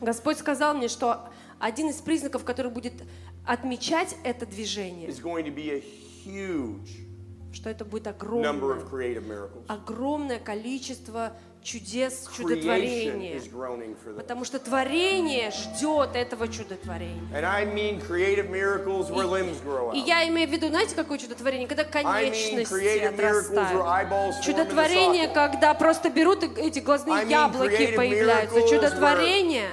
[0.00, 1.28] Господь сказал мне, что
[1.58, 2.94] один из признаков, который будет
[3.44, 5.82] отмечать это движение, is going to be a
[6.24, 7.08] huge
[7.52, 8.80] что это будет огромное,
[9.68, 13.40] огромное количество чудес, чудотворения.
[14.16, 17.20] Потому что творение ждет этого чудотворения.
[19.94, 20.06] И out.
[20.06, 21.68] я имею в виду, знаете, какое чудотворение?
[21.68, 24.44] Когда конечности отрастают.
[24.44, 28.60] Чудотворение, когда просто берут и эти глазные яблоки появляются.
[28.68, 29.68] Чудотворение,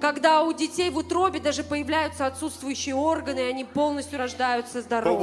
[0.00, 5.22] когда у детей в утробе даже появляются отсутствующие органы, и они полностью рождаются здоровыми.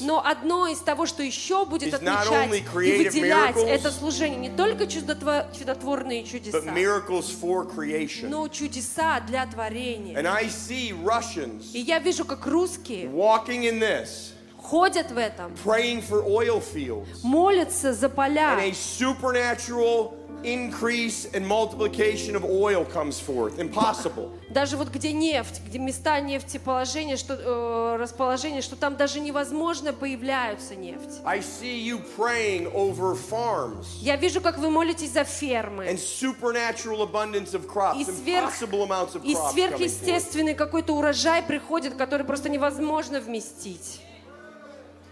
[0.00, 2.62] Но одно из того, что еще будет отмечать и
[3.04, 6.60] выделять это служение, не только чудотво- чудотворные чудеса,
[8.28, 10.16] но чудеса для творения.
[11.74, 13.08] И я вижу, как русские
[14.56, 15.54] ходят в этом,
[17.22, 20.14] молятся за поля, and a supernatural
[20.44, 23.58] increase and multiplication of oil comes forth.
[23.58, 24.30] Impossible.
[24.48, 30.74] даже вот где нефть, где места нефтеположения, что, э, расположения, что там даже невозможно появляются
[30.74, 31.20] нефть.
[31.24, 35.86] I see you praying over farms Я вижу, как вы молитесь за фермы.
[35.86, 39.52] and supernatural abundance of crops, И, сверх, impossible amounts of и crops forth.
[39.52, 44.00] сверхъестественный какой-то урожай приходит, который просто невозможно вместить.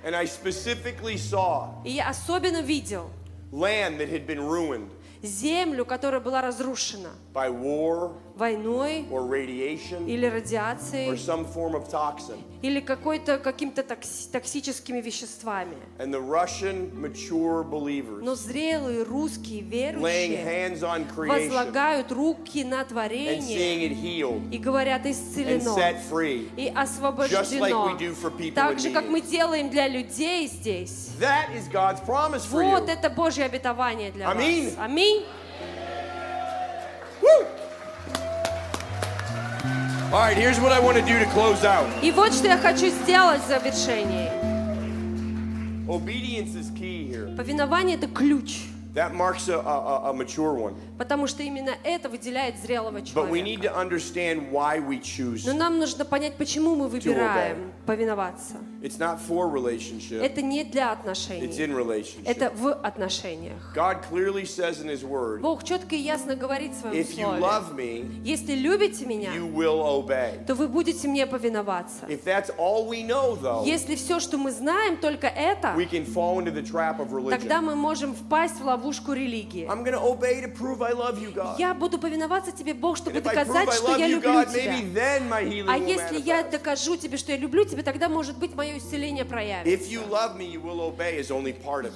[0.04, 3.10] And I specifically saw И я особенно видел
[3.52, 4.90] land that had been ruined
[5.22, 7.10] землю, которая была разрушена.
[7.34, 9.04] By war войной
[10.06, 11.10] или радиацией,
[12.62, 15.76] или какой-то, какими-то токси- токсическими веществами.
[18.22, 20.70] Но зрелые русские верующие
[21.48, 23.88] возлагают руки на творение
[24.52, 25.74] и говорят исцелено
[26.56, 27.96] и освобождено.
[28.54, 31.10] Так же, как мы делаем для людей здесь.
[32.78, 34.66] Вот это Божье обетование для Аминь.
[34.66, 34.74] вас.
[34.78, 35.24] Аминь.
[37.20, 37.67] Woo!
[40.10, 41.86] All right, here's what I want to do to close out.
[42.02, 44.30] И вот что я хочу сделать в завершении.
[45.86, 47.36] Obedience is key here.
[47.36, 48.60] Повинование– это ключ,
[48.94, 50.74] That marks a, a, a mature one.
[50.96, 53.74] потому что именно это выделяет зрелого But we need человека.
[53.74, 55.44] to understand why we choose.
[55.46, 58.54] Но нам нужно понять, почему мы выбираем повиноваться.
[58.82, 62.22] It's not for relationship, Это не для it's отношений, in relationship.
[62.24, 63.58] это в отношениях.
[63.74, 67.24] God clearly says in His Word, Бог четко и ясно говорит в своем if you
[67.24, 67.40] слове.
[67.40, 70.44] love me, Если любите меня, you will obey.
[70.46, 72.06] то вы будете мне повиноваться.
[72.08, 76.06] If that's all we know, though, Если все, что мы знаем, только это, we can
[76.06, 77.60] fall into the trap of тогда religion.
[77.62, 78.77] мы можем впасть в ловушку
[79.14, 79.66] религии.
[79.66, 81.58] I'm going to obey to prove I love you, God.
[81.58, 84.76] Я буду повиноваться тебе, Бог, чтобы доказать, что я люблю тебя.
[85.68, 89.68] А если я докажу тебе, что я люблю тебя, тогда, может быть, мое исцеление проявится.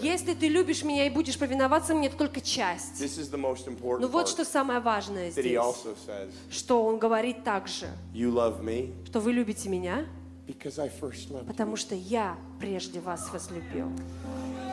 [0.03, 3.01] Если ты любишь меня и будешь повиноваться мне, это только часть.
[3.01, 5.59] Но important вот что самое важное здесь,
[6.51, 10.07] что он говорит также, что вы любите меня,
[11.47, 13.89] потому что я прежде вас возлюбил.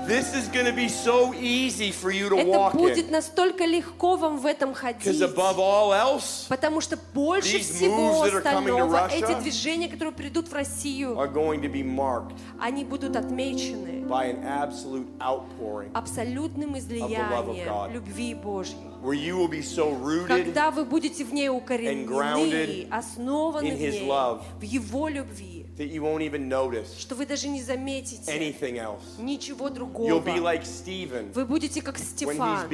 [0.07, 3.11] This is going to be so easy for you to Это walk будет in.
[3.11, 5.21] настолько легко вам в этом Because ходить.
[5.21, 9.15] above all else, Потому что больше These всего moves that are coming to остального, Russia
[9.35, 14.31] эти движения, которые придут в Россию, are going to be marked они будут отмечены by
[14.31, 15.91] an absolute outpouring.
[15.93, 17.91] абсолютным излиянием God.
[17.91, 18.77] любви Божьей.
[19.03, 23.79] where you will be so rooted когда вы будете в ней укоренены, основаны in в
[23.79, 24.41] His ней, love.
[24.59, 28.55] в Его любви, that you won't even notice что вы даже не заметите
[29.17, 30.19] ничего другого.
[31.33, 32.67] Вы будете как Стефан,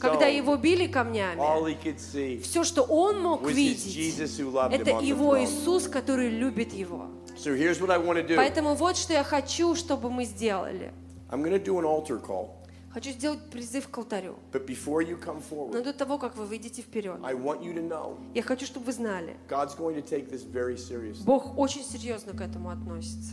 [0.00, 2.40] когда его били камнями.
[2.40, 5.42] Все, что он мог видеть, это его.
[5.42, 7.06] Иисус, который любит его.
[7.36, 8.36] So here's what I want to do.
[8.36, 10.92] Поэтому вот что я хочу, чтобы мы сделали.
[11.30, 12.50] I'm going to do an altar call.
[12.92, 14.36] Хочу сделать призыв к алтарю.
[14.52, 17.80] But before you come Но до того, как вы выйдете вперед, I want you to
[17.80, 21.24] know я хочу, чтобы вы знали, God's going to take this very seriously.
[21.24, 23.32] Бог очень серьезно к этому относится.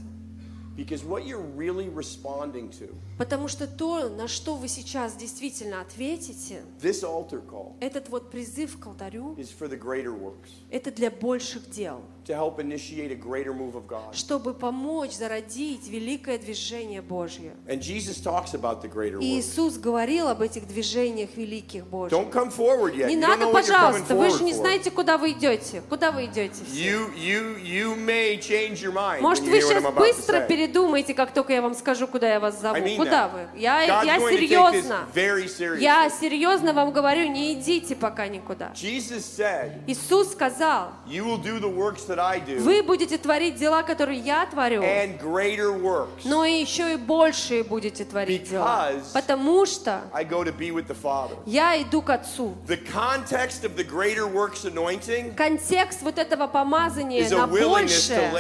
[0.80, 2.88] Because what you're really responding to,
[3.18, 8.80] Потому что то, на что вы сейчас действительно ответите, this altar call, этот вот призыв
[8.80, 13.16] к алтарю, is for the greater works, это для больших дел, to help initiate a
[13.16, 14.14] greater move of God.
[14.14, 17.54] чтобы помочь зародить великое движение Божье.
[17.68, 19.40] And Jesus talks about the greater И works.
[19.40, 22.12] Иисус говорил об этих движениях великих Божьих.
[22.18, 23.08] Don't come forward yet.
[23.08, 25.32] Не You don't надо, know what you're coming пожалуйста, вы же не знаете, куда вы
[25.32, 25.82] идете.
[25.90, 26.64] Куда вы идете?
[26.72, 29.88] You, you, you may change your mind Может, when you вы hear what сейчас I'm
[29.88, 30.48] about to быстро say.
[30.48, 32.76] передумаете, как только я вам скажу, куда я вас зову.
[32.76, 33.32] I mean Куда that.
[33.54, 33.60] вы?
[33.60, 35.08] Я, God's я going to take this серьезно.
[35.14, 35.82] very seriously.
[35.82, 38.72] Я серьезно вам говорю, не идите пока никуда.
[38.74, 43.56] Jesus said, Иисус сказал, You will do the works that I do, вы будете творить
[43.56, 46.22] дела, которые я творю, and greater works.
[46.26, 48.92] но и еще и большие будете творить дела.
[49.14, 51.38] Потому что I go to be with the Father.
[51.46, 52.56] я иду к Отцу.
[52.68, 58.32] The context of the greater works anointing Контекст вот этого помазания is на большее,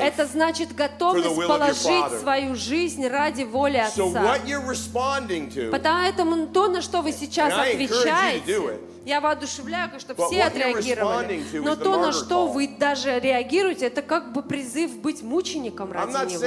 [0.00, 4.22] это значит готовность положить свою жизнь ради воли So Отца.
[4.22, 8.89] what you're responding to, Поэтому то, на что вы сейчас отвечаете.
[9.04, 11.42] Я воодушевляю, чтобы все отреагировали.
[11.60, 16.40] Но то, на что вы даже реагируете, это как бы призыв быть мучеником ради Него.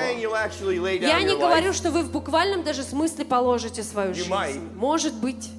[1.08, 4.30] Я не говорю, что вы в буквальном даже смысле положите свою жизнь.
[4.76, 5.50] Может быть.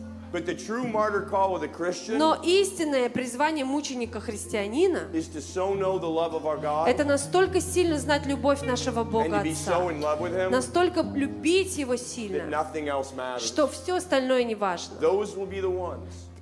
[2.08, 5.02] Но истинное призвание мученика христианина
[6.88, 9.78] это настолько сильно знать любовь нашего Бога Отца,
[10.50, 12.64] настолько любить Его сильно,
[13.38, 14.96] что все остальное не важно.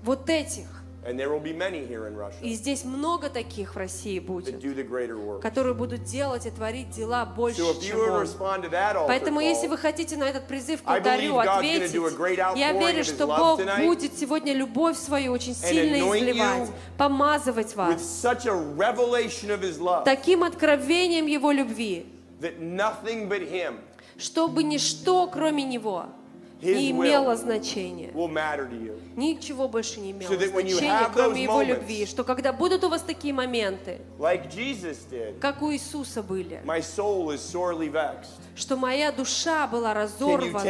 [0.02, 0.66] Вот этих.
[1.04, 4.24] and there will be many here in Russia И здесь много таких в России that
[4.24, 4.60] будет.
[4.62, 5.40] do the greater work.
[5.40, 8.22] которые будут делать и творить дела больше, So if чем you он.
[8.22, 11.20] respond to that altar Поэтому, если call, вы хотите на этот призыв к I God's
[11.20, 14.16] gonna ответить, do a great outpouring я верю, of His что love Бог tonight будет
[14.16, 19.60] сегодня любовь свою очень сильно anoint изливать, you помазывать with вас such a revelation of
[19.62, 22.06] His love таким откровением Его любви,
[22.40, 23.80] that nothing but Him
[24.18, 26.06] чтобы ничто, кроме Него,
[26.62, 28.10] не имело значения.
[29.16, 30.28] Ничего больше не имело
[30.62, 32.06] значения, кроме Его любви.
[32.06, 34.00] Что когда будут у вас такие моменты,
[35.40, 36.62] как у Иисуса были,
[38.54, 40.62] что моя душа была разорвана,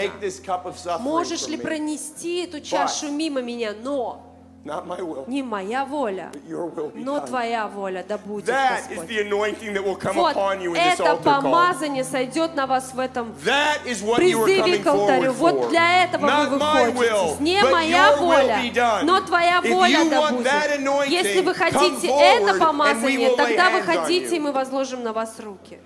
[1.01, 4.32] Можешь ли пронести эту чашу мимо меня, но
[4.65, 7.27] Not my will, не моя воля, but your will be но done.
[7.27, 9.09] Твоя воля да будет, That is Господь.
[9.09, 11.43] the anointing that will come Вот upon you in this это altar call.
[11.43, 15.33] помазание сойдет на вас в этом That is what you are призыве coming к алтарю.
[15.33, 15.69] forward Вот for.
[15.71, 17.43] для этого Not вы my will, выходите.
[17.43, 19.03] Не but моя your will воля, be done.
[19.05, 20.47] но Твоя If воля you да want будет.
[20.79, 22.21] anointing, Если вы come хотите forward,
[22.51, 25.79] это помазание, lay тогда hands on выходите, и мы возложим на вас руки.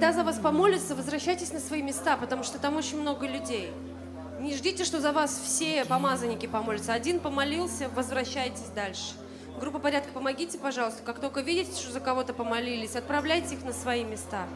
[0.00, 3.70] Когда за вас помолятся, возвращайтесь на свои места, потому что там очень много людей.
[4.40, 6.94] Не ждите, что за вас все помазанники помолятся.
[6.94, 9.12] Один помолился, возвращайтесь дальше.
[9.60, 11.02] Группа порядка, помогите, пожалуйста.
[11.02, 14.46] Как только видите, что за кого-то помолились, отправляйте их на свои места.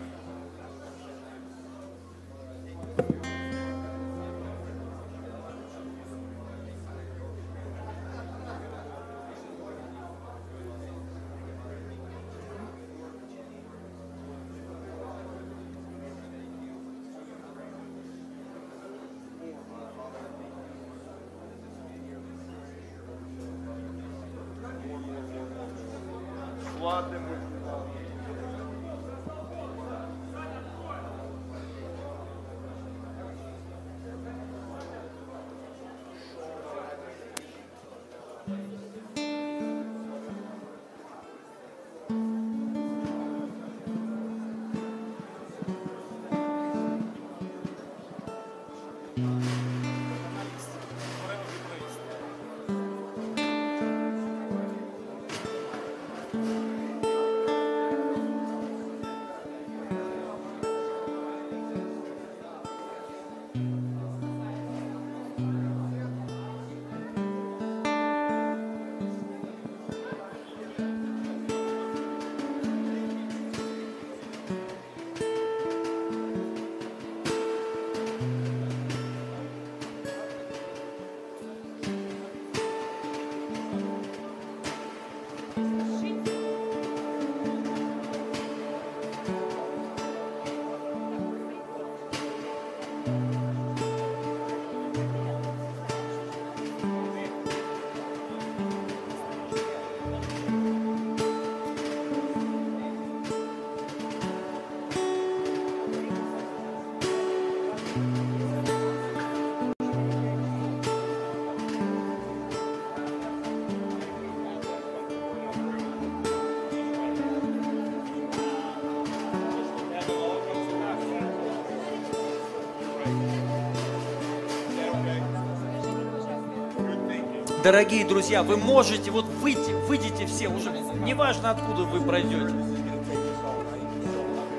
[127.65, 130.71] Дорогие друзья, вы можете вот выйти, выйдите все, уже
[131.03, 132.53] неважно откуда вы пройдете.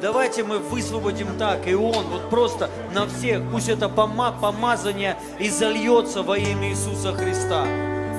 [0.01, 5.51] Давайте мы высвободим так, и Он вот просто на всех, пусть это пома- помазание и
[5.51, 7.67] зальется во имя Иисуса Христа.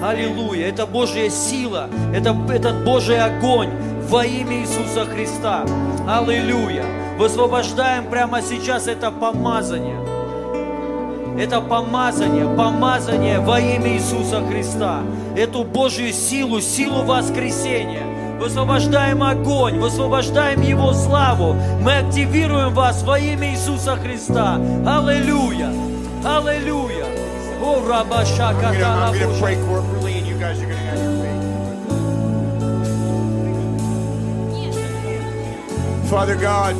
[0.00, 3.70] Аллилуйя, это Божья сила, это этот Божий огонь
[4.08, 5.64] во имя Иисуса Христа.
[6.08, 6.84] Аллилуйя.
[7.18, 10.05] Высвобождаем прямо сейчас это помазание.
[11.38, 15.02] Это помазание, помазание во имя Иисуса Христа.
[15.36, 18.04] Эту Божью силу, силу воскресения.
[18.40, 21.54] Высвобождаем огонь, высвобождаем Его славу.
[21.80, 24.54] Мы активируем вас во имя Иисуса Христа.
[24.86, 25.70] Аллилуйя!
[26.24, 27.06] Аллилуйя!
[27.62, 27.80] О,
[29.40, 29.58] faith.
[36.08, 36.76] Father God,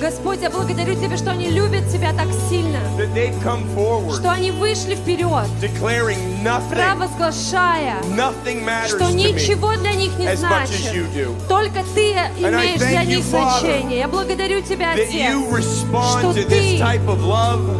[0.00, 4.30] Господь, я благодарю Тебя, что они любят Тебя так сильно, that they've come forward что
[4.30, 10.64] они вышли вперед, declaring nothing, провозглашая, nothing matters что ничего для них не as much
[10.64, 10.94] as значит.
[10.94, 11.48] you do.
[11.48, 14.00] Только Ты имеешь для них значение.
[14.00, 16.82] Я благодарю Тебя, Отец, что ты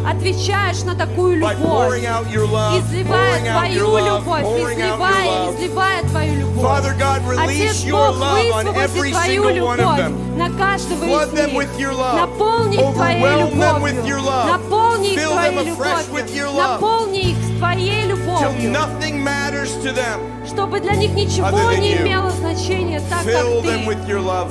[0.07, 6.48] отвечаешь на такую любовь, изливая Твою любовь, изливая, изливая Твою любовь.
[6.60, 9.98] Father God, release Отец your Бог, love on every высвободи Твою single one of любовь
[10.00, 10.36] them.
[10.38, 11.56] на каждого Flood из them них.
[11.58, 12.16] with your love.
[12.16, 14.06] Наполни их Твоей Overwhelm them with любовью.
[14.06, 14.46] your love.
[14.46, 16.56] Наполни их Fill Твоей them afresh with your любовью.
[16.56, 16.80] love.
[16.80, 18.70] Наполни их Твоей till любовью.
[18.72, 20.20] nothing matters to them.
[20.46, 22.02] Чтобы для них ничего Other than не you.
[22.02, 23.84] имело значения так, Fill как them Ты.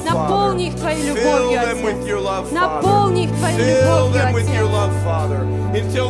[0.04, 2.52] Наполни их Твоей любовью, Отец.
[2.52, 4.48] Наполни их Твоей любовью, Отец.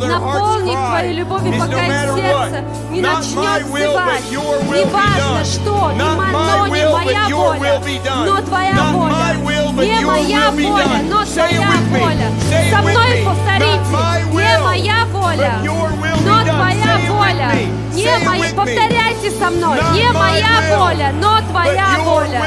[0.09, 4.31] Наполни их Твоей любовью, пока их сердце не начнет взывать.
[4.31, 7.81] Не важно что, не но не моя воля,
[8.25, 9.15] но Твоя воля.
[9.79, 12.29] Не моя воля, но Твоя воля.
[12.71, 13.81] Со мной повторите.
[14.33, 15.53] Не моя воля,
[16.25, 16.45] но.
[16.45, 17.51] Твоя воля.
[17.93, 19.79] Не моя, повторяйте со мной.
[19.95, 22.43] Не моя воля, но Твоя воля.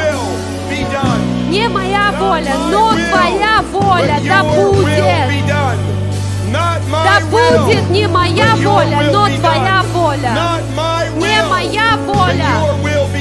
[1.51, 4.19] Не моя воля, но Твоя воля.
[4.25, 5.03] Да будет.
[6.89, 10.31] Да будет не моя воля, но Твоя воля.
[11.17, 12.45] Не моя воля,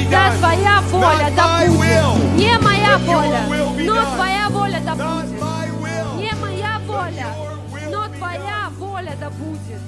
[0.09, 0.31] да.
[0.39, 2.35] Твоя воля, да будет.
[2.37, 3.41] Не моя воля,
[3.79, 4.01] но.
[4.15, 5.41] Твоя воля да будет.
[6.15, 7.27] Не моя воля,
[7.91, 9.81] но Твоя воля да будет.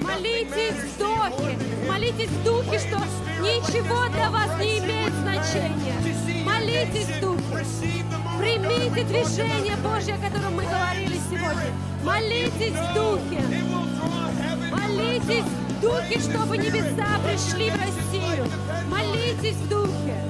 [0.00, 1.58] Молитесь в духе,
[1.88, 2.98] молитесь в духе, что
[3.40, 4.99] ничего для вас не имеет
[9.10, 11.72] движение Божье, о котором мы говорили сегодня.
[12.04, 13.42] Молитесь в Духе.
[14.70, 18.46] Молитесь в Духе, чтобы небеса пришли в Россию.
[18.88, 20.29] Молитесь в Духе.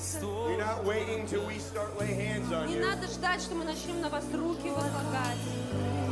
[0.00, 0.20] Торопиться.
[0.48, 2.86] You're not waiting till we start lay hands on Не you.
[2.86, 5.38] надо ждать, что мы начнем на вас руки возлагать.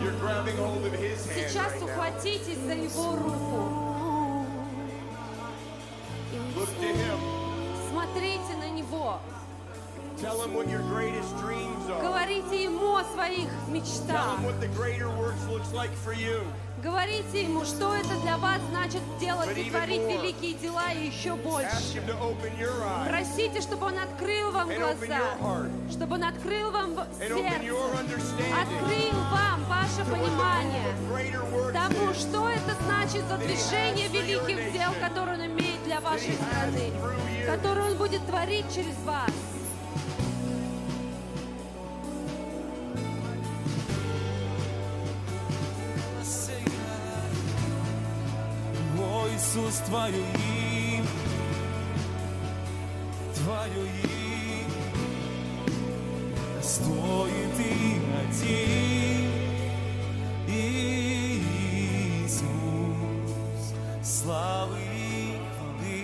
[0.01, 1.85] You're grabbing hold of his hand Сейчас right now.
[1.87, 3.85] ухватитесь за его руку.
[6.57, 7.19] Look to him.
[7.91, 9.19] Смотрите на него.
[10.21, 12.03] Tell him what your greatest dreams are.
[12.03, 14.39] Говорите ему о своих Tell мечтах.
[14.39, 16.38] him what the greater works looks like for you.
[17.09, 22.03] Говорите ему, что это для вас значит делать и творить великие дела и еще больше.
[23.09, 27.35] Просите, чтобы он открыл вам глаза, чтобы он открыл вам сердце,
[28.61, 35.83] открыл вам ваше понимание тому, что это значит за движение великих дел, которые он имеет
[35.85, 36.93] для вашей страны,
[37.47, 39.31] которые он будет творить через вас.
[49.79, 51.07] Иисус, Твое имя,
[53.35, 54.83] Твое имя,
[56.63, 59.31] стоит и один
[60.49, 62.45] Иисус,
[64.03, 66.03] славы и хвалы,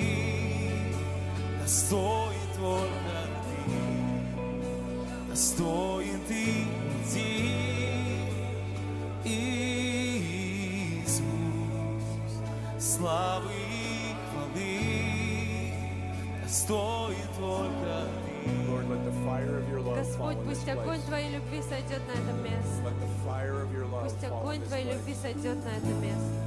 [1.60, 2.23] достоин
[20.24, 21.00] Господь, пусть огонь.
[21.02, 22.92] Твоей любви сойдет на это место.
[24.02, 26.43] Пусть огонь Твоей любви сойдет на это место.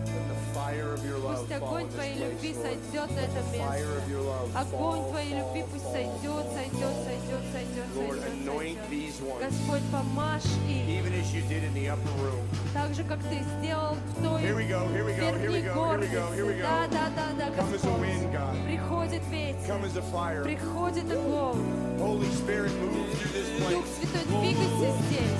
[0.57, 4.59] Пусть огонь Твоей любви сойдет на это место.
[4.59, 8.77] Огонь Твоей любви пусть сойдет, сойдет, сойдет, сойдет, сойдет,
[9.39, 11.03] Господь, помажь их,
[12.73, 16.23] так же, как Ты сделал в той верхней горнице.
[16.61, 18.07] Да, да, да, да, Господь.
[18.65, 19.75] Приходит ветер,
[20.43, 21.57] приходит огонь.
[21.97, 23.85] Дух.
[23.99, 25.35] Святой, двигайся здесь.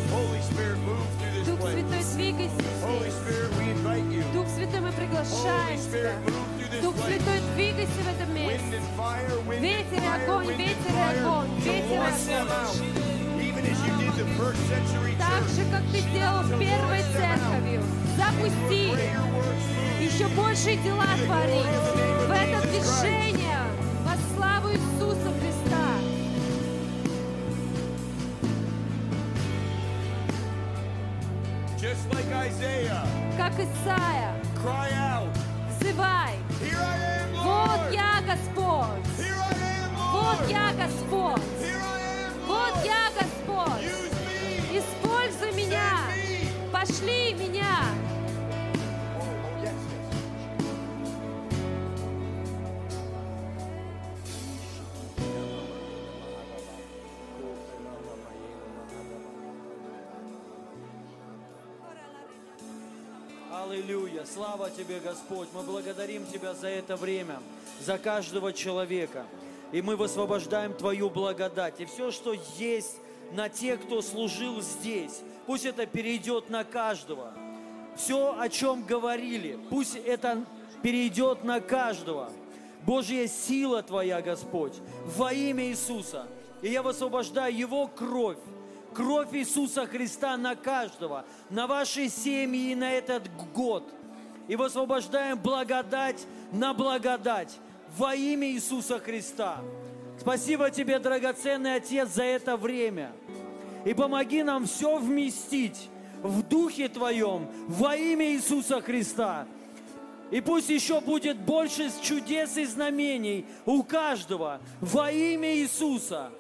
[1.46, 2.64] Дух Святой, двигайся здесь.
[4.34, 6.16] Дух Святой, мы Holy приглашаем Тебя.
[6.82, 6.96] Дух.
[6.96, 8.82] Святой, двигайся в этом месте.
[9.60, 12.78] Ветер и огонь, ветер и огонь, ветер и огонь.
[15.18, 17.84] Так же, как Ты сделал с первой церковью.
[18.18, 18.94] Запусти
[20.02, 21.66] еще большие дела творить.
[22.28, 23.60] В это движение
[24.04, 25.88] во славу Иисуса Христа.
[31.80, 33.06] Just like Isaiah,
[33.38, 34.34] Как Исаия,
[35.80, 36.36] взывай.
[37.34, 39.08] Вот я, Господь.
[40.12, 41.42] Вот я, Господь.
[42.46, 43.84] Вот я, Господь.
[44.72, 46.00] Используй меня.
[46.72, 47.80] Пошли меня.
[63.70, 64.24] Аллилуйя.
[64.24, 65.50] Слава Тебе, Господь.
[65.54, 67.40] Мы благодарим Тебя за это время,
[67.82, 69.26] за каждого человека.
[69.74, 71.82] И мы высвобождаем Твою благодать.
[71.82, 72.96] И все, что есть
[73.34, 77.34] на тех, кто служил здесь, пусть это перейдет на каждого.
[77.98, 80.46] Все, о чем говорили, пусть это
[80.82, 82.32] перейдет на каждого.
[82.86, 84.76] Божья сила Твоя, Господь,
[85.18, 86.28] во имя Иисуса.
[86.62, 88.38] И я высвобождаю Его кровь,
[88.98, 93.84] кровь Иисуса Христа на каждого, на ваши семьи и на этот год.
[94.48, 97.56] И высвобождаем благодать на благодать
[97.96, 99.60] во имя Иисуса Христа.
[100.20, 103.12] Спасибо Тебе, драгоценный Отец, за это время.
[103.86, 105.90] И помоги нам все вместить
[106.24, 109.46] в Духе Твоем во имя Иисуса Христа.
[110.32, 116.32] И пусть еще будет больше чудес и знамений у каждого во имя Иисуса.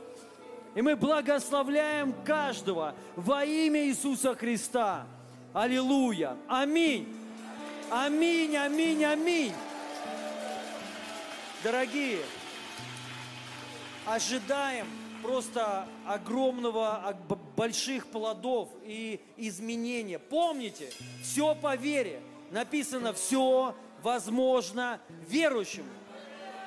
[0.77, 5.07] И мы благословляем каждого во имя Иисуса Христа.
[5.51, 6.38] Аллилуйя.
[6.47, 7.17] Аминь.
[7.89, 9.53] Аминь, аминь, аминь.
[11.64, 12.19] Дорогие,
[14.06, 14.85] ожидаем
[15.23, 17.17] просто огромного,
[17.56, 20.19] больших плодов и изменения.
[20.19, 20.91] Помните,
[21.23, 22.22] все по вере.
[22.51, 23.73] Написано, все
[24.03, 25.85] возможно верующим.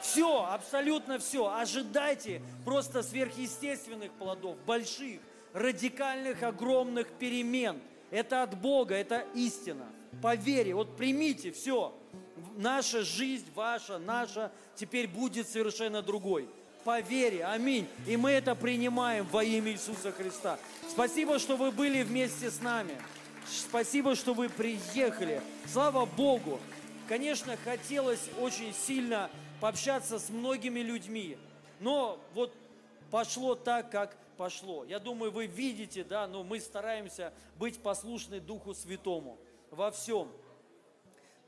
[0.03, 1.53] Все, абсолютно все.
[1.53, 5.21] Ожидайте просто сверхъестественных плодов, больших,
[5.53, 7.81] радикальных, огромных перемен.
[8.11, 9.87] Это от Бога, это истина.
[10.23, 10.35] По
[10.75, 11.97] вот примите все.
[12.57, 16.49] Наша жизнь, ваша, наша, теперь будет совершенно другой.
[16.85, 17.87] По аминь.
[18.07, 20.59] И мы это принимаем во имя Иисуса Христа.
[20.89, 22.97] Спасибо, что вы были вместе с нами.
[23.47, 25.43] Спасибо, что вы приехали.
[25.67, 26.59] Слава Богу.
[27.09, 29.29] Конечно, хотелось очень сильно
[29.61, 31.37] пообщаться с многими людьми,
[31.81, 32.53] но вот
[33.11, 34.85] пошло так, как пошло.
[34.85, 39.39] Я думаю, вы видите, да, но мы стараемся быть послушны Духу Святому
[39.71, 40.31] во всем.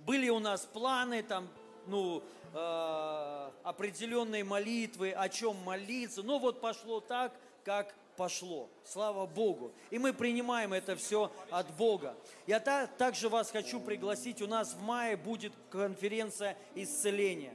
[0.01, 1.49] Были у нас планы, там,
[1.87, 7.33] ну, э, определенные молитвы, о чем молиться, но вот пошло так,
[7.65, 8.69] как пошло.
[8.85, 9.73] Слава Богу.
[9.91, 12.15] И мы принимаем это все от Бога.
[12.47, 14.43] Я та- также вас хочу пригласить.
[14.43, 17.55] У нас в мае будет конференция исцеления.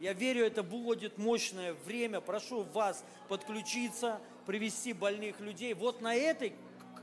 [0.00, 2.20] Я верю, это будет мощное время.
[2.20, 5.74] Прошу вас подключиться, привести больных людей.
[5.74, 6.54] Вот на этой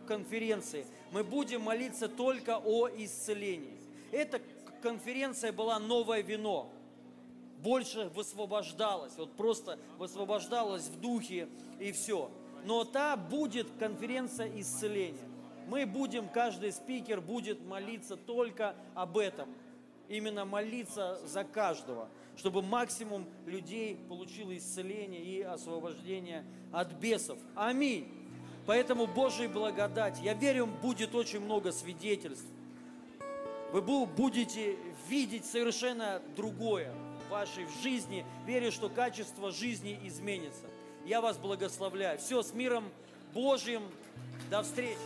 [0.07, 3.77] конференции мы будем молиться только о исцелении.
[4.11, 4.41] Эта
[4.81, 6.71] конференция была «Новое вино»
[7.65, 11.47] больше высвобождалась, вот просто высвобождалась в духе
[11.79, 12.29] и все.
[12.63, 15.27] Но та будет конференция исцеления.
[15.67, 19.49] Мы будем, каждый спикер будет молиться только об этом.
[20.09, 22.07] Именно молиться за каждого,
[22.37, 27.37] чтобы максимум людей получило исцеление и освобождение от бесов.
[27.55, 28.07] Аминь.
[28.65, 30.19] Поэтому Божьей благодать.
[30.21, 32.45] Я верю, будет очень много свидетельств
[33.75, 34.77] вы бу- будете
[35.09, 36.93] видеть совершенно другое
[37.27, 38.25] в вашей жизни.
[38.45, 40.65] Верю, что качество жизни изменится.
[41.05, 42.17] Я вас благословляю.
[42.17, 42.85] Все, с миром
[43.33, 43.83] Божьим.
[44.49, 44.97] До встречи.